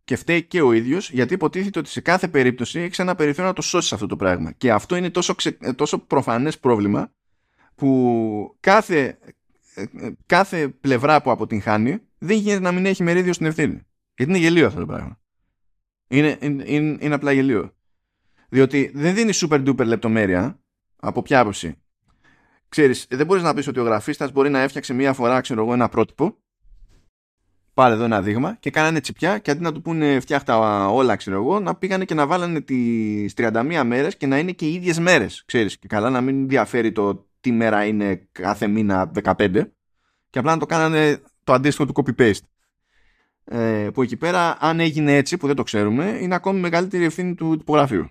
[0.04, 3.56] Και φταίει και ο ίδιος, γιατί υποτίθεται ότι σε κάθε περίπτωση έχεις ένα περιθώριο να
[3.56, 4.52] το σώσεις αυτό το πράγμα.
[4.52, 5.58] Και αυτό είναι τόσο, ξε...
[5.76, 7.12] τόσο προφανές πρόβλημα
[7.74, 9.18] που κάθε
[10.26, 13.86] κάθε πλευρά που αποτυγχάνει δεν γίνεται να μην έχει μερίδιο στην ευθύνη.
[14.14, 15.20] Γιατί είναι γελίο αυτό το πράγμα.
[16.08, 17.74] Είναι, είναι, είναι, είναι απλά γελίο.
[18.48, 20.60] Διότι δεν δίνει super duper λεπτομέρεια
[20.96, 21.74] από ποια άποψη.
[22.68, 25.72] Ξέρεις, δεν μπορείς να πεις ότι ο γραφίστας μπορεί να έφτιαξε μία φορά ξέρω εγώ,
[25.72, 26.36] ένα πρότυπο
[27.76, 31.36] πάρε εδώ ένα δείγμα και κάνανε τσιπιά και αντί να του πούνε φτιάχτα όλα ξέρω
[31.36, 34.98] εγώ να πήγανε και να βάλανε τις 31 μέρες και να είναι και οι ίδιες
[34.98, 39.62] μέρες ξέρεις και καλά να μην διαφέρει το τι μέρα είναι κάθε μήνα 15
[40.30, 42.44] και απλά να το κάνανε το αντίστοιχο του copy-paste.
[43.44, 47.34] Ε, που εκεί πέρα, αν έγινε έτσι, που δεν το ξέρουμε, είναι ακόμη μεγαλύτερη ευθύνη
[47.34, 48.08] του τυπογραφείου.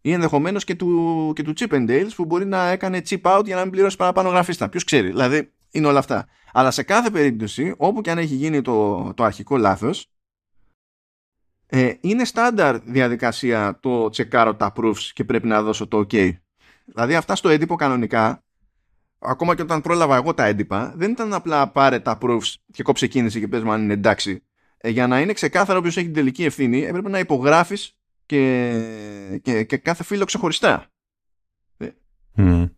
[0.00, 3.44] Ή ενδεχομένως και του, και του Chip and Dales που μπορεί να έκανε chip out
[3.44, 4.68] για να μην πληρώσει παραπάνω γραφίστα.
[4.68, 5.06] Ποιος ξέρει.
[5.06, 6.28] Δηλαδή, είναι όλα αυτά.
[6.52, 10.06] Αλλά σε κάθε περίπτωση, όπου και αν έχει γίνει το, το αρχικό λάθος,
[11.66, 16.32] ε, είναι στάνταρ διαδικασία το τσεκάρω τα proofs και πρέπει να δώσω το OK.
[16.84, 18.42] Δηλαδή, αυτά στο έντυπο κανονικά
[19.22, 23.06] ακόμα και όταν πρόλαβα εγώ τα έντυπα, δεν ήταν απλά πάρε τα proofs και κόψε
[23.06, 24.42] κίνηση και πες μου αν είναι εντάξει.
[24.76, 29.64] Ε, για να είναι ξεκάθαρο ποιος έχει την τελική ευθύνη, έπρεπε να υπογράφεις και, και,
[29.64, 30.86] και κάθε φίλο ξεχωριστά.
[32.36, 32.70] Mm.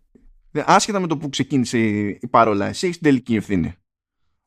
[0.65, 3.75] Άσχετα με το που ξεκίνησε η παρόλα, εσύ έχεις την τελική ευθύνη.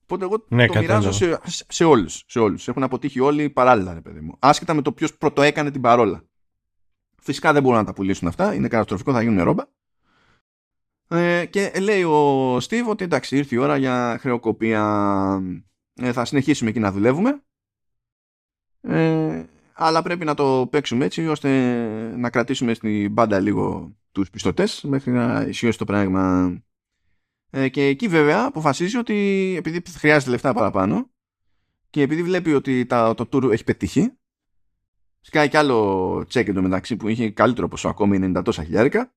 [0.03, 2.67] Οπότε εγώ Ναι, το μοιράζω σε, σε όλους, σε όλους.
[2.67, 4.35] Έχουν αποτύχει όλοι παράλληλα, ρε παιδί μου.
[4.39, 6.23] Άσχετα με το ποιος πρωτοέκανε την παρόλα.
[7.21, 8.53] Φυσικά δεν μπορούν να τα πουλήσουν αυτά.
[8.53, 9.63] Είναι καταστροφικό, θα γίνουν ρόμπα.
[11.07, 14.83] Ε, και λέει ο Στίβ ότι εντάξει, ήρθε η ώρα για χρεοκοπία.
[15.93, 17.41] Ε, θα συνεχίσουμε εκεί να δουλεύουμε.
[18.81, 21.49] Ε, αλλά πρέπει να το παίξουμε έτσι ώστε
[22.17, 26.55] να κρατήσουμε στην μπάντα λίγο τους πιστωτές μέχρι να ισχύσει το πράγμα.
[27.49, 29.15] Ε, και εκεί βέβαια αποφασίζει ότι
[29.57, 31.09] επειδή χρειάζεται λεφτά παραπάνω
[31.89, 34.11] και επειδή βλέπει ότι τα, το tour έχει πετύχει
[35.21, 39.13] σκάει κι άλλο τσέκ εντωμεταξύ που είχε καλύτερο ποσό ακόμη 90 τόσα χιλιάρικα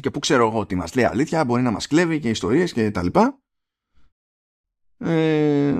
[0.00, 2.90] και που ξέρω εγώ ότι μας λέει αλήθεια μπορεί να μας κλέβει και ιστορίες και
[2.90, 3.38] τα λοιπά.
[4.98, 5.74] Ε,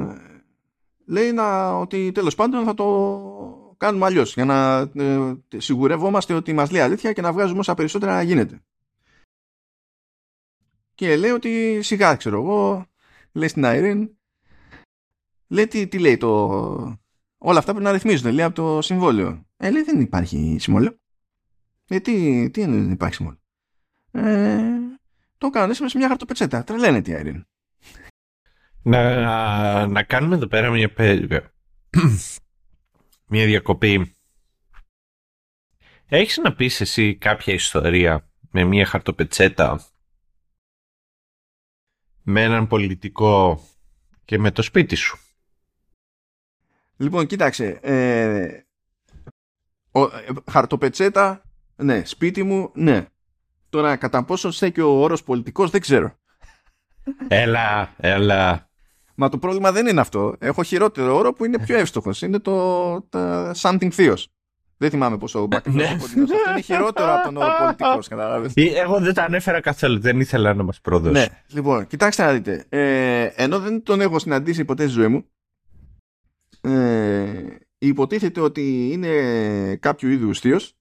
[1.04, 6.70] λέει να, ότι τέλος πάντων θα το κάνουμε αλλιώς για να ε, σιγουρεύομαστε ότι μας
[6.70, 8.62] λέει αλήθεια και να βγάζουμε όσα περισσότερα γίνεται.
[10.94, 12.86] Και λέει ότι σιγά ξέρω εγώ
[13.32, 14.08] λέει στην Irene
[15.46, 16.28] λέει τι, τι λέει το
[17.38, 19.46] όλα αυτά πρέπει να ρυθμίζονται λέει από το συμβόλαιο.
[19.56, 20.98] Ε λέει δεν υπάρχει συμβόλαιο.
[21.88, 23.40] Ε τι, τι είναι δεν υπάρχει συμβόλαιο
[24.10, 24.68] ε,
[25.38, 27.42] το κανονίσαμε σε μια χαρτοπετσέτα τρελαίνεται η Irene
[28.82, 31.50] Να, να, να κάνουμε εδώ πέρα μια, πε-
[33.30, 34.12] μια διακοπή.
[36.06, 39.84] Έχεις να πεις εσύ κάποια ιστορία με μια χαρτοπετσέτα
[42.22, 43.60] με έναν πολιτικό
[44.24, 45.18] και με το σπίτι σου;
[46.96, 47.78] Λοιπόν, κοίταξε.
[47.82, 48.62] Ε,
[49.92, 51.42] ο, ε, χαρτοπετσέτα,
[51.76, 52.04] ναι.
[52.04, 53.06] Σπίτι μου, ναι.
[53.68, 56.12] Τώρα, κατά πόσο στέκει ο όρος πολιτικός, δεν ξέρω.
[57.28, 58.68] Έλα, έλα.
[59.14, 60.34] Μα το πρόβλημα δεν είναι αυτό.
[60.38, 62.22] Έχω χειρότερο όρο που είναι πιο εύστοχος.
[62.22, 64.28] Είναι το, το something θείος.
[64.76, 65.84] Δεν θυμάμαι πόσο μπακ Ναι.
[65.84, 66.20] Αυτό
[66.50, 68.52] είναι χειρότερο από τον όρο πολιτικός, καταλάβες.
[68.54, 71.12] Ε, Εγώ δεν τα ανέφερα καθόλου, δεν ήθελα να μας προδώσει.
[71.12, 72.66] Ναι, λοιπόν, κοιτάξτε να δείτε.
[72.68, 75.24] Ε, ενώ δεν τον έχω συναντήσει ποτέ στη ζωή μου,
[76.60, 77.44] ε,
[77.78, 80.72] υποτίθεται ότι είναι κάποιο είδους θείος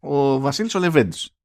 [0.00, 1.35] ο Βασίλης ο Λεβέντης.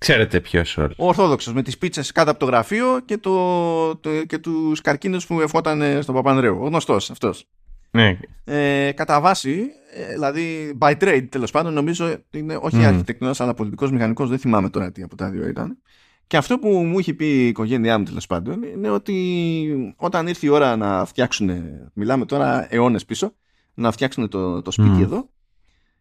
[0.00, 0.94] Ξέρετε ποιος όλοι.
[0.96, 5.26] Ο Ορθόδοξος με τις πίτσες κάτω από το γραφείο και, το, το, και τους καρκίνους
[5.26, 6.58] που εφόταν στον Παπανδρέου.
[6.60, 7.46] Ο γνωστός αυτός.
[7.90, 8.18] Ναι.
[8.44, 12.84] Ε, κατά βάση, ε, δηλαδή by trade τέλος πάντων, νομίζω είναι όχι Μμμ.
[12.84, 12.88] mm.
[12.88, 15.78] αρχιτεκτονός αλλά πολιτικός μηχανικός, δεν θυμάμαι τώρα τι από τα δύο ήταν.
[16.26, 20.46] Και αυτό που μου είχε πει η οικογένειά μου τέλος πάντων είναι ότι όταν ήρθε
[20.46, 21.50] η ώρα να φτιάξουν,
[21.92, 23.34] μιλάμε τώρα αιώνες πίσω,
[23.74, 25.02] να φτιάξουν το, το σπίτι Μμ.
[25.02, 25.30] εδώ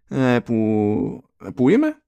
[0.07, 0.55] ε, που,
[1.55, 2.01] που είμαι,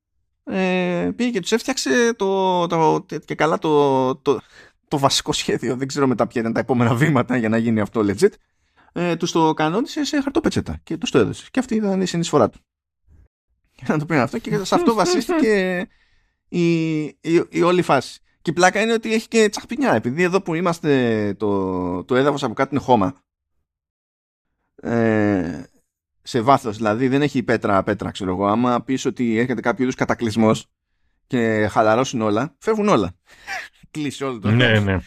[0.43, 4.39] ε, πήγε και τους έφτιαξε το, το, και καλά το, το,
[4.87, 5.75] το βασικό σχέδιο.
[5.75, 8.31] Δεν ξέρω μετά ποια ήταν τα επόμενα βήματα για να γίνει αυτό legit.
[8.93, 11.47] Ε, τους το κανόνισε σε χαρτόπετσέτα και τους το έδωσε.
[11.51, 12.59] Και αυτή ήταν η συνεισφορά του.
[13.71, 15.87] Και να το πει αυτό και σε αυτό βασίστηκε
[16.47, 18.19] η, η, η όλη φάση.
[18.41, 19.93] Και η πλάκα είναι ότι έχει και τσαχπινιά.
[19.93, 23.15] Επειδή εδώ που είμαστε το, το έδαφος από κάτω είναι χώμα.
[24.75, 25.63] Ε,
[26.21, 28.45] σε βάθος, δηλαδή δεν έχει πέτρα πέτρα ξέρω εγώ.
[28.45, 30.65] Άμα πεις ότι έρχεται κάποιο είδους κατακλυσμός
[31.27, 33.13] και χαλαρώσουν όλα, φεύγουν όλα.
[33.91, 34.97] Κλείσει όλο το ναι, ναι.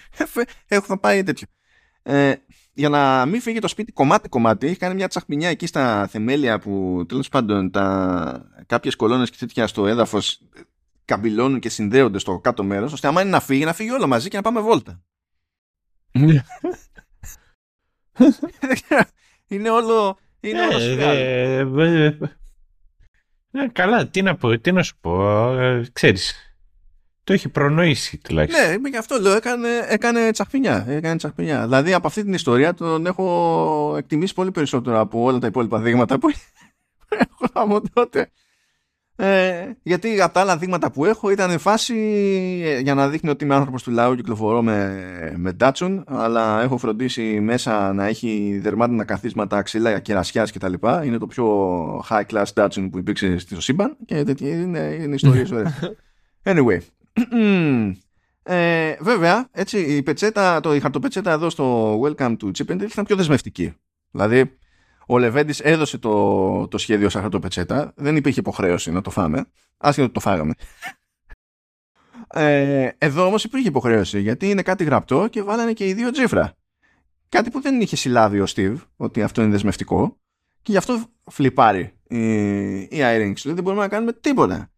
[0.66, 1.46] Έχω θα πάει τέτοιο.
[2.02, 2.34] Ε,
[2.72, 7.04] για να μην φύγει το σπίτι κομμάτι-κομμάτι, έχει κάνει μια τσαχπινιά εκεί στα θεμέλια που
[7.08, 8.50] τέλος πάντων τα...
[8.66, 10.40] κάποιες κολόνες και τέτοια στο έδαφος
[11.04, 14.28] καμπυλώνουν και συνδέονται στο κάτω μέρος, ώστε άμα είναι να φύγει, να φύγει όλο μαζί
[14.28, 15.02] και να πάμε βόλτα.
[19.48, 20.18] είναι όλο.
[20.44, 21.18] Είναι όλο Ε, σιγάρι.
[21.18, 22.16] ε, ε, ε,
[23.50, 25.30] ε, καλά, τι να, πω, τι να σου πω.
[25.60, 26.34] ε, Ξέρεις,
[27.24, 28.80] το έχει προνοήσει τουλάχιστον.
[28.80, 30.84] Ναι, γι' αυτό λέω, έκανε, έκανε τσαχπινιά.
[30.88, 31.62] Έκανε τσαχπινιά.
[31.62, 36.18] Δηλαδή από αυτή την ιστορία τον έχω εκτιμήσει πολύ περισσότερο από όλα τα υπόλοιπα δείγματα
[36.18, 36.28] που
[37.18, 38.30] έχω από τότε.
[39.16, 41.94] Ε, γιατί από τα άλλα δείγματα που έχω ήταν φάση
[42.64, 46.76] ε, για να δείχνει ότι είμαι άνθρωπος του λαού κυκλοφορώ με, με Datsun αλλά έχω
[46.76, 51.04] φροντίσει μέσα να έχει δερμάτινα καθίσματα ξύλα κερασιάς και τα λοιπά.
[51.04, 51.46] Είναι το πιο
[52.08, 55.96] high class Datsun που υπήρξε στο σύμπαν και τέτοια είναι, είναι ιστορίες ωραίες.
[56.44, 56.78] Anyway.
[58.46, 62.90] Ε, βέβαια έτσι η, πετσέτα, το, η χαρτοπετσέτα εδώ στο welcome to Chip and Dale
[62.90, 63.72] ήταν πιο δεσμευτική.
[64.10, 64.56] Δηλαδή
[65.06, 67.92] ο Λεβέντης έδωσε το, το σχέδιο σαν χαρτοπετσέτα.
[67.96, 69.44] Δεν υπήρχε υποχρέωση να το φάμε.
[69.76, 70.54] Άσχετο ότι το φάγαμε.
[72.28, 76.52] Ε, εδώ όμως υπήρχε υποχρέωση γιατί είναι κάτι γραπτό και βάλανε και οι δύο τζίφρα.
[77.28, 80.16] Κάτι που δεν είχε συλλάβει ο Steve ότι αυτό είναι δεσμευτικό
[80.62, 83.34] και γι' αυτό φλιπάρει η, η Irene.
[83.44, 84.70] Λέει δεν μπορούμε να κάνουμε τίποτα.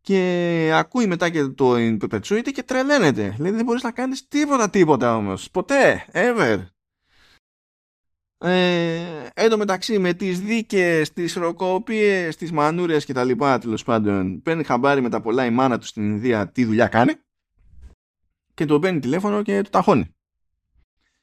[0.00, 3.36] και ακούει μετά και το in perpetuity και τρελαίνεται.
[3.38, 5.50] Λέει δεν μπορείς να κάνεις τίποτα τίποτα όμως.
[5.50, 6.04] Ποτέ.
[6.12, 6.58] Ever.
[8.46, 13.84] Ε, εν τω μεταξύ με τις δίκες, τις ροκοπίες, τις μανούρες και τα λοιπά τέλος
[13.84, 17.12] πάντων παίρνει χαμπάρι με τα πολλά η μάνα του στην Ινδία τι δουλειά κάνει
[18.54, 20.14] και το παίρνει τηλέφωνο και το ταχώνει.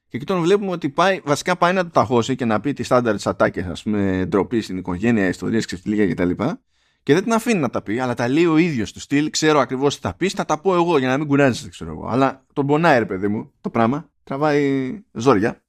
[0.08, 2.86] Και εκεί τον βλέπουμε ότι πάει, βασικά πάει να το ταχώσει και να πει τις
[2.86, 6.30] στάνταρ τη ατάκες, ας πούμε, ντροπή στην οικογένεια, ιστορίες, ξεφτιλία κτλ.
[6.30, 6.58] Και,
[7.04, 9.30] και δεν την αφήνει να τα πει, αλλά τα λέει ο ίδιος του στυλ.
[9.30, 12.08] Ξέρω ακριβώς τι θα πεις, θα τα πω εγώ για να μην κουράζεσαι, ξέρω εγώ.
[12.08, 14.10] Αλλά τον πονάει, ρε παιδί μου, το πράγμα.
[14.24, 15.64] Τραβάει ζόρια.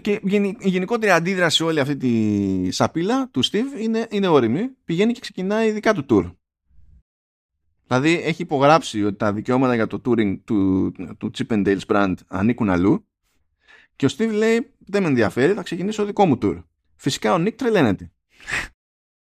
[0.00, 0.20] Και
[0.58, 4.70] η γενικότερη αντίδραση σε όλη αυτή τη σαπίλα του Steve είναι, είναι όρημη.
[4.84, 6.34] Πηγαίνει και ξεκινάει ειδικά του tour.
[7.86, 12.14] Δηλαδή έχει υπογράψει ότι τα δικαιώματα για το touring του, του Chip and Dale's brand
[12.26, 13.06] ανήκουν αλλού
[13.96, 16.62] και ο Steve λέει δεν με ενδιαφέρει, θα ξεκινήσω δικό μου tour.
[16.96, 18.12] Φυσικά ο Nick τρελαίνεται.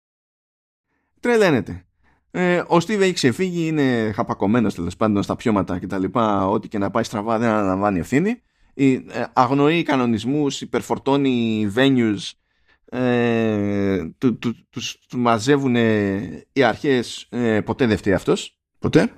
[1.19, 1.85] τρελαίνεται.
[2.31, 6.03] Ε, ο Steve έχει ξεφύγει, είναι χαπακωμένος τέλος πάντων στα πιώματα κτλ.
[6.47, 8.41] Ό,τι και να πάει στραβά δεν αναλαμβάνει ευθύνη.
[8.73, 8.99] Ε,
[9.33, 12.17] αγνοεί κανονισμούς, υπερφορτώνει venues,
[12.85, 15.75] ε, του, του, τους, μαζεύουν
[16.51, 18.59] οι αρχές ε, ποτέ δεν φταίει αυτός.
[18.79, 19.11] Ποτέ.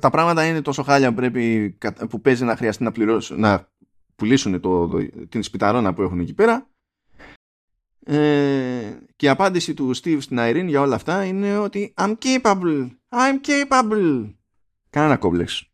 [0.00, 1.78] Τα πράγματα είναι τόσο χάλια που, πρέπει,
[2.08, 3.68] που παίζει να χρειαστεί να, πληρώσουν, να
[4.16, 6.68] πουλήσουν το, το, την σπιταρόνα που έχουν εκεί πέρα.
[8.04, 12.88] Ε, και η απάντηση του Steve στην Irene για όλα αυτά είναι ότι I'm capable,
[13.08, 14.34] I'm capable.
[14.90, 15.70] Κάνε ένα κόμπλεξ.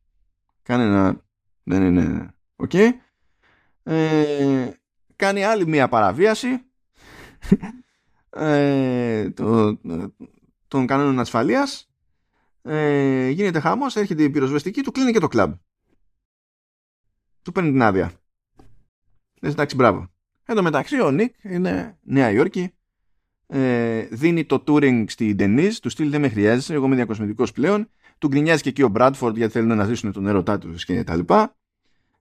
[0.62, 1.24] Κάνε ένα
[1.64, 2.92] δεν είναι ok
[3.84, 4.70] ε,
[5.16, 6.64] κάνει άλλη μία παραβίαση.
[8.36, 9.80] Ε, το,
[10.68, 11.90] των κανόνων ασφαλείας.
[12.62, 15.52] Ε, γίνεται χαμός, έρχεται η πυροσβεστική του κλείνει και το κλαμπ.
[17.42, 18.12] Του παίρνει την άδεια.
[19.40, 20.08] Λες εντάξει μπράβο.
[20.44, 22.74] Εν τω μεταξύ ο Νίκ είναι Νέα Υόρκη.
[23.46, 27.90] Ε, δίνει το touring στην Denise του στυλ δεν με χρειάζεσαι εγώ είμαι διακοσμητικός πλέον
[28.18, 31.16] του γκρινιάζει και εκεί ο Μπράντφορντ γιατί θέλουν να ζήσουν τον ερωτά τους και τα
[31.16, 31.56] λοιπά.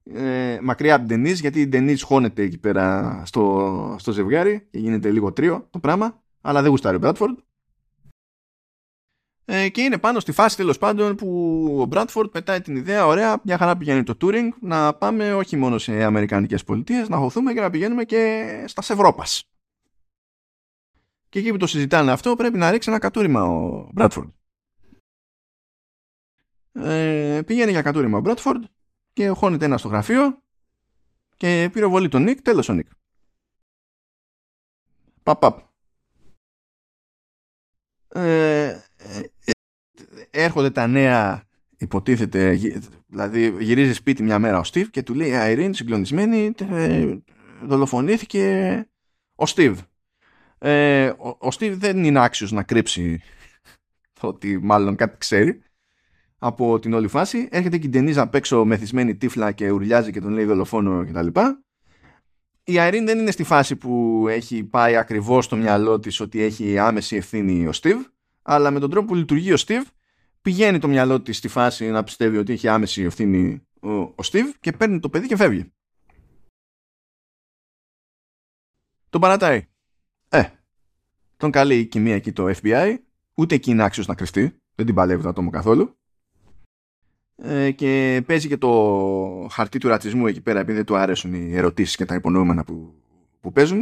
[0.03, 4.79] Ε, μακριά από την Ντενίζ γιατί η Ντενίζ χώνεται εκεί πέρα στο, στο ζευγάρι και
[4.79, 7.37] γίνεται λίγο τρίο το πράγμα αλλά δεν γουστάρει ο Μπράτφορντ
[9.45, 11.27] ε, και είναι πάνω στη φάση τέλος πάντων που
[11.79, 15.77] ο Μπράτφορντ πετάει την ιδέα ωραία μια χαρά πηγαίνει το touring να πάμε όχι μόνο
[15.77, 19.49] σε Αμερικανικές πολιτείες να χωθούμε και να πηγαίνουμε και στα Ευρώπας.
[21.29, 24.29] Και εκεί που το συζητάνε αυτό πρέπει να ρίξει ένα κατούριμα ο Μπράτφορντ
[26.73, 28.63] ε, πηγαίνει για κατούριμα ο Μπράτφορντ
[29.13, 30.41] και χώνεται ένα στο γραφείο
[31.37, 32.87] και πυροβολεί τον Νίκ, τέλος ο Νίκ.
[35.23, 35.59] Παπ, παπ.
[38.07, 39.21] Ε, ε,
[40.31, 41.43] έρχονται τα νέα
[41.77, 42.59] υποτίθεται
[43.07, 47.15] δηλαδή γυρίζει σπίτι μια μέρα ο Στίβ και του λέει η Αιρήν συγκλονισμένη ε,
[47.63, 48.87] δολοφονήθηκε
[49.35, 49.79] ο Στίβ
[50.57, 53.21] ε, ο, ο Στίβ δεν είναι άξιος να κρύψει
[54.19, 55.63] ότι μάλλον κάτι ξέρει
[56.45, 57.47] από την όλη φάση.
[57.51, 61.27] Έρχεται και η Ντενίζα απ' έξω μεθυσμένη τύφλα και ουρλιάζει και τον λέει δολοφόνο κτλ.
[62.63, 66.77] Η Αιρήν δεν είναι στη φάση που έχει πάει ακριβώς στο μυαλό της ότι έχει
[66.77, 68.05] άμεση ευθύνη ο Στίβ,
[68.41, 69.87] αλλά με τον τρόπο που λειτουργεί ο Στίβ,
[70.41, 74.51] πηγαίνει το μυαλό της στη φάση να πιστεύει ότι έχει άμεση ευθύνη ο, ο Στίβ
[74.59, 75.71] και παίρνει το παιδί και φεύγει.
[79.09, 79.67] Τον παρατάει.
[80.29, 80.43] Ε,
[81.37, 82.95] τον καλεί η κοιμία εκεί το FBI,
[83.33, 85.97] ούτε εκεί είναι άξιος να κρυφτεί, δεν την παλεύει το άτομο καθόλου.
[87.45, 91.55] Ε, και παίζει και το χαρτί του ρατσισμού εκεί πέρα επειδή δεν του αρέσουν οι
[91.55, 92.93] ερωτήσεις και τα υπονοούμενα που,
[93.41, 93.81] που παίζουν.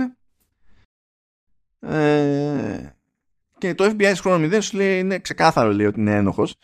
[1.80, 2.96] Ε,
[3.58, 6.56] και το FBI χρόνο 0 σου λέει είναι ξεκάθαρο λέει ότι είναι ένοχος.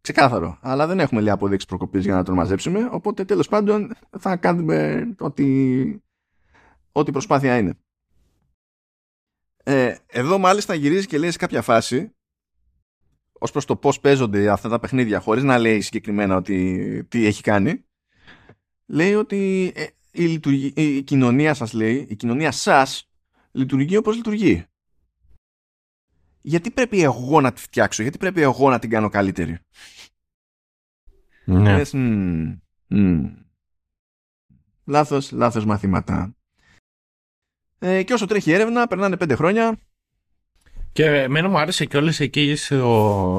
[0.00, 0.58] Ξεκάθαρο.
[0.60, 2.88] Αλλά δεν έχουμε λέει αποδείξεις προκοπής για να τον μαζέψουμε.
[2.90, 5.46] Οπότε τέλος πάντων θα κάνουμε ό,τι,
[6.92, 7.74] ό,τι προσπάθεια είναι.
[9.62, 12.14] Ε, εδώ μάλιστα γυρίζει και λέει σε κάποια φάση
[13.44, 17.42] ως προς το πώς παίζονται αυτά τα παιχνίδια χωρίς να λέει συγκεκριμένα ότι τι έχει
[17.42, 17.84] κάνει
[18.86, 20.40] λέει ότι ε, η,
[20.74, 23.10] η κοινωνία σας λέει η κοινωνία σας
[23.52, 24.64] λειτουργεί όπως λειτουργεί
[26.40, 29.58] γιατί πρέπει εγώ να τη φτιάξω γιατί πρέπει εγώ να την κάνω καλύτερη;
[31.44, 31.76] Ναι.
[31.76, 32.52] Λες, μ,
[32.86, 33.24] μ.
[34.84, 36.36] λάθος, λάθος μαθήματα
[37.78, 39.78] ε, και όσο τρέχει η έρευνα περνάνε πέντε χρόνια
[40.94, 42.54] και εμένα μου άρεσε και όλες εκεί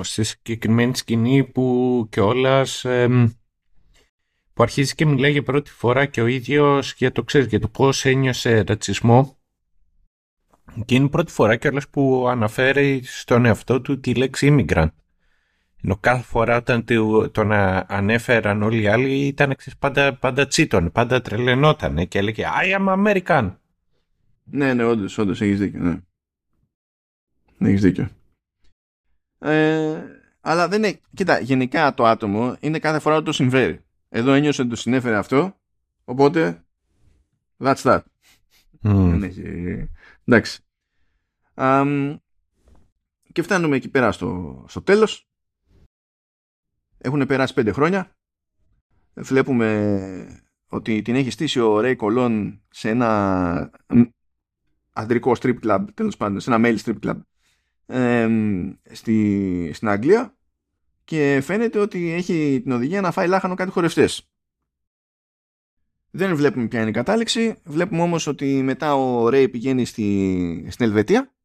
[0.02, 2.86] στη συγκεκριμένη σκηνή που κιόλας
[4.53, 7.68] που αρχίζει και μιλάει για πρώτη φορά και ο ίδιος για το ξέρεις, για το
[7.68, 9.38] πώς ένιωσε ρατσισμό
[10.86, 14.91] και είναι η πρώτη φορά κιόλας που αναφέρει στον εαυτό του τη λέξη immigrant.
[15.84, 16.86] Ενώ κάθε φορά όταν
[17.32, 17.52] τον
[17.88, 23.56] ανέφεραν όλοι οι άλλοι ήταν πάντα, πάντα τσίτον, πάντα τρελαινόταν και έλεγε I am American.
[24.44, 25.99] Ναι, ναι, όντως, όντως έχεις δίκιο, ναι.
[27.57, 28.10] Έχεις δίκιο.
[29.40, 30.03] Ε,
[30.41, 30.99] αλλά δεν είναι.
[31.14, 33.84] Κοίτα, γενικά το άτομο είναι κάθε φορά ότι το συμφέρει.
[34.10, 35.57] Εδώ ένιωσε ότι το συνέφερε αυτό.
[36.06, 36.64] Οπότε.
[37.57, 38.02] That's that.
[38.82, 39.41] Δεν έχει.
[40.26, 40.61] Εντάξει.
[43.32, 45.27] και φτάνουμε εκεί πέρα στο, στο τέλος.
[46.98, 48.11] Έχουν περάσει πέντε χρόνια.
[49.14, 53.72] Βλέπουμε ότι την έχει στήσει ο Ρέι Κολόν σε ένα
[54.94, 57.19] αντρικό strip club, τέλος πάντων, σε ένα male strip club
[58.91, 60.35] στη, στην Αγγλία
[61.03, 64.29] και φαίνεται ότι έχει την οδηγία να φάει λάχανο κάτι χορευτές.
[66.11, 67.55] Δεν βλέπουμε ποια είναι η κατάληξη.
[67.63, 71.35] Βλέπουμε όμως ότι μετά ο Ρέι πηγαίνει στη, στην Ελβετία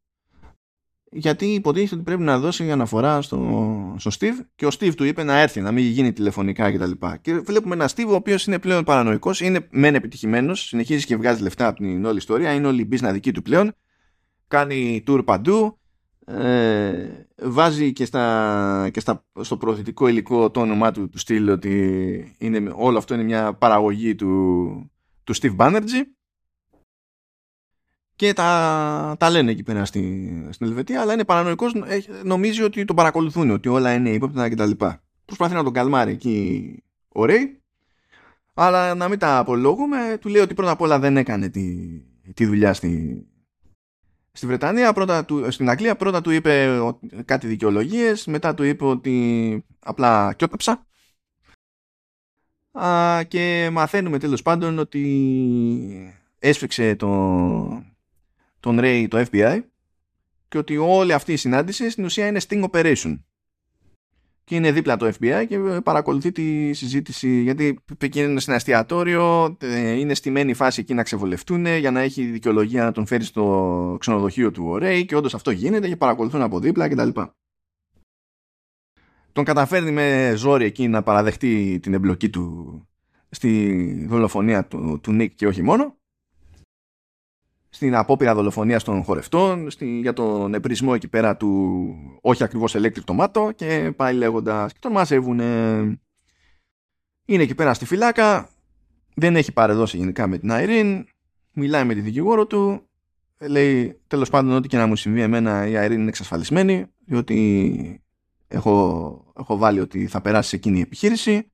[1.12, 5.22] γιατί υποτίθεται ότι πρέπει να δώσει αναφορά στο, στο Steve και ο Steve του είπε
[5.22, 6.90] να έρθει, να μην γίνει τηλεφωνικά κτλ.
[6.90, 11.16] Και, και βλέπουμε ένα Steve ο οποίος είναι πλέον παρανοϊκός, είναι μεν επιτυχημένος, συνεχίζει και
[11.16, 13.74] βγάζει λεφτά από την όλη ιστορία, είναι όλη η business δική του πλέον,
[14.48, 15.79] κάνει tour παντού,
[16.38, 22.34] ε, βάζει και, στα, και στα, στο προωθητικό υλικό το όνομά του του στυλ ότι
[22.38, 24.90] είναι, όλο αυτό είναι μια παραγωγή του,
[25.24, 26.04] του Steve Banerjee
[28.16, 31.72] και τα, τα λένε εκεί πέρα στη, στην Ελβετία, αλλά είναι παρανοϊκός,
[32.24, 34.70] νομίζει ότι τον παρακολουθούν, ότι όλα είναι ύποπτα κτλ.
[35.24, 37.60] Προσπαθεί να τον καλμάρει εκεί ωραίοι,
[38.54, 41.86] αλλά να μην τα απολογούμε, του λέει ότι πρώτα απ' όλα δεν έκανε τη,
[42.34, 43.24] τη δουλειά στη,
[44.32, 46.78] στη Βρετανία, πρώτα του, στην Αγγλία, πρώτα του είπε
[47.24, 50.86] κάτι δικαιολογίες, μετά του είπε ότι απλά κιόταψα.
[52.72, 57.08] Α, και μαθαίνουμε τέλος πάντων ότι έσφιξε το,
[58.60, 59.60] τον Ray το FBI
[60.48, 63.18] και ότι όλη αυτή η συνάντηση στην ουσία είναι sting operation.
[64.50, 67.78] Και είναι δίπλα το FBI και παρακολουθεί τη συζήτηση γιατί
[68.14, 72.92] είναι στην εστιατόριο, ε, είναι στημένη φάση εκεί να ξεβολευτούν για να έχει δικαιολογία να
[72.92, 76.88] τον φέρει στο ξενοδοχείο του ο Ray και όντως αυτό γίνεται και παρακολουθούν από δίπλα
[76.88, 77.08] κτλ.
[79.32, 82.88] Τον καταφέρνει με ζόρι εκεί να παραδεχτεί την εμπλοκή του
[83.30, 85.99] στη δολοφονία του, του Nick και όχι μόνο
[87.70, 93.04] στην απόπειρα δολοφονίας των χορευτών, στη, για τον επρισμό εκεί πέρα του όχι ακριβώς electric
[93.04, 95.40] tomato και πάει λέγοντας και τον μαζεύουν.
[97.24, 98.48] Είναι εκεί πέρα στη φυλάκα,
[99.14, 101.02] δεν έχει παρεδώσει γενικά με την Irene,
[101.52, 102.88] μιλάει με τη δικηγόρο του,
[103.38, 108.02] λέει τέλος πάντων ότι και να μου συμβεί εμένα η Irene είναι εξασφαλισμένη, διότι
[108.48, 111.50] έχω, έχω βάλει ότι θα περάσει σε εκείνη η επιχείρηση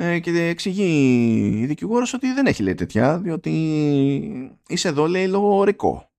[0.00, 3.50] ε, και εξηγεί η δικηγόρος ότι δεν έχει λέει τέτοια, διότι
[4.68, 6.10] είσαι εδώ λέει λόγω ρεκό.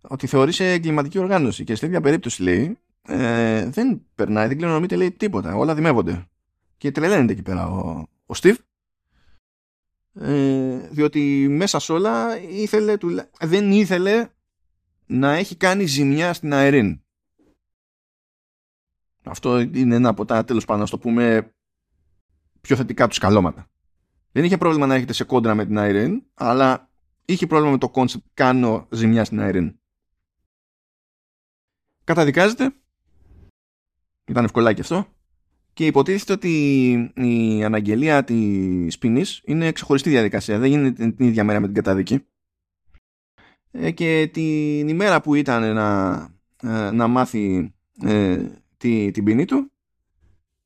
[0.00, 5.10] Ότι θεωρείσαι εγκληματική οργάνωση και σε τέτοια περίπτωση λέει ε, δεν περνάει, δεν κληρονομείται λέει
[5.12, 6.28] τίποτα, όλα δημεύονται.
[6.76, 8.58] Και τρελαίνεται εκεί πέρα ο, ο Στίβ.
[10.14, 12.96] Ε, διότι μέσα σε όλα ήθελε,
[13.40, 14.28] δεν ήθελε
[15.06, 17.00] να έχει κάνει ζημιά στην αερίν.
[19.24, 21.52] Αυτό είναι ένα από τα τέλος πάντων να το πούμε
[22.60, 23.70] πιο θετικά τους σκαλώματα.
[24.32, 26.90] Δεν είχε πρόβλημα να έχετε σε κόντρα με την Irene, αλλά
[27.24, 29.74] είχε πρόβλημα με το concept κάνω ζημιά στην Irene.
[32.04, 32.74] Καταδικάζεται.
[34.26, 35.06] Ήταν ευκολάκι αυτό.
[35.72, 40.58] Και υποτίθεται ότι η αναγγελία της ποινής είναι ξεχωριστή διαδικασία.
[40.58, 42.24] Δεν γίνεται την ίδια μέρα με την καταδίκη.
[43.70, 46.12] Ε, και την ημέρα που ήταν να,
[46.62, 48.46] ε, να μάθει ε,
[48.76, 49.69] τη, την ποινή του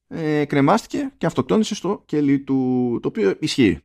[0.08, 3.78] ε, κρεμάστηκε και αυτοκτόνησε στο κελί του, το οποίο ισχύει.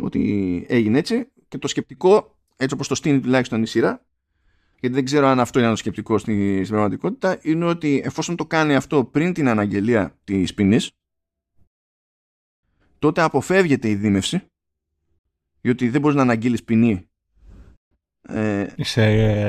[0.00, 4.04] Ότι έγινε έτσι και το σκεπτικό, έτσι όπως το στείνει τουλάχιστον η σειρά,
[4.80, 8.46] γιατί δεν ξέρω αν αυτό είναι το σκεπτικό στην, στην πραγματικότητα, είναι ότι εφόσον το
[8.46, 10.90] κάνει αυτό πριν την αναγγελία της ποινής,
[12.98, 14.42] τότε αποφεύγεται η δίμευση,
[15.60, 17.08] διότι δεν μπορείς να αναγγείλεις ποινή.
[18.22, 19.04] Ε, Σε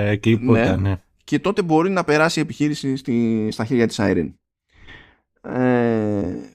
[0.08, 1.02] εκεί που ναι, ναι.
[1.24, 4.34] Και τότε μπορεί να περάσει η επιχείρηση στη, στα χέρια της Irene.
[5.42, 6.52] Ε,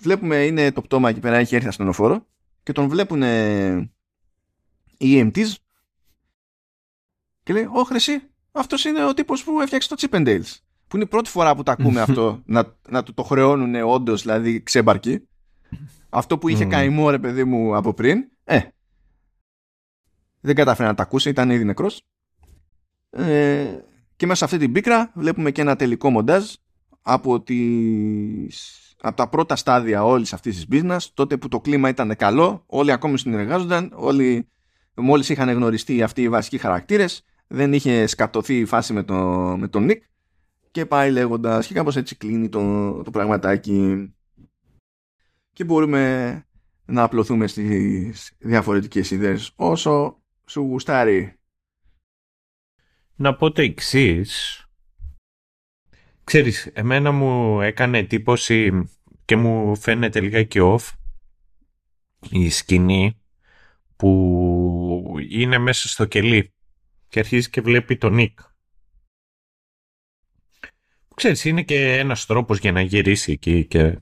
[0.00, 2.26] βλέπουμε είναι το πτώμα εκεί πέρα έχει έρθει ασθενοφόρο
[2.62, 3.22] και τον βλέπουν
[4.96, 5.54] οι EMTs
[7.42, 8.22] και λέει «Ω Χρυσή,
[8.52, 10.56] αυτός είναι ο τύπος που έφτιαξε το Chip and Dales».
[10.88, 14.22] Που είναι η πρώτη φορά που τα ακούμε αυτό να, να του το χρεώνουν όντως,
[14.22, 15.28] δηλαδή ξέμπαρκι.
[16.08, 18.30] Αυτό που είχε καημό ρε παιδί μου από πριν.
[18.44, 18.60] Ε,
[20.40, 22.02] δεν κατάφερε να τα ακούσει, ήταν ήδη νεκρός.
[23.10, 23.78] Ε,
[24.16, 26.52] και μέσα σε αυτή την πίκρα βλέπουμε και ένα τελικό μοντάζ
[27.02, 32.16] από, τις, από τα πρώτα στάδια όλης αυτής της business, τότε που το κλίμα ήταν
[32.16, 34.48] καλό, όλοι ακόμη συνεργάζονταν, όλοι
[34.94, 39.14] μόλις είχαν γνωριστεί αυτοί οι βασικοί χαρακτήρες, δεν είχε σκατωθεί η φάση με, το,
[39.58, 40.02] με τον Νίκ
[40.70, 44.08] και πάει λέγοντας και κάπως έτσι κλείνει το, το πραγματάκι
[45.52, 46.46] και μπορούμε
[46.84, 51.36] να απλωθούμε στις διαφορετικές ιδέες όσο σου γουστάρει.
[53.14, 54.58] Να πω το εξής
[56.24, 58.88] ξέρεις, εμένα μου έκανε εντύπωση
[59.24, 60.90] και μου φαίνεται λιγάκι off
[62.30, 63.20] η σκηνή
[63.96, 66.54] που είναι μέσα στο κελί
[67.08, 68.38] και αρχίζει και βλέπει τον Νίκ.
[71.14, 73.98] Ξέρεις, είναι και ένας τρόπος για να γυρίσει εκεί και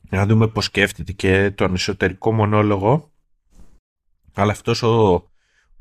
[0.00, 3.12] να δούμε πώς σκέφτεται και τον εσωτερικό μονόλογο
[4.34, 5.26] αλλά αυτός ο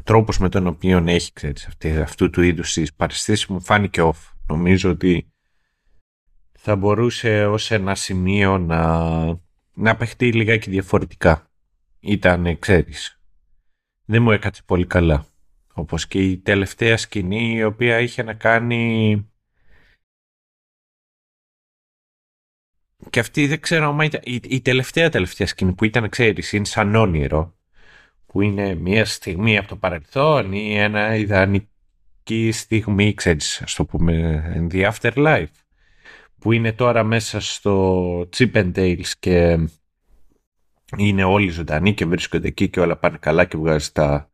[0.03, 4.30] τρόπος με τον οποίο έχει ξέρεις, αυτή, αυτού του είδους τις παρεστήσεις μου φάνηκε off.
[4.51, 5.33] Νομίζω ότι
[6.51, 9.23] θα μπορούσε ως ένα σημείο να,
[9.73, 11.51] να παιχτεί λιγάκι διαφορετικά.
[11.99, 13.21] Ήταν, ξέρεις,
[14.05, 15.25] δεν μου έκατσε πολύ καλά.
[15.73, 19.25] Όπως και η τελευταία σκηνή η οποία είχε να κάνει...
[23.09, 24.21] Και αυτή δεν ξέρω αν ήταν...
[24.23, 27.55] Η, η τελευταία τελευταία σκηνή που ήταν, ξέρεις, είναι σαν όνειρο
[28.25, 31.15] που είναι μια στιγμή από το παρελθόν ή ένα
[32.25, 35.53] ιδανική στιγμή, ξέρεις, ας το πούμε, in the afterlife,
[36.39, 39.67] που είναι τώρα μέσα στο Chip and Dales και
[40.97, 44.31] είναι όλοι ζωντανοί και βρίσκονται εκεί και όλα πάνε καλά και βγάζει τα,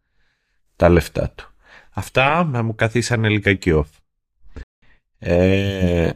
[0.76, 1.52] τα λεφτά του.
[1.92, 3.90] Αυτά με μου καθίσανε λιγάκι off.
[5.20, 6.12] Ε,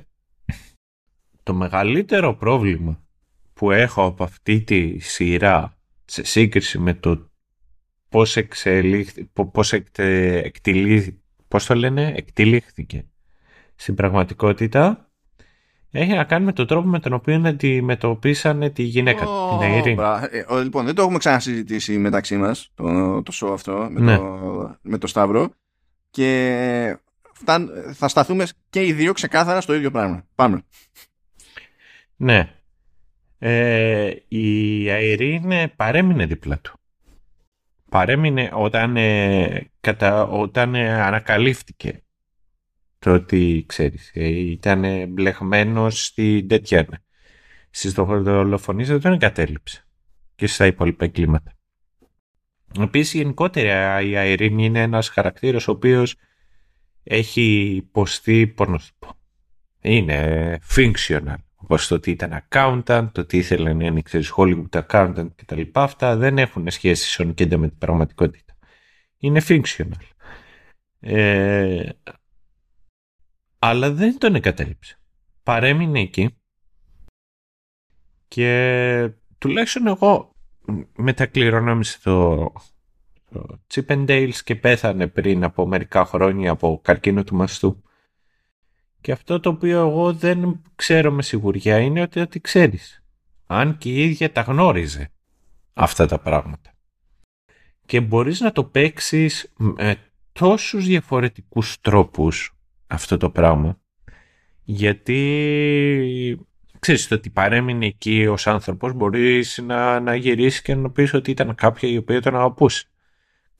[1.43, 3.03] το μεγαλύτερο πρόβλημα
[3.53, 7.29] που έχω από αυτή τη σειρά σε σύγκριση με το
[8.09, 11.20] πώς εξελίχθη, πώς εκτελεί,
[11.51, 13.05] πώς το λένε, εκτελήχθηκε
[13.75, 15.09] στην πραγματικότητα
[15.91, 20.01] έχει να κάνει με τον τρόπο με τον οποίο αντιμετωπίσανε τη γυναίκα του, την Ειρήνη.
[20.31, 24.17] Ε, λοιπόν, δεν το έχουμε ξανασυζητήσει μεταξύ μας το, το show αυτό με, ναι.
[24.17, 25.49] το, με το Σταύρο
[26.09, 26.97] και
[27.93, 30.25] θα σταθούμε και οι δύο ξεκάθαρα στο ίδιο πράγμα.
[30.35, 30.63] Πάμε.
[32.15, 32.55] Ναι.
[33.39, 36.80] Ε, η Ειρήνη παρέμεινε δίπλα του
[37.91, 42.03] παρέμεινε όταν, ε, κατα, όταν ε, ανακαλύφθηκε
[42.99, 46.87] το ότι ξέρεις ε, ήταν μπλεγμένος στην τέτοια
[47.69, 49.87] στις δολοφονίες δεν τον εγκατέλειψε
[50.35, 51.53] και στα υπόλοιπα εγκλήματα.
[52.79, 56.15] Επίσης γενικότερα η Αιρήνη είναι ένας χαρακτήρας ο οποίος
[57.03, 59.13] έχει υποστεί πορνοστυπό.
[59.81, 61.35] Είναι functional.
[61.71, 65.61] Όπως το ότι ήταν accountant, το ότι ήθελε να είναι ξέρεις, Hollywood accountant κτλ.
[65.71, 68.57] Αυτά δεν έχουν σχέση σονικέντα με την πραγματικότητα.
[69.17, 69.91] Είναι fictional.
[70.99, 71.89] Ε,
[73.59, 74.99] αλλά δεν τον εγκατέλειψε.
[75.43, 76.37] Παρέμεινε εκεί
[78.27, 80.35] και τουλάχιστον εγώ
[80.95, 82.35] μετακληρονόμησε το,
[83.31, 87.83] το Chip and Dales και πέθανε πριν από μερικά χρόνια από καρκίνο του μαστού.
[89.01, 93.03] Και αυτό το οποίο εγώ δεν ξέρω με σιγουριά είναι ότι, ότι ξέρεις.
[93.45, 95.11] Αν και η ίδια τα γνώριζε
[95.73, 96.73] αυτά τα πράγματα.
[97.85, 99.97] Και μπορείς να το παίξεις με
[100.31, 102.55] τόσους διαφορετικούς τρόπους
[102.87, 103.79] αυτό το πράγμα.
[104.63, 105.19] Γιατί
[106.79, 111.31] ξέρεις το ότι παρέμεινε εκεί ως άνθρωπος μπορείς να, να γυρίσεις και να πεις ότι
[111.31, 112.90] ήταν κάποια η οποία τον αγαπούσε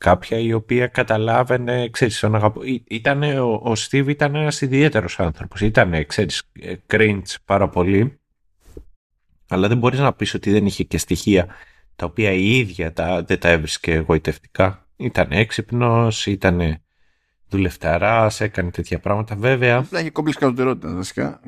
[0.02, 2.62] κάποια η οποία καταλάβαινε, ξέρεις, τον αγαπώ.
[2.88, 5.62] Ήτανε, ο, ο Steve ήταν ένας ιδιαίτερος άνθρωπος.
[5.62, 6.44] Ήτανε, ξέρεις,
[6.88, 8.20] cringe πάρα πολύ.
[9.50, 11.48] Αλλά δεν μπορείς να πεις ότι δεν είχε και στοιχεία
[11.96, 14.86] τα οποία η ίδια τα, δεν τα έβρισκε εγωιτευτικά.
[14.96, 16.82] Ήταν έξυπνος, ήταν
[17.50, 19.36] δουλευταράς, έκανε τέτοια πράγματα.
[19.36, 19.78] Βέβαια.
[19.78, 21.40] Απλά είχε κόμπλεξ κατωτερότητα, βασικά.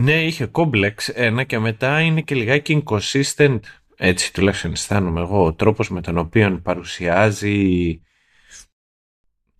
[0.00, 3.60] Ναι, είχε κόμπλεξ ένα και μετά είναι και λιγάκι inconsistent
[3.96, 8.00] έτσι τουλάχιστον αισθάνομαι εγώ, ο τρόπος με τον οποίο παρουσιάζει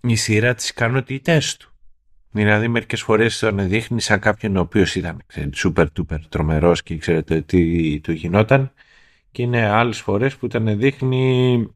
[0.01, 1.71] η σειρά τις ικανότητές του.
[2.31, 5.23] Δηλαδή μερικές φορές τον δείχνει σαν κάποιον ο οποίος ήταν
[5.57, 8.73] super duper τρομερός και ξέρετε τι του γινόταν
[9.31, 11.67] και είναι άλλες φορές που τον δείχνει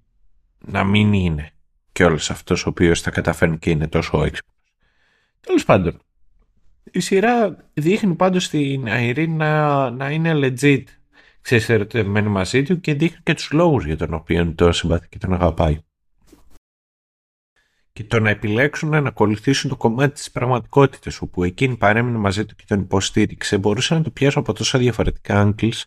[0.58, 1.50] να μην είναι
[1.92, 4.56] και όλος αυτός ο οποίος θα καταφέρνει και είναι τόσο έξυπνος.
[5.40, 6.00] Τέλος πάντων,
[6.90, 10.84] η σειρά δείχνει πάντως την Αιρήνη να, να είναι legit
[11.40, 15.18] ξέρεις ερωτευμένη μαζί του και δείχνει και τους λόγους για τον οποίο τον συμπαθεί και
[15.18, 15.78] τον αγαπάει.
[17.92, 22.54] Και το να επιλέξουν να ακολουθήσουν το κομμάτι της πραγματικότητας όπου εκείνη παρέμεινε μαζί του
[22.54, 25.82] και τον υποστήριξε μπορούσαν να το πιάσουν από τόσα διαφορετικά angles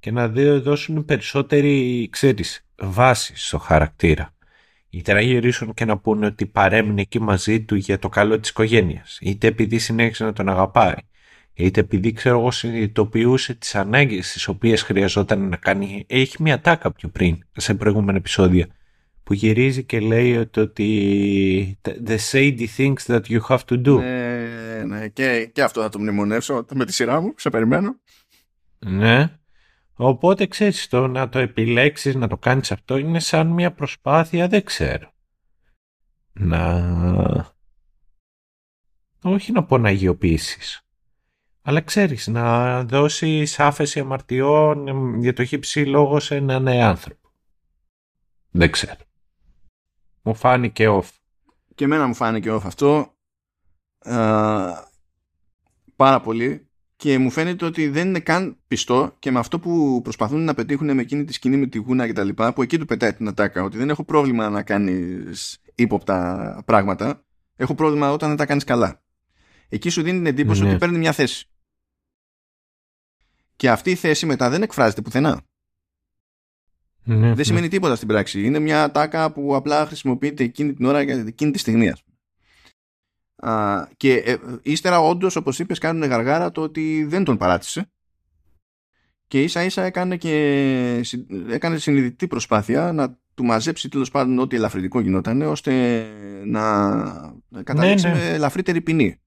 [0.00, 0.28] και να
[0.58, 4.34] δώσουν περισσότερη, ξέρεις, βάση στο χαρακτήρα.
[4.90, 8.50] Είτε να γυρίσουν και να πούνε ότι παρέμεινε εκεί μαζί του για το καλό της
[8.50, 10.94] οικογένειας, είτε επειδή συνέχισε να τον αγαπάει,
[11.60, 16.04] είτε επειδή ξέρω εγώ συνειδητοποιούσε τις ανάγκες τις οποίες χρειαζόταν να κάνει.
[16.08, 18.66] Έχει μια τάκα πιο πριν, σε προηγούμενα επεισόδια,
[19.22, 23.98] που γυρίζει και λέει ότι the shady things that you have to do.
[23.98, 28.00] Ναι, ναι και, και αυτό θα το μνημονεύσω με τη σειρά μου, σε περιμένω.
[28.78, 29.38] Ναι.
[29.94, 34.64] Οπότε ξέρεις το να το επιλέξεις, να το κάνεις αυτό είναι σαν μια προσπάθεια, δεν
[34.64, 35.12] ξέρω.
[36.32, 37.54] Να...
[39.22, 40.84] Όχι να πω να αγιοποιήσεις
[41.62, 47.28] Αλλά ξέρεις, να δώσεις άφεση αμαρτιών για το χύψη λόγο σε έναν άνθρωπο.
[48.50, 48.96] Δεν ξέρω.
[50.22, 51.08] Μου φάνηκε off.
[51.74, 53.14] Και εμένα μου φάνηκε off αυτό.
[55.96, 56.64] πάρα πολύ.
[56.96, 60.94] Και μου φαίνεται ότι δεν είναι καν πιστό και με αυτό που προσπαθούν να πετύχουν
[60.94, 63.28] με εκείνη τη σκηνή με τη γούνα και τα λοιπά, που εκεί του πετάει την
[63.28, 67.24] ατάκα, ότι δεν έχω πρόβλημα να κάνεις ύποπτα πράγματα.
[67.56, 69.02] Έχω πρόβλημα όταν δεν τα κάνεις καλά.
[69.72, 70.68] Εκεί σου δίνει την εντύπωση ναι.
[70.68, 71.48] ότι παίρνει μια θέση.
[73.56, 75.42] Και αυτή η θέση μετά δεν εκφράζεται πουθενά.
[77.02, 77.42] Ναι, δεν ναι.
[77.42, 78.44] σημαίνει τίποτα στην πράξη.
[78.44, 81.92] Είναι μια τάκα που απλά χρησιμοποιείται εκείνη την ώρα και εκείνη τη στιγμή.
[83.36, 87.90] Α, και ε, ύστερα όντως, όπως είπες, κάνουν γαργάρα το ότι δεν τον παράτησε
[89.30, 91.02] και ίσα ίσα έκανε και
[91.48, 96.04] έκανε συνειδητή προσπάθεια να του μαζέψει τέλος πάντων ό,τι ελαφρυντικό γινόταν ώστε
[96.44, 96.62] να
[97.64, 98.18] καταλήξει ναι, ναι.
[98.18, 99.20] με ελαφρύτερη ποινή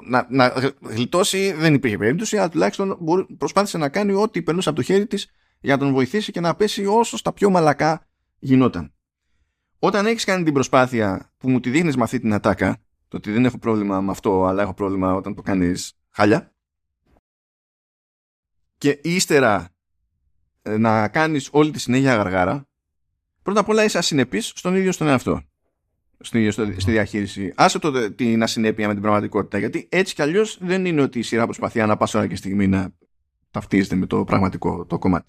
[0.00, 2.98] να, να γλιτώσει δεν υπήρχε περίπτωση, αλλά τουλάχιστον
[3.38, 6.54] προσπάθησε να κάνει ό,τι περνούσε από το χέρι της για να τον βοηθήσει και να
[6.54, 8.06] πέσει όσο στα πιο μαλακά
[8.38, 8.92] γινόταν.
[9.78, 12.76] Όταν έχεις κάνει την προσπάθεια που μου τη δείχνεις με αυτή την ατάκα,
[13.08, 16.52] το ότι δεν έχω πρόβλημα με αυτό, αλλά έχω πρόβλημα όταν το κάνεις χάλια,
[18.78, 19.68] και ύστερα
[20.62, 22.68] ε, να κάνεις όλη τη συνέχεια γαργάρα,
[23.42, 25.42] πρώτα απ' όλα είσαι ασυνεπής στον ίδιο στον εαυτό
[26.22, 27.52] στη, στη διαχείριση.
[27.56, 29.58] Άσε το την ασυνέπεια με την πραγματικότητα.
[29.58, 32.66] Γιατί έτσι κι αλλιώς δεν είναι ότι η σειρά προσπαθεί ανά πάσα ώρα και στιγμή
[32.66, 32.92] να
[33.50, 35.26] ταυτίζεται με το πραγματικό το κομμάτι.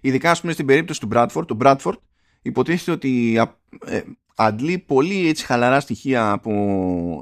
[0.00, 1.98] Ειδικά, ας πούμε, στην περίπτωση του Bradford, το Bradford
[2.42, 3.40] υποτίθεται ότι
[3.86, 4.00] ε,
[4.36, 6.52] αντλεί πολύ έτσι χαλαρά στοιχεία από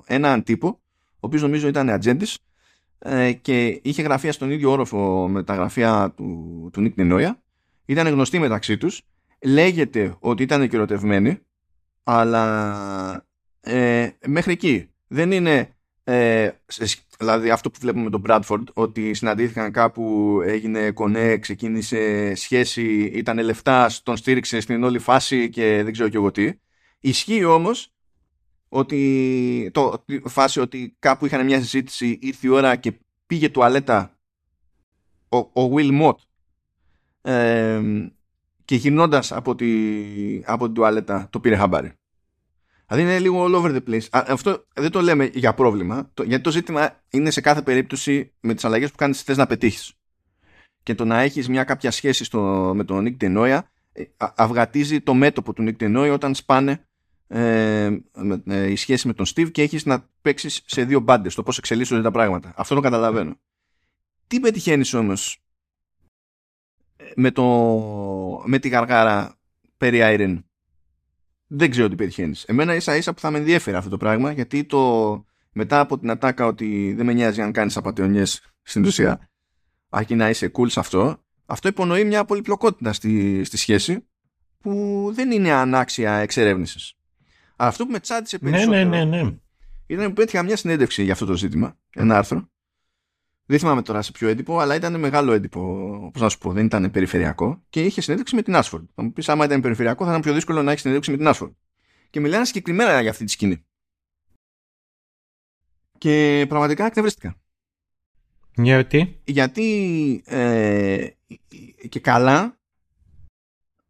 [0.07, 0.69] έναν τύπο,
[1.15, 2.39] ο οποίος νομίζω ήταν ατζέντης
[2.99, 7.43] ε, και είχε γραφεία στον ίδιο όροφο με τα γραφεία του, του Νίκ Νενόια.
[7.85, 9.03] Ήταν γνωστοί μεταξύ τους.
[9.43, 11.39] Λέγεται ότι ήταν κυρωτευμένοι
[12.05, 13.27] αλλά
[13.61, 14.89] ε, μέχρι εκεί.
[15.07, 15.75] Δεν είναι
[16.05, 16.51] ε,
[17.19, 23.39] δηλαδή αυτό που βλέπουμε με τον Bradford ότι συναντήθηκαν κάπου έγινε κονέ, ξεκίνησε σχέση ήταν
[23.39, 26.53] λεφτά, τον στήριξε στην όλη φάση και δεν ξέρω και εγώ τι.
[27.01, 27.93] Ισχύει όμως
[28.69, 32.93] ότι το φάση ότι κάπου είχαν μια συζήτηση ήρθε η ώρα και
[33.27, 34.19] πήγε τουαλέτα
[35.29, 36.17] ο, ο Will Mott.
[37.23, 37.81] Ε,
[38.65, 39.67] και γυρνώντας από, τη,
[40.45, 41.93] από την τουαλέτα το πήρε χαμπάρι.
[42.87, 44.07] Δηλαδή είναι λίγο all over the place.
[44.11, 48.55] αυτό δεν το λέμε για πρόβλημα, το, γιατί το ζήτημα είναι σε κάθε περίπτωση με
[48.55, 49.93] τις αλλαγές που κάνεις θες να πετύχεις.
[50.83, 53.61] Και το να έχεις μια κάποια σχέση στο, με τον Nick Tenoya
[53.93, 56.87] ε, αυγατίζει το μέτωπο του Nick Tenoya όταν σπάνε
[57.27, 57.91] ε,
[58.47, 61.59] ε, η σχέση με τον Steve και έχεις να παίξεις σε δύο μπάντες το πώς
[61.59, 62.53] εξελίσσονται τα πράγματα.
[62.57, 63.41] Αυτό το καταλαβαίνω.
[64.27, 65.44] Τι πετυχαίνεις όμως
[67.17, 67.45] με, το,
[68.45, 69.39] με τη γαργάρα
[69.77, 70.43] περί Irene.
[71.47, 72.45] Δεν ξέρω τι πετυχαίνεις.
[72.45, 76.11] Εμένα ίσα ίσα που θα με ενδιαφέρει αυτό το πράγμα γιατί το μετά από την
[76.11, 79.29] ατάκα ότι δεν με νοιάζει αν κάνεις απαταιωνιές στην ουσία
[79.89, 84.07] αρκεί να είσαι cool σε αυτό αυτό υπονοεί μια πολυπλοκότητα στη, στη σχέση
[84.61, 86.95] που δεν είναι ανάξια εξερεύνησης.
[87.57, 89.35] Αυτό που με τσάντισε ναι, περισσότερο ναι, ναι, ναι,
[89.87, 92.49] ήταν που πέτυχα μια συνέντευξη για αυτό το ζήτημα, ένα άρθρο
[93.47, 95.61] δεν θυμάμαι τώρα σε ποιο έντυπο, αλλά ήταν μεγάλο έντυπο,
[96.13, 98.89] πώς να σου πω, δεν ήταν περιφερειακό και είχε συνέντευξη με την Άσφορντ.
[98.95, 101.27] Θα μου πεις, άμα ήταν περιφερειακό, θα ήταν πιο δύσκολο να έχεις συνέντευξη με την
[101.27, 101.53] Άσφορντ.
[102.11, 103.65] Και μιλάνε συγκεκριμένα για αυτή τη σκηνή.
[105.99, 107.37] Και πραγματικά εκνευρίστηκα.
[108.57, 111.09] Γιατί; Γιατί ε,
[111.89, 112.59] και καλά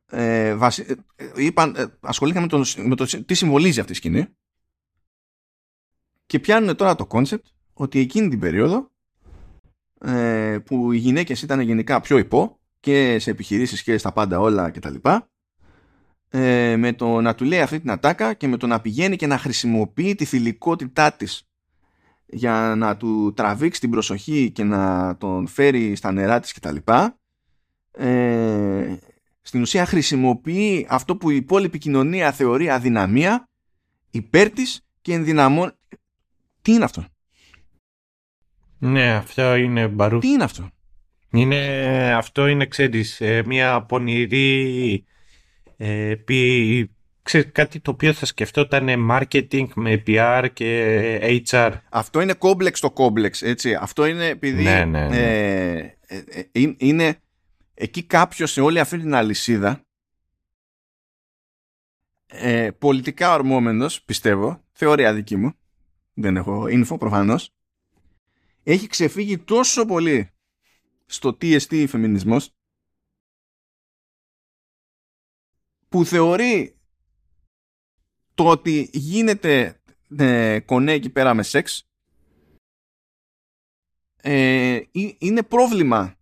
[0.06, 0.86] ε, βασι,
[1.16, 4.26] ε, είπαν, ε, ασχολήθηκαν με το, με το τι συμβολίζει αυτή η σκηνή
[6.26, 8.93] και πιάνουν τώρα το concept ότι εκείνη την περίοδο
[10.04, 14.70] ε, που οι γυναίκες ήταν γενικά πιο υπό και σε επιχειρήσεις και στα πάντα όλα
[14.70, 14.94] κτλ.
[16.28, 19.26] Ε, με το να του λέει αυτή την ατάκα και με το να πηγαίνει και
[19.26, 21.48] να χρησιμοποιεί τη θηλυκότητά της
[22.26, 26.76] για να του τραβήξει την προσοχή και να τον φέρει στα νερά της κτλ.
[27.90, 28.96] Ε,
[29.42, 33.48] στην ουσία χρησιμοποιεί αυτό που η υπόλοιπη κοινωνία θεωρεί αδυναμία
[34.10, 35.70] υπέρ της και ενδυναμώνει.
[36.62, 37.04] Τι είναι αυτό;
[38.84, 40.18] Ναι, αυτό είναι μπαρού.
[40.18, 40.70] Τι είναι αυτό;
[41.30, 45.04] Είναι, αυτό είναι, ξέρεις, ε, μια πονηρή
[45.76, 46.90] ε, πι,
[47.22, 51.72] ξέρεις, κάτι το οποίο θα σκεφτόταν marketing με PR και HR.
[51.88, 53.74] Αυτό είναι κόμπλεξ το κόμπλεξ, έτσι.
[53.74, 55.16] Αυτό είναι επειδή ναι, ναι, ναι.
[55.16, 55.96] Ε,
[56.52, 57.16] ε, είναι
[57.74, 59.84] εκεί κάποιος σε όλη αυτή την αλυσίδα
[62.26, 65.52] ε, πολιτικά ορμόμενος, πιστεύω, θεωρία δική μου,
[66.14, 67.50] δεν έχω info προφανώς,
[68.64, 70.30] έχει ξεφύγει τόσο πολύ
[71.06, 72.50] στο TST φεμινισμός
[75.88, 76.76] που θεωρεί
[78.34, 79.80] το ότι γίνεται
[80.16, 81.88] ε, κονέ εκεί πέρα με σεξ
[84.16, 84.80] ε,
[85.18, 86.14] είναι πρόβλημα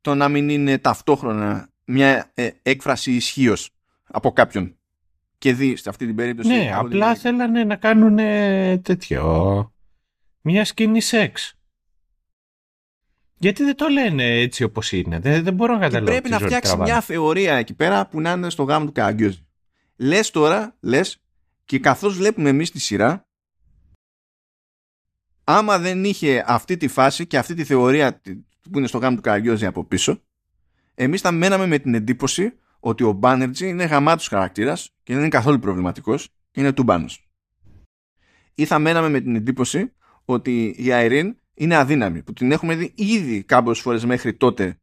[0.00, 3.70] το να μην είναι ταυτόχρονα μια ε, έκφραση ισχύως
[4.04, 4.78] από κάποιον
[5.38, 6.48] και δει σε αυτή την περίπτωση.
[6.48, 8.16] Ναι, απλά θέλανε να κάνουν
[8.82, 9.72] τέτοιο.
[10.40, 11.58] Μια σκηνή σεξ.
[13.36, 15.18] Γιατί δεν το λένε έτσι όπως είναι.
[15.18, 16.10] Δεν, δεν μπορώ να καταλάβω.
[16.10, 19.46] Πρέπει να φτιάξει μια θεωρία εκεί πέρα που να είναι στο γάμο του Καγκιόζη.
[19.96, 21.22] Λες τώρα, λες,
[21.64, 23.28] και καθώς βλέπουμε εμείς τη σειρά,
[25.44, 28.20] άμα δεν είχε αυτή τη φάση και αυτή τη θεωρία
[28.70, 30.22] που είναι στο γάμο του Καραγκιόζη από πίσω,
[30.94, 35.30] εμείς θα μέναμε με την εντύπωση ότι ο Μπάνερτζι είναι γαμάτος χαρακτήρας και δεν είναι
[35.30, 37.28] καθόλου προβληματικός και είναι τούμπάνος.
[38.54, 39.92] Ή θα μέναμε με την εντύπωση
[40.24, 44.78] ότι η Αιρήν είναι αδύναμη, που την έχουμε δει ήδη κάποιες φορές μέχρι τότε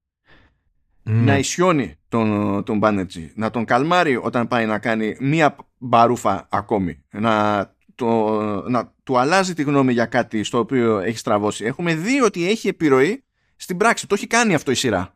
[1.04, 1.22] ναι.
[1.22, 7.04] να ισιώνει τον, τον Μπάνερτζι, να τον καλμάρει όταν πάει να κάνει μία μπαρούφα ακόμη,
[7.12, 11.66] να, το, να του αλλάζει τη γνώμη για κάτι στο οποίο έχει στραβώσει.
[11.66, 13.24] Έχουμε δει ότι έχει επιρροή
[13.56, 14.08] στην πράξη.
[14.08, 15.16] Το έχει κάνει αυτό η σειρά.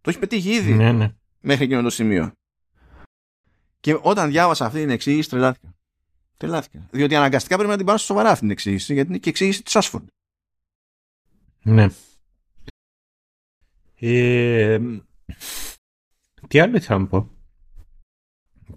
[0.00, 0.72] Το έχει πετύχει ήδη.
[0.72, 2.32] Ναι, ναι μέχρι εκείνο το σημείο.
[3.80, 5.74] Και όταν διάβασα αυτή την εξήγηση, τρελάθηκα.
[6.36, 6.88] Τρελάθηκα.
[6.90, 9.76] Διότι αναγκαστικά πρέπει να την πάρω σοβαρά αυτή την εξήγηση, γιατί είναι και εξήγηση της
[9.76, 10.06] Άσφορντ.
[11.62, 11.86] Ναι.
[13.94, 14.78] Ε,
[16.48, 17.30] τι άλλο ήθελα να πω;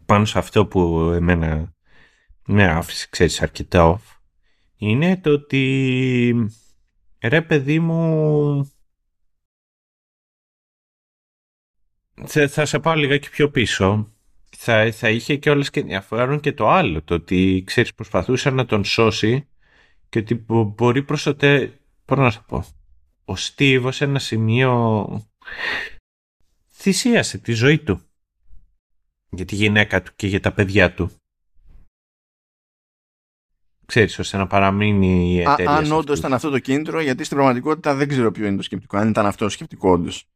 [0.06, 1.74] Πάνω σε αυτό που εμένα
[2.45, 4.20] με άφησε, ξέρεις, αρκετά off,
[4.78, 6.34] είναι το ότι
[7.22, 8.74] ρε παιδί μου
[12.26, 14.10] θα, θα σε πάω λιγάκι πιο πίσω.
[14.57, 18.66] Θα, θα είχε και όλες και ενδιαφέρον και το άλλο, το ότι ξέρεις προσπαθούσε να
[18.66, 19.48] τον σώσει
[20.10, 20.36] και ότι
[20.76, 21.28] μπορεί προς
[22.06, 22.15] το τε...
[22.15, 22.65] Πώς να σου πω.
[23.26, 25.06] Ο Στίβο σε ένα σημείο
[26.72, 28.02] θυσίασε τη ζωή του
[29.30, 31.11] για τη γυναίκα του και για τα παιδιά του.
[33.86, 35.72] Ξέρεις, ώστε να παραμείνει η εταιρεία.
[35.72, 38.98] αν όντως ήταν αυτό το κίνητρο, γιατί στην πραγματικότητα δεν ξέρω ποιο είναι το σκεπτικό.
[38.98, 40.30] Αν ήταν αυτό το σκεπτικό όντως.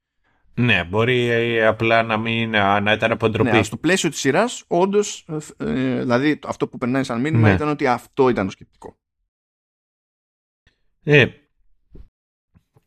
[0.54, 3.52] Ναι, μπορεί ε, απλά να μην να ήταν αποτροπή.
[3.52, 5.26] Ναι, στο πλαίσιο της σειράς, όντως,
[5.58, 7.54] ε, δηλαδή αυτό που περνάει σαν μήνυμα ναι.
[7.54, 8.98] ήταν ότι αυτό ήταν το σκεπτικό.
[11.04, 11.26] Ε,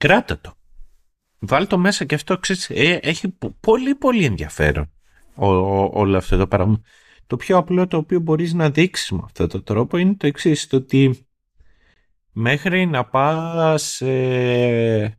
[0.02, 0.54] κράτα το.
[1.38, 4.90] Βάλ το μέσα και αυτό ξέρεις, ε, έχει πολύ πολύ ενδιαφέρον
[5.34, 6.80] όλο αυτό το πράγμα.
[7.26, 10.66] Το πιο απλό το οποίο μπορείς να δείξεις με αυτόν τον τρόπο είναι το εξής
[10.66, 11.26] το ότι
[12.32, 15.18] μέχρι να πας ε,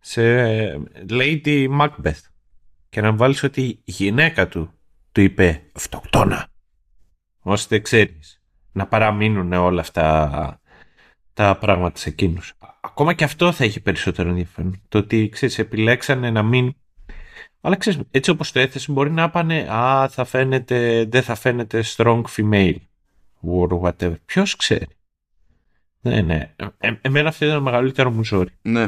[0.00, 0.22] σε
[1.08, 2.22] Lady Macbeth
[2.88, 4.70] και να βάλεις ότι η γυναίκα του
[5.12, 6.48] του είπε αυτοκτόνα
[7.38, 8.42] ώστε ξέρεις
[8.72, 10.60] να παραμείνουν όλα αυτά
[11.34, 12.54] τα πράγματα σε εκείνους.
[12.80, 14.82] Ακόμα και αυτό θα έχει περισσότερο ενδιαφέρον.
[14.88, 16.74] Το ότι ξέρεις επιλέξανε να μην
[17.66, 21.84] αλλά ξέρεις, έτσι όπως το έθεσε μπορεί να πάνε «Α, θα φαίνεται, δεν θα φαίνεται
[21.86, 22.76] strong female»
[23.42, 24.14] or whatever.
[24.24, 24.86] Ποιος ξέρει.
[26.00, 26.54] Ναι, ναι.
[26.78, 28.50] Ε, εμένα αυτό ήταν το μεγαλύτερο μου ζόρι.
[28.62, 28.86] Ναι.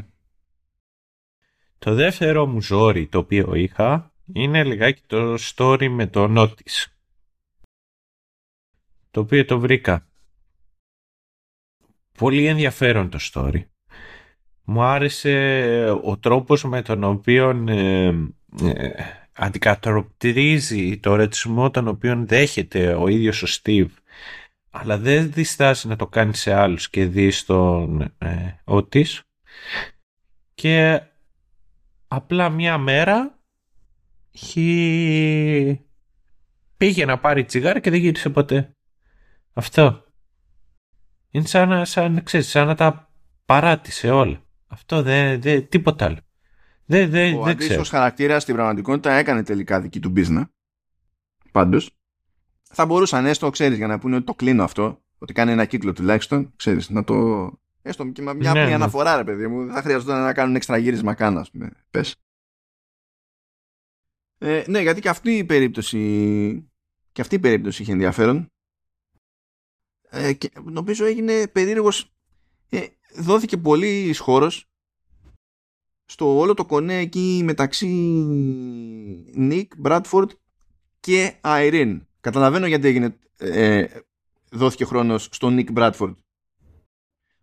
[1.79, 6.85] Το δεύτερο μου ζόρι το οποίο είχα είναι λιγάκι το story με το Notice.
[9.11, 10.07] Το οποίο το βρήκα.
[12.17, 13.65] Πολύ ενδιαφέρον το story.
[14.65, 18.91] Μου άρεσε ο τρόπος με τον οποίο ε, ε,
[19.33, 23.89] αντικατοπτρίζει το ρετσισμό τον οποίο δέχεται ο ίδιος ο Steve
[24.71, 29.21] αλλά δεν διστάζει να το κάνει σε άλλους και δει στον ε, Otis
[30.55, 31.03] και
[32.09, 33.39] απλά μια μέρα
[34.33, 35.81] χι...
[36.77, 38.77] πήγε να πάρει τσιγάρα και δεν γύρισε ποτέ.
[39.53, 40.06] Αυτό.
[41.37, 43.11] Είναι σαν να, σαν, ξέρεις, σαν να τα
[43.47, 44.43] παράτησε όλα.
[44.67, 46.19] Αυτό δεν, δεν τίποτα άλλο.
[46.85, 47.85] Δεν, δεν, Ο δεν ξέρω.
[47.85, 50.45] χαρακτήρας στην πραγματικότητα έκανε τελικά δική του business.
[51.53, 51.91] Πάντως.
[52.63, 55.93] Θα μπορούσαν έστω, ξέρεις, για να πούνε ότι το κλείνω αυτό, ότι κάνει ένα κύκλο
[55.93, 57.51] τουλάχιστον, ξέρεις, να το
[57.83, 58.75] Έστω και μια ναι, απλή ναι.
[58.75, 59.65] αναφορά, ρε παιδί μου.
[59.65, 61.71] Δεν θα χρειαζόταν να κάνουν έξτρα γύρισμα καν, ας πούμε.
[61.91, 62.17] Πες.
[64.39, 66.71] Ε, ναι, γιατί και αυτή η περίπτωση
[67.13, 68.51] και αυτή η περίπτωση είχε ενδιαφέρον.
[70.17, 72.13] Ε, και νομίζω έγινε περίεργος
[72.69, 72.85] ε,
[73.17, 74.69] δόθηκε πολύ χώρος
[76.05, 77.87] στο όλο το κονέ εκεί μεταξύ
[79.35, 80.31] Νίκ, Μπράτφορντ
[81.01, 82.07] και Αϊρίν.
[82.21, 83.85] Καταλαβαίνω γιατί έγινε, ε,
[84.51, 86.17] δόθηκε χρόνος στο Νίκ Μπράτφορντ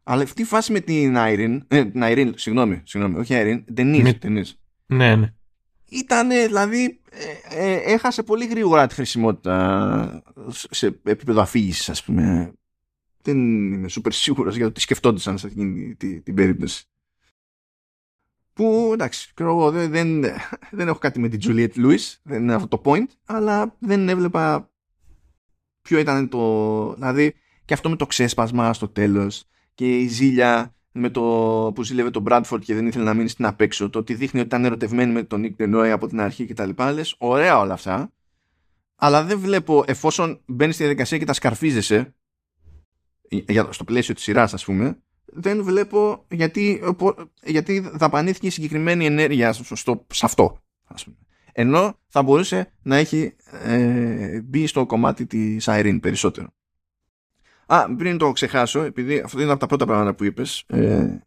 [0.04, 4.60] αλλά αυτή η φάση με την Άιριν, ε, την Άιριν, συγγνώμη, συγγνώμη, όχι Άιριν, Ντενίς,
[4.86, 5.34] Ναι, ναι.
[5.90, 12.54] Ήταν, δηλαδή, ε, ε, έχασε πολύ γρήγορα τη χρησιμότητα σε επίπεδο αφήγησης, ας πούμε.
[13.24, 13.38] Δεν
[13.74, 16.86] είμαι σούπερ σίγουρος για το τι σκεφτόντουσαν σε αυτή την, την περίπτωση.
[18.54, 20.24] Που, εντάξει, ξέρω δεν, δεν,
[20.72, 24.72] δεν έχω κάτι με την Juliette Lewis, δεν είναι αυτό το point, αλλά δεν έβλεπα
[25.82, 26.94] ποιο ήταν το...
[26.94, 27.34] Δηλαδή,
[27.66, 29.44] και αυτό με το ξέσπασμα στο τέλος,
[29.74, 31.22] και η ζήλια με το
[31.76, 34.48] που ζήλευε τον Bradford και δεν ήθελε να μείνει στην απέξω, το ότι δείχνει ότι
[34.48, 36.70] ήταν ερωτευμένη με τον Nick Denoy από την αρχή κτλ.
[36.94, 38.12] Λες, ωραία όλα αυτά,
[38.96, 42.16] αλλά δεν βλέπω εφόσον μπαίνει στη διαδικασία και τα σκαρφίζεσαι,
[43.70, 46.82] στο πλαίσιο της σειράς ας πούμε, δεν βλέπω γιατί,
[47.44, 50.62] γιατί δαπανήθηκε συγκεκριμένη ενέργεια στο, σε αυτό.
[50.84, 51.18] Ας πούμε.
[51.52, 56.54] Ενώ θα μπορούσε να έχει ε, μπει στο κομμάτι της Irene περισσότερο.
[57.66, 61.18] Α, πριν το ξεχάσω, επειδή αυτό είναι από τα πρώτα πράγματα που είπες, ε,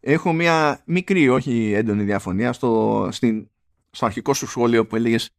[0.00, 3.48] έχω μια μικρή, όχι έντονη διαφωνία στο, στην,
[3.90, 5.30] στο αρχικό σου σχόλιο που έλεγες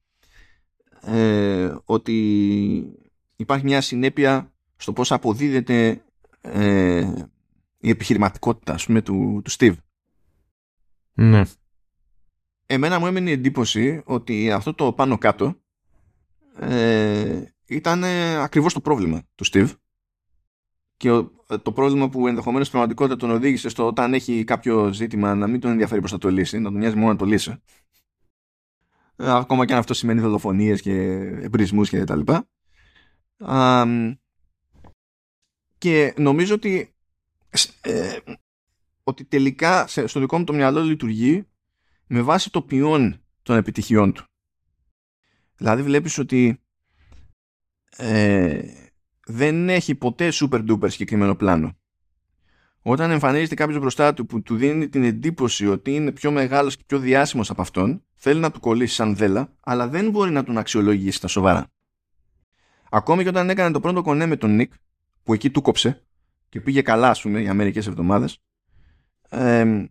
[1.01, 2.17] ε, ότι
[3.35, 4.52] υπάρχει μια συνέπεια
[4.83, 6.03] στο πώς αποδίδεται
[6.41, 7.11] ε,
[7.77, 9.75] η επιχειρηματικότητα ας πούμε, του, του Steve.
[11.13, 11.41] Ναι.
[12.65, 15.55] Εμένα μου έμεινε η εντύπωση ότι αυτό το πάνω κάτω
[16.59, 18.03] ε, ήταν
[18.43, 19.69] ακριβώς το πρόβλημα του Steve
[20.97, 21.09] και
[21.61, 25.59] το πρόβλημα που ενδεχομένως στην πραγματικότητα τον οδήγησε στο όταν έχει κάποιο ζήτημα να μην
[25.59, 27.61] τον ενδιαφέρει προς θα το λύσει, να τον νοιάζει μόνο να το λύσει.
[29.15, 30.93] Ε, ακόμα και αν αυτό σημαίνει δολοφονίες και
[31.41, 32.47] εμπρισμούς και τα λοιπά.
[35.83, 36.93] Και νομίζω ότι
[37.81, 38.17] ε,
[39.03, 41.47] ότι τελικά στο δικό μου το μυαλό λειτουργεί
[42.07, 44.23] με βάση το ποιόν των επιτυχιών του.
[45.55, 46.61] Δηλαδή βλέπεις ότι
[47.97, 48.61] ε,
[49.25, 51.77] δεν έχει ποτέ super duper συγκεκριμένο πλάνο.
[52.81, 56.83] Όταν εμφανίζεται κάποιος μπροστά του που του δίνει την εντύπωση ότι είναι πιο μεγάλος και
[56.85, 60.57] πιο διάσημος από αυτόν, θέλει να του κολλήσει σαν δέλα, αλλά δεν μπορεί να τον
[60.57, 61.67] αξιολογήσει τα σοβαρά.
[62.89, 64.73] Ακόμη και όταν έκανε το πρώτο κονέ με τον Νικ,
[65.23, 66.03] που εκεί του κόψε
[66.49, 68.39] και πήγε καλά, ας πούμε, για μερικές εβδομάδες,
[69.29, 69.85] ε,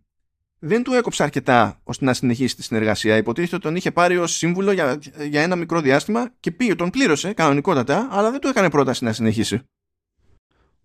[0.58, 3.16] δεν του έκοψε αρκετά ώστε να συνεχίσει τη συνεργασία.
[3.16, 4.98] Υποτίθεται ότι τον είχε πάρει ως σύμβουλο για,
[5.28, 9.12] για ένα μικρό διάστημα και πήγε, τον πλήρωσε κανονικότατα, αλλά δεν του έκανε πρόταση να
[9.12, 9.60] συνεχίσει.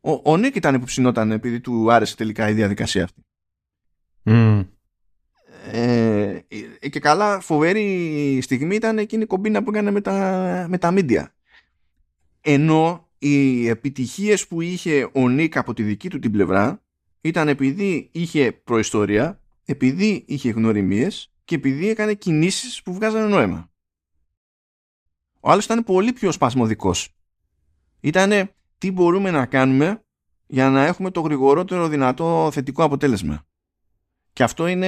[0.02, 3.26] Ο, ο Νίκ ήταν που ψινόταν επειδή του άρεσε τελικά η διαδικασία αυτή.
[4.26, 4.66] Mm.
[5.72, 6.40] Ε,
[6.90, 11.26] και καλά φοβερή στιγμή ήταν εκείνη η κομπίνα που έκανε με τα, με τα media.
[12.42, 16.82] Ενώ οι επιτυχίες που είχε ο Νίκ από τη δική του την πλευρά
[17.22, 23.72] ήταν επειδή είχε προϊστορία, επειδή είχε γνωριμίες και επειδή έκανε κινήσεις που βγάζανε νόημα.
[25.40, 27.16] Ο άλλος ήταν πολύ πιο σπασμωδικός.
[28.00, 30.04] Ήτανε τι μπορούμε να κάνουμε
[30.48, 33.46] για να έχουμε το γρηγορότερο δυνατό θετικό αποτέλεσμα.
[34.34, 34.88] Και αυτό είναι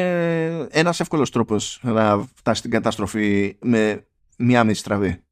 [0.72, 4.08] ένας εύκολος τρόπος να φτάσει στην καταστροφή με
[4.38, 5.24] μία μισή στραβή.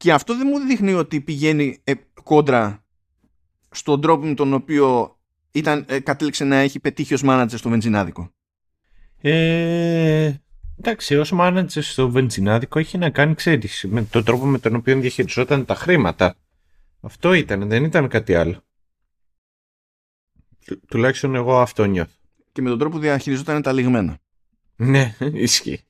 [0.00, 2.84] Και αυτό δεν μου δείχνει ότι πηγαίνει ε, κόντρα
[3.70, 5.18] στον τρόπο με τον οποίο
[5.50, 8.32] ήταν, ε, κατέληξε να έχει πετύχει ως μάνατζερ στο βενζινάδικο.
[9.20, 10.34] Ε,
[10.78, 15.00] εντάξει, ως μάνατζερ στο βενζινάδικο έχει να κάνει, ξέρεις, με τον τρόπο με τον οποίο
[15.00, 16.36] διαχειριζόταν τα χρήματα.
[17.00, 18.62] Αυτό ήταν, δεν ήταν κάτι άλλο.
[20.66, 22.12] Του, τουλάχιστον εγώ αυτό νιώθω.
[22.52, 24.18] Και με τον τρόπο που διαχειριζόταν τα λιγμένα.
[24.76, 25.80] Ναι, ισχύει.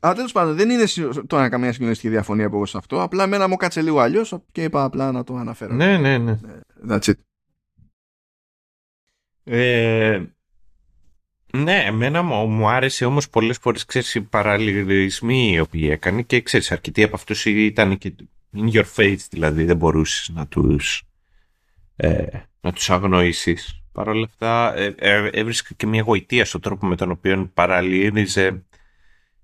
[0.00, 0.84] Αλλά τέλος πάντων δεν είναι
[1.26, 3.02] τώρα καμία συγκλονιστική διαφωνία από εγώ σε αυτό.
[3.02, 5.74] Απλά εμένα μου κάτσε λίγο αλλιώς και είπα απλά να το αναφέρω.
[5.74, 6.30] Ναι, ναι, ναι.
[6.32, 6.38] Ε,
[6.88, 7.14] that's it.
[9.44, 10.22] Ε,
[11.52, 16.40] ναι, εμένα μου, μου άρεσε όμως πολλές φορές ξέρεις οι παραλληλισμοί οι οποίοι έκανε και
[16.40, 18.14] ξέρεις, αρκετοί από αυτούς ήταν και
[18.56, 21.02] in your face, δηλαδή δεν μπορούσες να τους
[21.96, 22.26] ε,
[22.60, 23.80] να τους αγνοήσεις.
[23.92, 28.65] Παρ' όλα αυτά ε, ε, έβρισκα και μια γοητεία στον τρόπο με τον οποίο παραλύριζε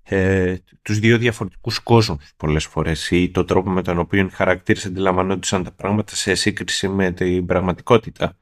[0.03, 4.85] ε, τους δύο διαφορετικούς κόσμους πολλές φορές ή το τρόπο με τον οποίο οι χαρακτήρες
[4.85, 8.37] αντιλαμβανόντουσαν τα πράγματα σε σύγκριση με την πραγματικότητα.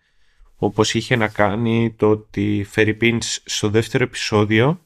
[0.55, 4.85] Όπως είχε να κάνει το ότι Φερρυπίνς στο δεύτερο επεισόδιο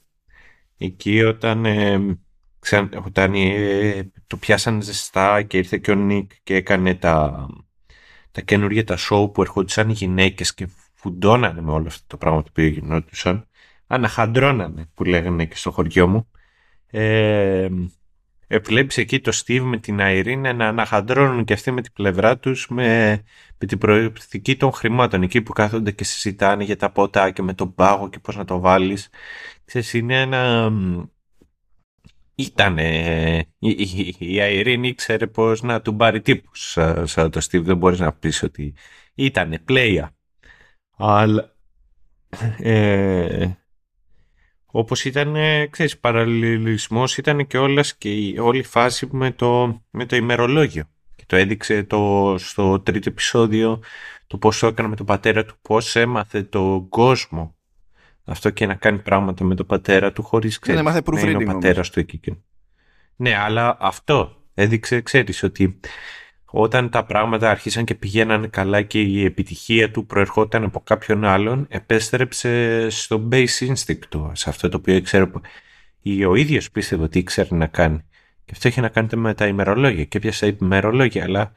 [0.77, 2.17] εκεί όταν, ε,
[3.05, 7.47] όταν ε, το πιάσαν ζεστά και ήρθε και ο Νίκ και έκανε τα,
[8.31, 12.41] τα καινούργια τα show που ερχόντουσαν οι γυναίκες και φουντώνανε με όλο αυτό το πράγμα
[12.41, 13.47] το οποίο γινόντουσαν
[13.87, 16.27] αναχαντρώνανε που λέγανε και στο χωριό μου
[16.97, 17.69] ε,
[18.47, 22.37] ε, βλέπεις εκεί το Steve με την Irene να αναχαντρώνουν και αυτοί με την πλευρά
[22.37, 23.23] τους με,
[23.57, 25.21] με την προοπτική των χρημάτων.
[25.21, 28.45] Εκεί που κάθονται και συζητάνε για τα ποτά και με τον πάγο και πώς να
[28.45, 29.09] το βάλεις.
[29.65, 30.71] Ξέρεις είναι ένα
[32.35, 37.63] ήταν η, η, η Irene ήξερε πώς να του πάρει τύπους σαν, σαν το Steve.
[37.63, 38.73] Δεν μπορείς να πεις ότι
[39.13, 40.15] ήταν πλέια.
[40.97, 41.55] Αλλά
[42.57, 43.49] ε,
[44.77, 45.35] όπως ήταν,
[45.69, 50.83] ξέρεις, παραλληλισμός ήταν και όλας και η, όλη η φάση με το, με το ημερολόγιο.
[51.15, 53.81] Και το έδειξε το, στο τρίτο επεισόδιο
[54.27, 57.55] το πώς το έκανε με τον πατέρα του, πώς έμαθε τον κόσμο
[58.25, 61.53] αυτό και να κάνει πράγματα με τον πατέρα του χωρίς ξέρεις, ναι, να είναι ο
[61.53, 62.43] πατέρας του εκεί.
[63.15, 65.79] Ναι, αλλά αυτό έδειξε, ξέρεις, ότι
[66.57, 71.65] όταν τα πράγματα άρχισαν και πηγαίνανε καλά και η επιτυχία του προερχόταν από κάποιον άλλον,
[71.69, 75.25] επέστρεψε στο base instinct του, σε αυτό το οποίο ήξερε,
[76.27, 77.97] ο ίδιος πίστευε ότι ήξερε να κάνει.
[78.45, 81.53] Και αυτό είχε να κάνει με τα ημερολόγια και έπιασε ημερολόγια, αλλά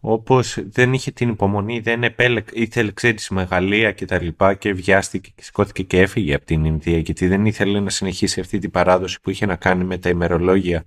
[0.00, 5.30] όπως δεν είχε την υπομονή, δεν επέλεξε, ήθελε ξέρεις μεγαλεία και τα λοιπά και βιάστηκε
[5.34, 9.20] και σηκώθηκε και έφυγε από την Ινδία γιατί δεν ήθελε να συνεχίσει αυτή την παράδοση
[9.20, 10.84] που είχε να κάνει με τα ημερολόγια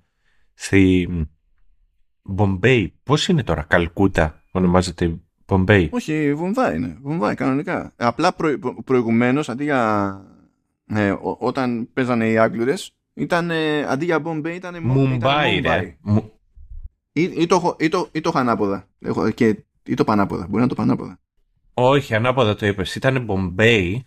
[0.53, 1.09] στη
[2.23, 2.93] Μπομπέι.
[3.03, 7.93] Πώς είναι τώρα, Καλκούτα ονομάζεται Μπομπέι; Όχι, Βομβάι είναι, Βομβάι κανονικά.
[7.95, 10.21] Απλά προ, προηγουμένως αντί για
[10.85, 13.51] ε, όταν παίζανε οι Άγγλουρες ήταν
[13.87, 15.61] αντί για Μπομπέι ήταν Μουμπάι.
[17.15, 18.87] Ή, ή, το, ή, το, ή το ανάποδα.
[18.99, 20.47] Έχω, και, ή το πανάποδα.
[20.49, 21.19] Μπορεί να το πανάποδα.
[21.73, 22.95] Όχι, ανάποδα το είπες.
[22.95, 24.05] Ήταν Μπομπέι.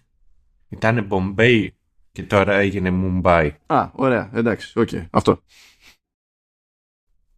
[0.68, 1.74] Ήταν Μπομπέι
[2.12, 3.54] και τώρα έγινε Μουμπάι.
[3.66, 4.30] Α, ωραία.
[4.34, 4.78] Εντάξει.
[4.78, 4.88] OK.
[4.92, 5.06] Okay.
[5.10, 5.42] Αυτό.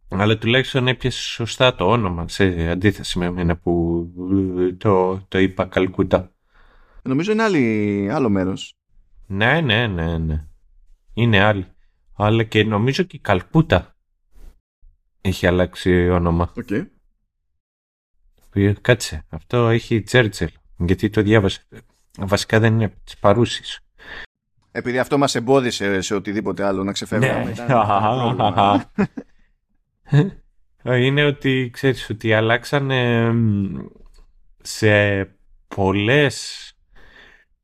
[0.09, 4.05] Αλλά τουλάχιστον έπιασε σωστά το όνομα σε αντίθεση με εμένα που
[4.77, 6.31] το, το είπα Καλκούτα.
[7.01, 8.73] Νομίζω είναι άλλη, άλλο μέρος.
[9.27, 10.47] Ναι, ναι, ναι, ναι.
[11.13, 11.65] Είναι άλλη.
[12.13, 13.95] Αλλά και νομίζω και η Καλκούτα
[15.21, 16.53] έχει αλλάξει όνομα.
[16.55, 16.85] Okay.
[18.81, 20.49] Κάτσε, αυτό έχει Τσέρτσελ.
[20.77, 21.67] Γιατί το διάβασε.
[22.19, 23.81] Βασικά δεν είναι από τι παρούσει.
[24.71, 27.43] Επειδή αυτό μας εμπόδισε σε οτιδήποτε άλλο να ξεφεύγουμε.
[27.43, 29.05] Ναι.
[30.83, 33.31] είναι ότι ξέρεις ότι αλλάξανε
[34.61, 35.23] σε
[35.67, 36.63] πολλές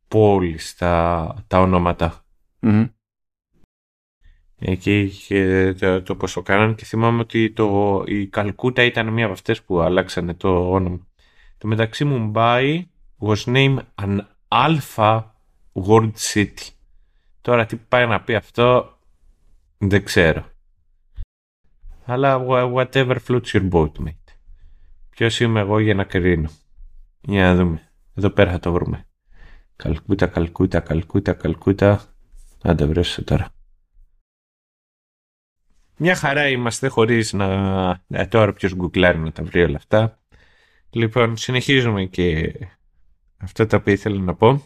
[0.07, 2.25] πόλεις τα, τα ονοματα
[4.59, 9.23] Εκεί είχε το, το πώς το κάνανε και θυμάμαι ότι το, η Καλκούτα ήταν μία
[9.23, 11.07] από αυτές που αλλάξανε το όνομα.
[11.57, 12.87] Το μεταξύ Μουμπάι
[13.19, 15.23] was named an Alpha
[15.87, 16.69] World City.
[17.41, 18.97] Τώρα τι πάει να πει αυτό
[19.77, 20.54] δεν ξέρω.
[22.05, 24.33] Αλλά whatever floats your boat, mate.
[25.09, 26.49] Ποιος είμαι εγώ για να κρίνω;
[27.21, 27.89] Για να δούμε.
[28.15, 29.05] Εδώ πέρα θα το βρούμε.
[29.75, 32.03] Καλκούτα, καλκούτα, καλκούτα, καλκούτα.
[32.63, 33.49] Να τα βρέσω τώρα.
[35.97, 37.45] Μια χαρά είμαστε χωρίς να...
[38.07, 40.19] Ε, τώρα ποιος γκουγκλάρει να τα βρει όλα αυτά.
[40.89, 42.53] Λοιπόν, συνεχίζουμε και
[43.37, 44.63] αυτά τα οποία ήθελα να πω.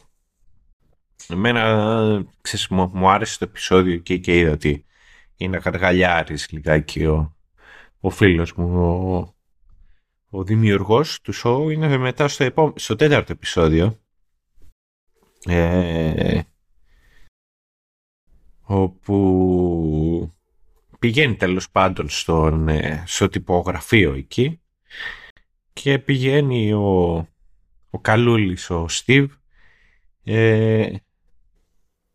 [1.27, 4.85] Εμένα, ξέρεις, μου, μου άρεσε το επεισόδιο και, και είδα ότι
[5.39, 7.35] είναι γαργαλιάρης λιγάκι ο,
[7.99, 9.35] ο φίλος μου, ο,
[10.29, 11.71] ο δημιουργός του show.
[11.71, 13.99] Είναι μετά στο, επό, στο τέταρτο επεισόδιο.
[15.45, 16.41] Ε,
[18.61, 20.33] όπου
[20.99, 24.61] πηγαίνει τέλος πάντων στον, ε, στο τυπογραφείο εκεί
[25.73, 27.15] και πηγαίνει ο,
[27.89, 29.31] ο Καλούλης, ο Στίβ
[30.23, 30.93] ε,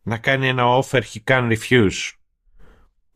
[0.03, 2.13] να κάνει ένα offer he can refuse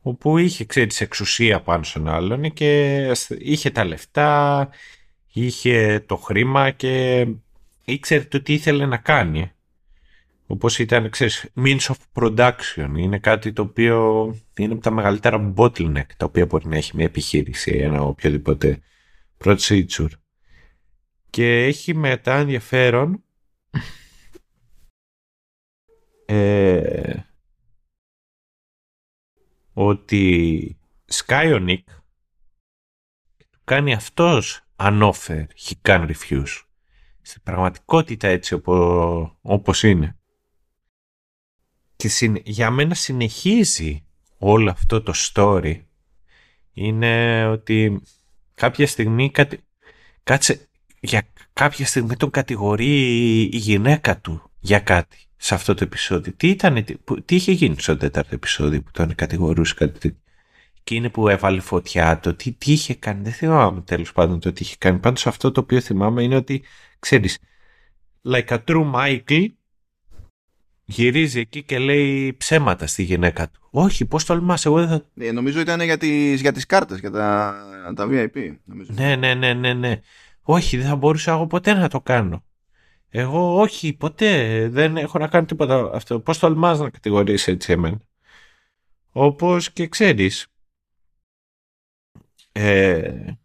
[0.02, 4.68] όπου είχε ξέρεις εξουσία πάνω στον άλλον και είχε τα λεφτά,
[5.32, 7.26] είχε το χρήμα και
[7.84, 9.52] ήξερε το τι ήθελε να κάνει.
[10.46, 12.90] Όπως ήταν, ξέρεις, means of production.
[12.96, 14.26] Είναι κάτι το οποίο
[14.56, 18.80] είναι από τα μεγαλύτερα bottleneck τα οποία μπορεί να έχει μια επιχείρηση, ένα οποιοδήποτε
[19.44, 20.10] procedure.
[21.30, 23.22] Και έχει μετά ενδιαφέρον
[26.26, 27.12] ε,
[29.80, 31.82] ότι σκάει ο Nick
[33.50, 36.62] του κάνει αυτός unoffer, he can refuse.
[37.20, 38.60] Στην πραγματικότητα έτσι
[39.42, 40.16] όπως είναι.
[41.96, 42.08] Και
[42.44, 44.04] για μένα συνεχίζει
[44.38, 45.82] όλο αυτό το story.
[46.72, 48.02] Είναι ότι
[48.54, 49.30] κάποια στιγμή
[50.22, 50.68] κάτσε
[51.00, 56.32] για κάποια στιγμή τον κατηγορεί η γυναίκα του για κάτι σε αυτό το επεισόδιο.
[56.36, 60.20] Τι, ήταν, τι, τι είχε γίνει στο τέταρτο επεισόδιο που τον κατηγορούσε κάτι τέτοιο;
[60.84, 63.22] Και είναι που έβαλε φωτιά το, τι, τι είχε κάνει.
[63.22, 64.98] Δεν θυμάμαι τέλος πάντων το τι είχε κάνει.
[64.98, 66.62] Πάντως αυτό το οποίο θυμάμαι είναι ότι,
[66.98, 67.38] ξέρεις,
[68.24, 69.46] like a true Michael,
[70.84, 73.68] γυρίζει εκεί και λέει ψέματα στη γυναίκα του.
[73.70, 75.04] Όχι, πώς τολμάς, εγώ δεν θα...
[75.24, 77.54] Ε, νομίζω ήταν για τις, για τις κάρτες, για τα,
[77.94, 78.56] τα VIP.
[78.64, 78.92] Νομίζω.
[78.94, 80.00] Ναι, ναι, ναι, ναι, ναι.
[80.42, 82.44] Όχι, δεν θα μπορούσα εγώ ποτέ να το κάνω.
[83.10, 84.68] Εγώ όχι, ποτέ.
[84.68, 86.20] Δεν έχω να κάνω τίποτα αυτό.
[86.20, 88.00] Πώς τολμάς να κατηγορείς έτσι εμένα;
[89.12, 90.46] Όπως και ξέρεις.
[92.52, 93.36] Ε,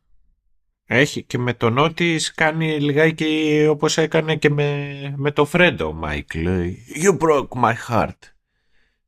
[0.86, 6.48] έχει και με τον Νότις κάνει λιγάκι όπως έκανε και με, με το Φρέντο Μάικλ.
[7.04, 8.18] You broke my heart.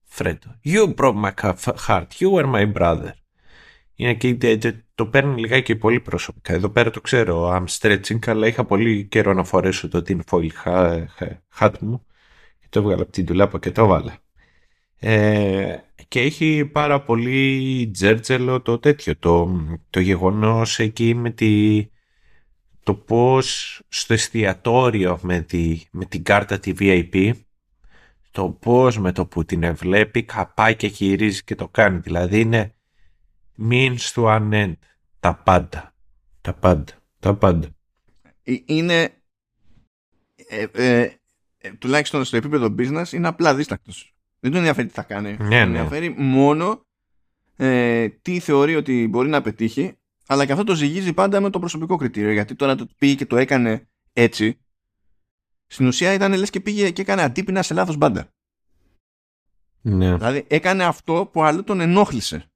[0.03, 0.59] Φρέντο.
[0.63, 1.53] You broke my
[1.87, 2.07] heart.
[2.19, 3.11] You were my brother.
[3.95, 4.57] Είναι και
[4.95, 6.53] το παίρνει λιγάκι πολύ προσωπικά.
[6.53, 10.49] Εδώ πέρα το ξέρω, I'm stretching, αλλά είχα πολύ καιρό να φορέσω το tin foil
[11.59, 12.05] hat μου
[12.59, 14.17] και το έβγαλα από την τουλάπα και το έβαλα.
[14.99, 15.77] Ε,
[16.07, 21.85] Και έχει πάρα πολύ τζέρτζελο το τέτοιο, το, το γεγονός εκεί με τη,
[22.83, 27.31] το πώς στο εστιατόριο με, τη, με την κάρτα τη VIP
[28.31, 31.99] το πώς με το που την βλέπει καπάει και γυρίζει και το κάνει.
[31.99, 32.74] Δηλαδή είναι
[33.59, 34.75] means to an end.
[35.19, 35.93] Τα πάντα.
[36.41, 36.93] Τα πάντα.
[37.19, 37.67] Τα πάντα.
[38.43, 39.09] Ε, είναι
[40.35, 41.17] ε, ε,
[41.57, 44.13] ε, τουλάχιστον στο επίπεδο business είναι απλά δίστακτος.
[44.39, 45.29] Δεν τον ενδιαφέρει τι θα κάνει.
[45.29, 45.59] Ναι, Τον ναι.
[45.59, 46.85] ενδιαφέρει μόνο
[47.55, 51.59] ε, τι θεωρεί ότι μπορεί να πετύχει αλλά και αυτό το ζυγίζει πάντα με το
[51.59, 54.59] προσωπικό κριτήριο γιατί τώρα το πήγε και το έκανε έτσι
[55.67, 58.33] στην ουσία ήταν λες και πήγε και έκανε αντίπεινα σε λάθος μπάντα.
[59.81, 60.15] Ναι.
[60.15, 62.51] Δηλαδή έκανε αυτό που αλλού τον ενόχλησε.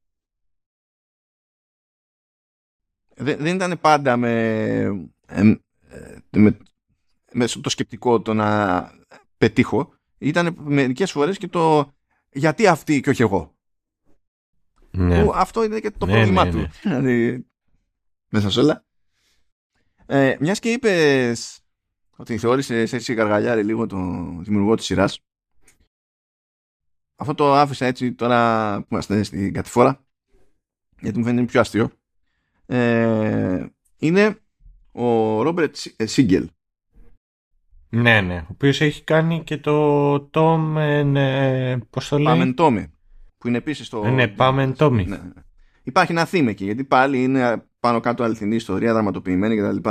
[3.19, 4.31] Δεν, δεν ήταν πάντα με,
[5.27, 5.39] ε,
[5.87, 6.57] ε, με,
[7.31, 8.91] με το σκεπτικό το να
[9.37, 9.93] πετύχω.
[10.17, 11.91] Ήταν μερικές φορές και το
[12.31, 13.55] γιατί αυτή και όχι εγώ.
[14.91, 15.23] ναι.
[15.23, 16.57] Που αυτό είναι και το Ναι, πρόβλημά ναι, του.
[16.57, 16.69] ναι.
[16.81, 17.45] Δηλαδή,
[18.29, 18.85] μέσα σε όλα.
[20.05, 21.59] Ε, μιας και είπες
[22.15, 23.97] ότι θεώρησες έτσι γαργαλιάρη λίγο το
[24.41, 25.19] δημιουργό της σειράς.
[27.15, 30.03] Αυτό το άφησα έτσι τώρα που είμαστε στην κατηφόρα
[30.99, 31.91] γιατί μου φαίνεται πιο αστείο.
[32.71, 33.65] Ε,
[33.97, 34.37] είναι
[34.91, 36.49] ο Ρόμπερτ Σίγκελ.
[37.89, 38.35] ναι, ναι.
[38.35, 42.91] Ο οποίος έχει κάνει και το Tom, ε, ναι, πώς το λέει; Παμεντόμι.
[43.37, 44.03] Που είναι επίσης το...
[44.05, 45.05] Ε, ναι, Πάμε εν Tommy.
[45.07, 45.19] Ναι.
[45.83, 49.89] Υπάρχει ένα θύμα εκεί, γιατί πάλι είναι πάνω κάτω αληθινή ιστορία, δραματοποιημένη κτλ.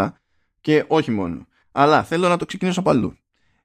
[0.61, 1.47] Και όχι μόνο.
[1.73, 3.17] Αλλά θέλω να το ξεκινήσω από αλλού.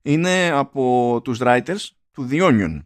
[0.02, 2.80] Είναι από τους writers του The Onion.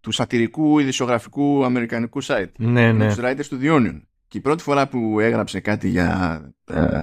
[0.00, 2.50] Του σατυρικού ειδησιογραφικού αμερικανικού site.
[2.58, 3.06] Ναι, Είναι ναι.
[3.06, 4.00] τους writers του The Onion.
[4.30, 6.42] Και η πρώτη φορά που έγραψε κάτι για...
[6.66, 7.00] ε,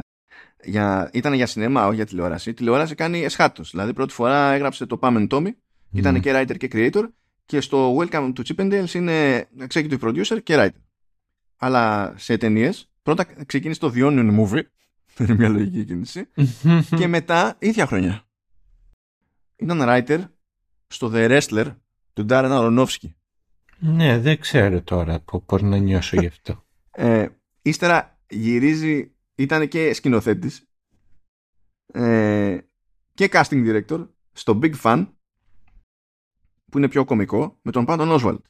[0.63, 2.49] για ήταν για σινεμά, όχι για τηλεόραση.
[2.49, 3.71] Η τηλεόραση κάνει εσχάτως.
[3.71, 5.49] Δηλαδή πρώτη φορά έγραψε το Pam and Tommy
[5.91, 6.19] ήταν Μμ.
[6.19, 7.03] και writer και creator
[7.45, 10.81] και στο Welcome to Chippendales είναι executive producer και writer.
[11.57, 14.61] Αλλά σε ταινίες, πρώτα ξεκίνησε το The Onion Movie,
[15.19, 16.27] είναι μια λογική κίνηση,
[16.97, 18.23] και μετά ίδια χρονιά.
[19.55, 20.19] Ήταν writer
[20.87, 21.75] στο The Wrestler
[22.13, 23.09] του Darren Aronofsky.
[23.79, 26.65] Ναι, δεν ξέρω τώρα που μπορεί να νιώσω γι' αυτό.
[26.99, 27.27] Ε,
[27.61, 30.69] ύστερα γυρίζει, ήταν και σκηνοθέτης
[31.93, 32.57] ε,
[33.13, 35.13] και casting director στο Big Fun
[36.71, 38.41] που είναι πιο κωμικό με τον Πάντον Oswald.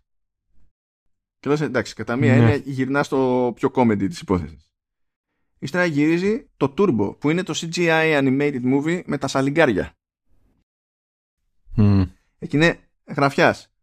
[1.39, 2.39] Και λες εντάξει, κατά μία Ναι.
[2.39, 4.71] έννοια γυρνά στο πιο comedy της υπόθεσης.
[5.59, 9.93] Ύστερα γυρίζει το Turbo που είναι το CGI animated movie με τα σαλιγκάρια.
[11.75, 12.01] Μμ.
[12.39, 13.73] Εκεί είναι γραφιάς.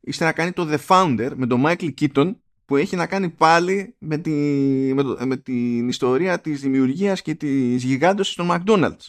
[0.00, 2.34] Ύστερα κάνει το The Founder με τον Michael Keaton
[2.66, 4.30] που έχει να κάνει πάλι με, τη,
[4.94, 9.06] με, το- με την ιστορία της δημιουργίας και της γιγάντωσης των McDonald's.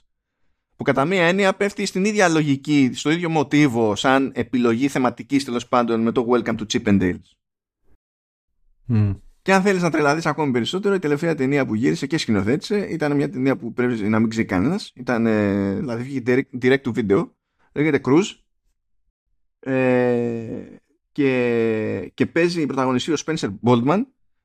[0.76, 5.68] Που κατά μία έννοια πέφτει στην ίδια λογική, στο ίδιο μοτίβο σαν επιλογή θεματικής τέλος
[5.68, 7.20] πάντων με το Welcome to Chippendales.
[8.86, 9.12] Μμ.
[9.42, 13.16] Και αν θέλεις να τρελαθείς ακόμη περισσότερο, η τελευταία ταινία που γύρισε και σκηνοθέτησε ήταν
[13.16, 14.92] μια ταινία που πρέπει να μην ξέρει κανένας.
[14.96, 17.30] Ήταν, ε, δηλαδή βγήκε direct, direct to video.
[17.74, 18.36] Λέγεται Cruise.
[19.60, 20.66] Ε,
[21.18, 24.02] και, και παίζει η πρωταγωνιστή ο Spencer Boldman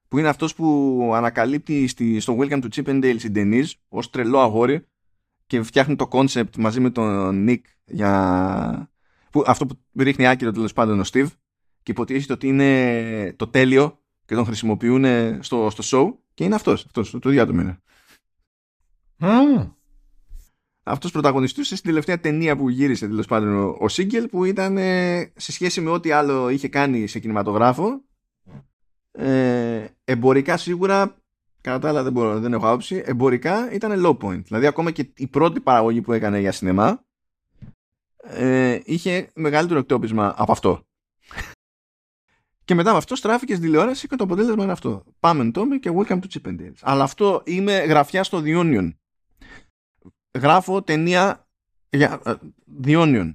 [0.09, 4.87] που είναι αυτός που ανακαλύπτει στη, στο Welcome to Chippendales η Denise ως τρελό αγόρι
[5.47, 8.91] και φτιάχνει το concept μαζί με τον Nick για
[9.31, 11.29] που, αυτό που ρίχνει άκυρο τέλος πάντων ο Steve
[11.83, 15.05] και υποτίθεται ότι είναι το τέλειο και τον χρησιμοποιούν
[15.43, 17.83] στο, στο show και είναι αυτός, αυτός το, το διάτομο είναι.
[19.19, 19.39] Α,
[20.83, 25.33] Αυτός πρωταγωνιστούσε στην τελευταία ταινία που γύρισε τέλος πάντων ο, ο Σίγκελ που ήταν ε,
[25.37, 28.03] σε σχέση με ό,τι άλλο είχε κάνει σε κινηματογράφο.
[29.13, 31.17] Ε, εμπορικά σίγουρα
[31.61, 33.03] κατά τα άλλα δεν, μπορώ, δεν έχω άποψη.
[33.05, 34.43] Εμπορικά ήταν low point.
[34.45, 37.05] Δηλαδή ακόμα και η πρώτη παραγωγή που έκανε για σινεμά
[38.23, 40.87] ε, είχε μεγαλύτερο εκτόπισμα από αυτό.
[42.65, 45.05] Και μετά με αυτό στράφηκε στην τηλεόραση και το αποτέλεσμα είναι αυτό.
[45.21, 46.79] Πάμε Tommy και Welcome to Chippendales.
[46.81, 48.91] Αλλά αυτό είμαι γραφιά στο The Onion
[50.39, 51.49] γράφω ταινία
[51.91, 52.35] για ε,
[52.85, 53.35] The Onion.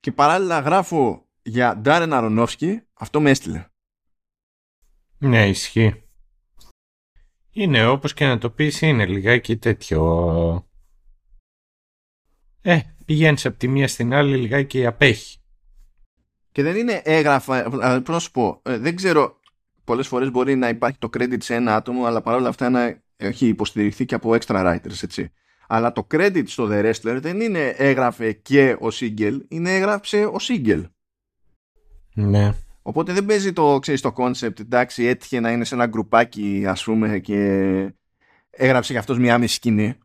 [0.00, 3.66] Και παράλληλα γράφω για Darren Aronofsky, αυτό με έστειλε.
[5.18, 6.04] ναι, ισχύει.
[7.50, 10.68] Είναι όπως και να το πεις είναι λιγάκι τέτοιο.
[12.62, 15.38] Ε, πηγαίνεις από τη μία στην άλλη λιγάκι απέχει.
[16.52, 19.40] Και δεν είναι έγραφα, ε, πώς να σου πω, ε, δεν ξέρω,
[19.84, 23.46] πολλές φορές μπορεί να υπάρχει το credit σε ένα άτομο, αλλά παρόλα αυτά να έχει
[23.46, 25.32] υποστηριχθεί και από extra writers, έτσι.
[25.72, 30.38] Αλλά το credit στο The Wrestler δεν είναι έγραφε και ο Σίγκελ, είναι έγραψε ο
[30.38, 30.88] Σίγκελ.
[32.14, 32.52] Ναι.
[32.82, 36.84] Οπότε δεν παίζει το, ξέρεις, το concept, εντάξει, έτυχε να είναι σε ένα γκρουπάκι, ας
[36.84, 37.36] πούμε, και
[38.50, 39.98] έγραψε για αυτός μια άμεση σκηνή.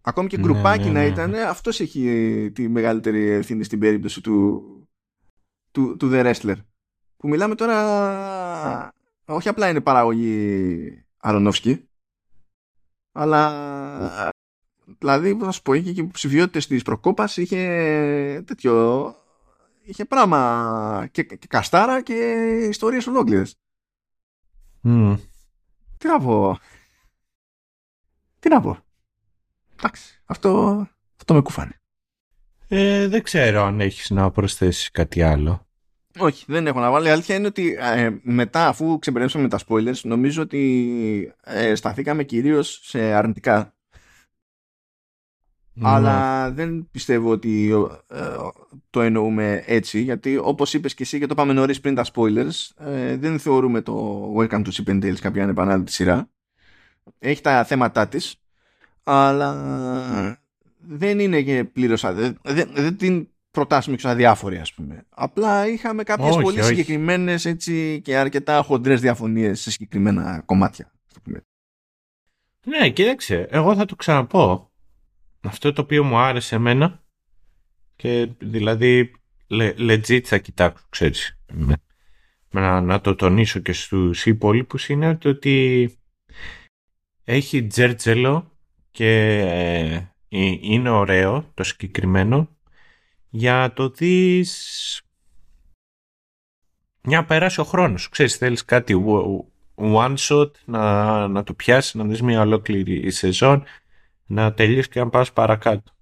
[0.00, 1.06] Ακόμη και Ναι, γκρουπάκι ναι, να ναι.
[1.06, 4.62] ήταν, αυτός έχει τη μεγαλύτερη ευθύνη στην περίπτωση του,
[5.70, 6.56] του, του The Wrestler.
[7.16, 8.92] Που μιλάμε τώρα
[9.24, 11.88] όχι απλά είναι παραγωγή Αρονόφσκι
[13.12, 14.32] αλλά
[14.98, 19.14] δηλαδή θα σου πω είχε και υποψηφιότητες της Προκόπας είχε τέτοιο
[19.82, 22.14] είχε πράγμα και, και καστάρα και
[22.68, 23.54] ιστορίες ολόκληρες.
[24.84, 25.18] Mm.
[25.98, 26.58] τι να πω.
[28.38, 28.78] Τι να πω.
[29.76, 30.86] Εντάξει αυτό,
[31.16, 31.80] αυτό με κουφάνε
[32.68, 35.66] Ε, δεν ξέρω αν έχεις να προσθέσεις κάτι άλλο.
[36.18, 37.06] όχι δεν έχω να βάλω.
[37.06, 42.80] Η αλήθεια είναι ότι ε, μετά αφού ξεπεράσαμε τα spoilers νομίζω ότι ε, σταθήκαμε κυρίως
[42.82, 43.77] σε αρνητικά
[45.80, 45.88] Ναι.
[45.88, 47.70] Αλλά δεν πιστεύω ότι
[48.08, 48.18] ε,
[48.90, 52.68] το εννοούμε έτσι, γιατί όπως είπες και εσύ και το πάμε νωρίς πριν τα spoilers,
[52.76, 56.28] ε, δεν θεωρούμε το Welcome to Chip and Dale κάποια ανεπανάληπτη σειρά.
[57.18, 58.36] Έχει τα θέματά της,
[59.02, 59.54] αλλά
[60.78, 65.04] δεν είναι και πλήρως αδε- δεν, δεν, δεν την προτάσουμε και αδιάφορη ας πούμε.
[65.08, 66.68] Απλά είχαμε κάποιες Όχι, πολύ όχι.
[66.68, 70.92] συγκεκριμένες έτσι, και αρκετά χοντρές διαφωνίες σε συγκεκριμένα κομμάτια.
[71.06, 71.42] ας το πούμε.
[72.64, 74.67] Ναι, κοίταξε, εγώ θα το ξαναπώ.
[75.40, 77.02] Αυτό το οποίο μου άρεσε εμένα
[77.96, 79.12] και δηλαδή
[79.50, 81.74] le- legit θα κοιτάξω, ξέρεις, με,
[82.50, 85.98] με να, να το τονίσω και στους υπόλοιπους είναι το ότι
[87.24, 88.58] έχει τζέρτζελο
[88.90, 89.94] και ε,
[90.28, 92.56] ε, είναι ωραίο το συγκεκριμένο
[93.28, 95.02] για το δεις
[97.02, 98.08] μια περάσει ο χρόνος.
[98.08, 98.94] Ξέρεις, θέλεις κάτι
[99.76, 103.64] one shot να, να το πιάσεις, να δεις μια ολόκληρη σεζόν,
[104.28, 105.92] να τελειώσει και να πας παρακάτω.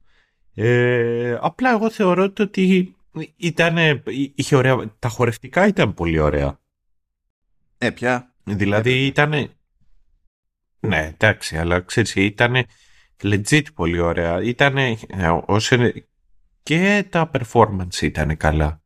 [0.54, 2.96] Ε, απλά εγώ θεωρώ το ότι
[3.36, 4.02] ήταν,
[4.34, 6.58] είχε ωραία, τα χορευτικά ήταν πολύ ωραία.
[7.78, 8.34] Ε, πια.
[8.44, 9.50] Δηλαδή ήταν.
[10.80, 12.64] Ναι, εντάξει, αλλά ξέρεις, ήταν
[13.22, 14.42] legit πολύ ωραία.
[14.42, 14.76] Ήταν.
[16.62, 18.80] Και τα performance ήταν καλά.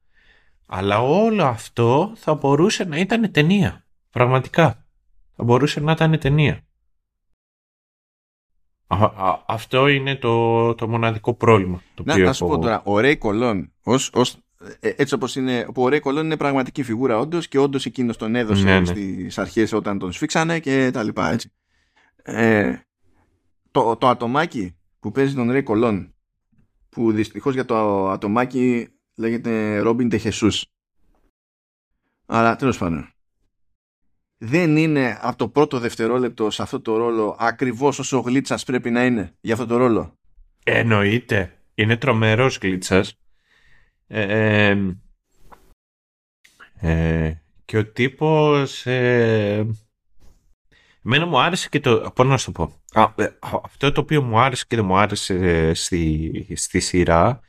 [0.66, 3.84] Αλλά όλο αυτό θα μπορούσε να ήταν ταινία.
[4.10, 4.86] Πραγματικά.
[5.36, 6.60] Θα μπορούσε να ήταν ταινία.
[8.92, 11.82] Α, α, αυτό είναι το, το μοναδικό πρόβλημα.
[11.94, 14.36] Το Να, οποίο να σου έχω- πω τώρα, ο Ρέι Κολόν, ως, ως,
[14.80, 18.16] ε, έτσι όπως είναι, που ο Ρέι Κολόν είναι πραγματική φιγούρα όντως και όντως εκείνος
[18.16, 18.84] τον έδωσε Ναι, ναι.
[18.86, 21.52] στις αρχές όταν τον σφίξανε και τα λοιπά, έτσι.
[22.22, 22.78] Ε,
[23.70, 26.14] το, το ατομάκι που παίζει τον Ρέι Κολόν,
[26.88, 30.66] που δυστυχώς για το ατομάκι λέγεται Ρόμπιν Τεχεσούς.
[32.26, 33.12] Αλλά τέλος πάντων.
[34.42, 38.90] Δεν είναι από το πρώτο δευτερόλεπτο σε αυτό το ρόλο ακριβώς όσο ο Γλίτσας πρέπει
[38.90, 40.18] να είναι για αυτό το ρόλο;
[40.64, 41.54] Εννοείται.
[41.74, 43.18] Είναι τρομερός γλίτσας.
[44.06, 44.22] Ε,
[44.68, 44.96] ε,
[46.80, 47.34] ε,
[47.64, 48.86] και ο τύπος...
[48.86, 49.66] Ε,
[51.04, 52.12] εμένα μου άρεσε και το...
[52.14, 53.00] Πώς να σου το πω.
[53.00, 57.40] Α, ε, αυτό το οποίο μου άρεσε και δεν μου άρεσε στη, στη σειρά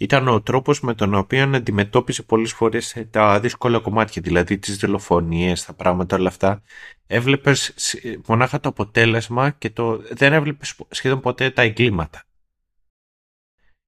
[0.00, 5.64] ήταν ο τρόπος με τον οποίο αντιμετώπιζε πολλές φορές τα δύσκολα κομμάτια, δηλαδή τις δολοφονίες,
[5.64, 6.62] τα πράγματα, όλα αυτά.
[7.06, 7.96] Έβλεπες σ-
[8.26, 12.22] μονάχα το αποτέλεσμα και το, δεν έβλεπες σχεδόν ποτέ τα εγκλήματα.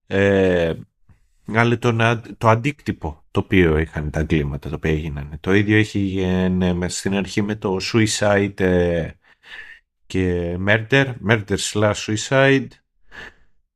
[0.06, 0.74] Ε,
[1.46, 5.36] αλλά το, να- το αντίκτυπο το οποίο είχαν τα εγκλήματα τα οποία έγιναν.
[5.40, 9.10] Το ίδιο έχει γίνει με- στην αρχή με το suicide ε,
[10.06, 12.66] και murder, murder slash suicide,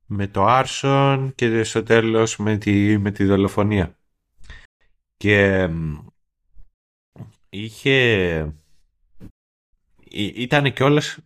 [0.07, 3.97] με το arson και στο τέλος με τη, με τη δολοφονία.
[5.17, 5.97] Και μ,
[7.49, 8.55] είχε...
[10.35, 11.19] Ήταν και όλες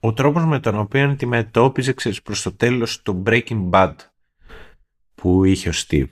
[0.00, 3.94] ο τρόπος με τον οποίο αντιμετώπιζε ξέρεις, προς το τέλος το Breaking Bad
[5.14, 6.08] που είχε ο Steve.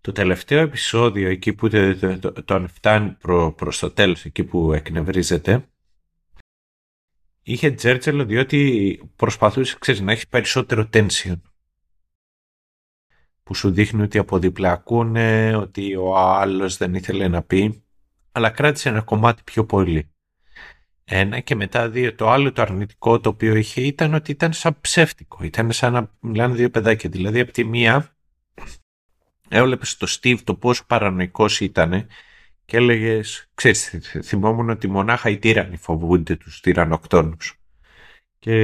[0.00, 4.44] Το τελευταίο επεισόδιο εκεί που το- το- το- τον φτάνει προ, προς το τέλος εκεί
[4.44, 5.69] που εκνευρίζεται
[7.42, 11.40] είχε τζέρτσελο διότι προσπαθούσε ξέρεις, να έχει περισσότερο tension
[13.42, 17.84] που σου δείχνει ότι αποδιπλακούνε, ότι ο άλλος δεν ήθελε να πει
[18.32, 20.10] αλλά κράτησε ένα κομμάτι πιο πολύ.
[21.04, 22.14] Ένα και μετά δύο.
[22.14, 25.44] Το άλλο το αρνητικό το οποίο είχε ήταν ότι ήταν σαν ψεύτικο.
[25.44, 27.10] Ήταν σαν να μιλάνε δύο παιδάκια.
[27.10, 28.16] Δηλαδή από τη μία
[29.48, 32.06] έβλεπες στο Steve το πόσο παρανοϊκός ήταν
[32.70, 37.60] και έλεγες, ξέρεις, θυ- θυμόμουν ότι μονάχα οι τύρανοι φοβούνται τους τυρανοκτόνους.
[38.38, 38.54] Και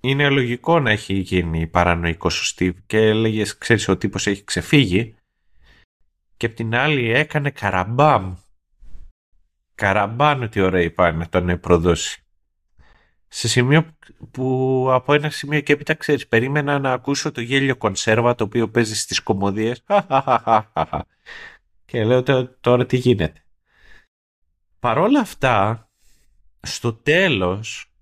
[0.00, 5.14] είναι λογικό να έχει γίνει παρανοϊκός ο Steve και έλεγες, ξέρεις, ο τύπος έχει ξεφύγει
[6.36, 8.34] και απ' την άλλη έκανε καραμπάμ
[9.74, 12.22] καραμπάν ότι ωραία πάει να τον προδώσει.
[13.28, 13.96] Σε σημείο
[14.30, 18.68] που από ένα σημείο και έπειτα ξέρεις, περίμενα να ακούσω το γέλιο κονσέρβα το οποίο
[18.68, 19.84] παίζει στις κομμωδίες.
[21.94, 23.44] και λέω «Τω- τώρα τι γίνεται.
[24.78, 25.88] Παρόλα αυτά,
[26.60, 27.92] στο τέλος,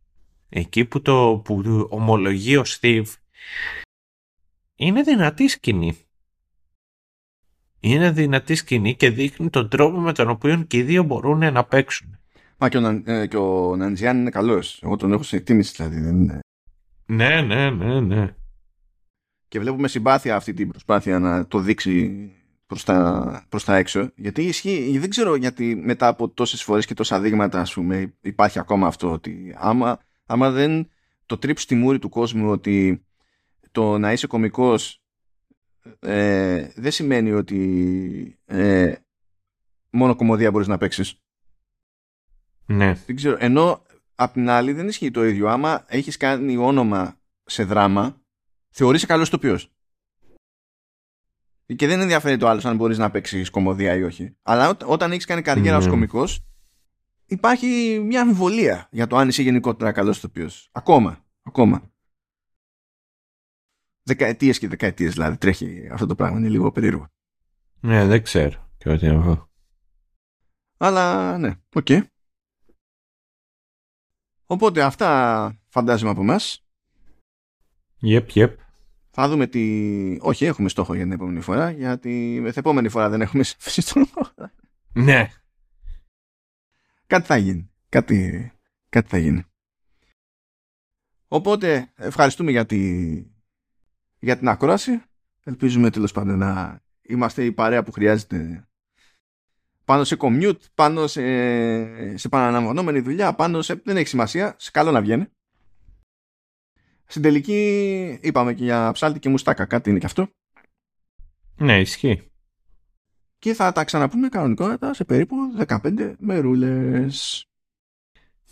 [0.48, 3.06] εκεί που το που ομολογεί ο Steve,
[4.76, 5.96] είναι δυνατή σκηνή.
[7.80, 11.64] είναι δυνατή σκηνή και δείχνει τον τρόπο με τον οποίο και οι δύο μπορούν να
[11.64, 12.18] παίξουν.
[12.58, 14.82] Μα και ο, ε, και ο Ναντζιάν είναι καλός.
[14.82, 16.00] Εγώ τον έχω σε εκτίμηση δηλαδή.
[16.00, 16.40] Δεν είναι...
[17.06, 18.34] Ναι, ναι, ναι, ναι.
[19.48, 22.26] Και βλέπουμε συμπάθεια αυτή την προσπάθεια να το δείξει
[22.72, 24.10] προς τα, προς τα έξω.
[24.16, 28.58] Γιατί ισχύει, δεν ξέρω γιατί μετά από τόσες φορές και τόσα δείγματα ας πούμε, υπάρχει
[28.58, 30.90] ακόμα αυτό ότι άμα, άμα δεν
[31.26, 33.04] το τρίψει στη μούρη του κόσμου ότι
[33.70, 35.02] το να είσαι κωμικός
[36.00, 38.94] ε, δεν σημαίνει ότι ε,
[39.90, 41.14] μόνο κομμωδία μπορείς να παίξεις.
[42.66, 42.94] Ναι.
[43.06, 43.36] Δεν ξέρω.
[43.40, 43.82] Ενώ
[44.14, 45.48] απ' την άλλη δεν ισχύει το ίδιο.
[45.48, 48.20] Άμα έχεις κάνει όνομα σε δράμα,
[48.70, 49.72] θεωρείσαι καλός ηθοποιός.
[51.76, 54.36] Και δεν ενδιαφέρει το άλλο αν μπορείς να παίξεις κωμωδία ή όχι.
[54.42, 55.90] Αλλά όταν έχεις κάνει καριέρα ως ναι.
[55.90, 56.44] κωμικός,
[57.26, 60.68] υπάρχει μια αμφιβολία για το αν είσαι γενικότερα καλός ηθοποιός.
[60.72, 61.24] Ακόμα.
[61.42, 61.90] Ακόμα.
[64.02, 66.38] Δεκαετίες και δεκαετίες δηλαδή τρέχει αυτό το πράγμα.
[66.38, 67.08] Είναι λίγο περίεργο.
[67.80, 68.70] Ναι, δεν ξέρω.
[68.76, 69.50] Και ό,τι εγώ.
[70.78, 71.86] Αλλά ναι, OK.
[71.88, 72.02] Okay.
[74.46, 76.66] Οπότε αυτά φαντάζομαι από εμάς.
[78.02, 78.54] Yep, yep.
[79.14, 80.16] Θα δούμε τι...
[80.20, 84.10] Όχι, έχουμε στόχο για την επόμενη φορά, γιατί με την επόμενη φορά δεν έχουμε συμφωνήσει
[84.92, 85.30] Ναι.
[87.06, 87.70] Κάτι θα γίνει.
[87.88, 88.52] Κάτι,
[88.88, 89.44] κάτι θα γίνει.
[91.28, 93.12] Οπότε, ευχαριστούμε για, τη...
[94.18, 95.02] για την ακρόαση.
[95.44, 98.68] Ελπίζουμε τέλος πάντων να είμαστε η παρέα που χρειάζεται
[99.84, 101.22] πάνω σε commute, πάνω σε,
[102.18, 103.74] σε παραναμβανόμενη δουλειά, πάνω σε...
[103.84, 105.26] δεν έχει σημασία, σε καλό να βγαίνει.
[107.12, 110.28] Στην τελική είπαμε και για ψάλτη και μουστάκα, κάτι είναι και αυτό.
[111.56, 112.30] Ναι, ισχύει.
[113.38, 115.36] Και θα τα ξαναπούμε κανονικότητα σε περίπου
[115.66, 117.44] 15 μερούλες.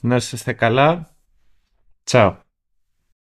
[0.01, 1.16] Να είστε καλά.
[2.05, 2.37] Τσάου.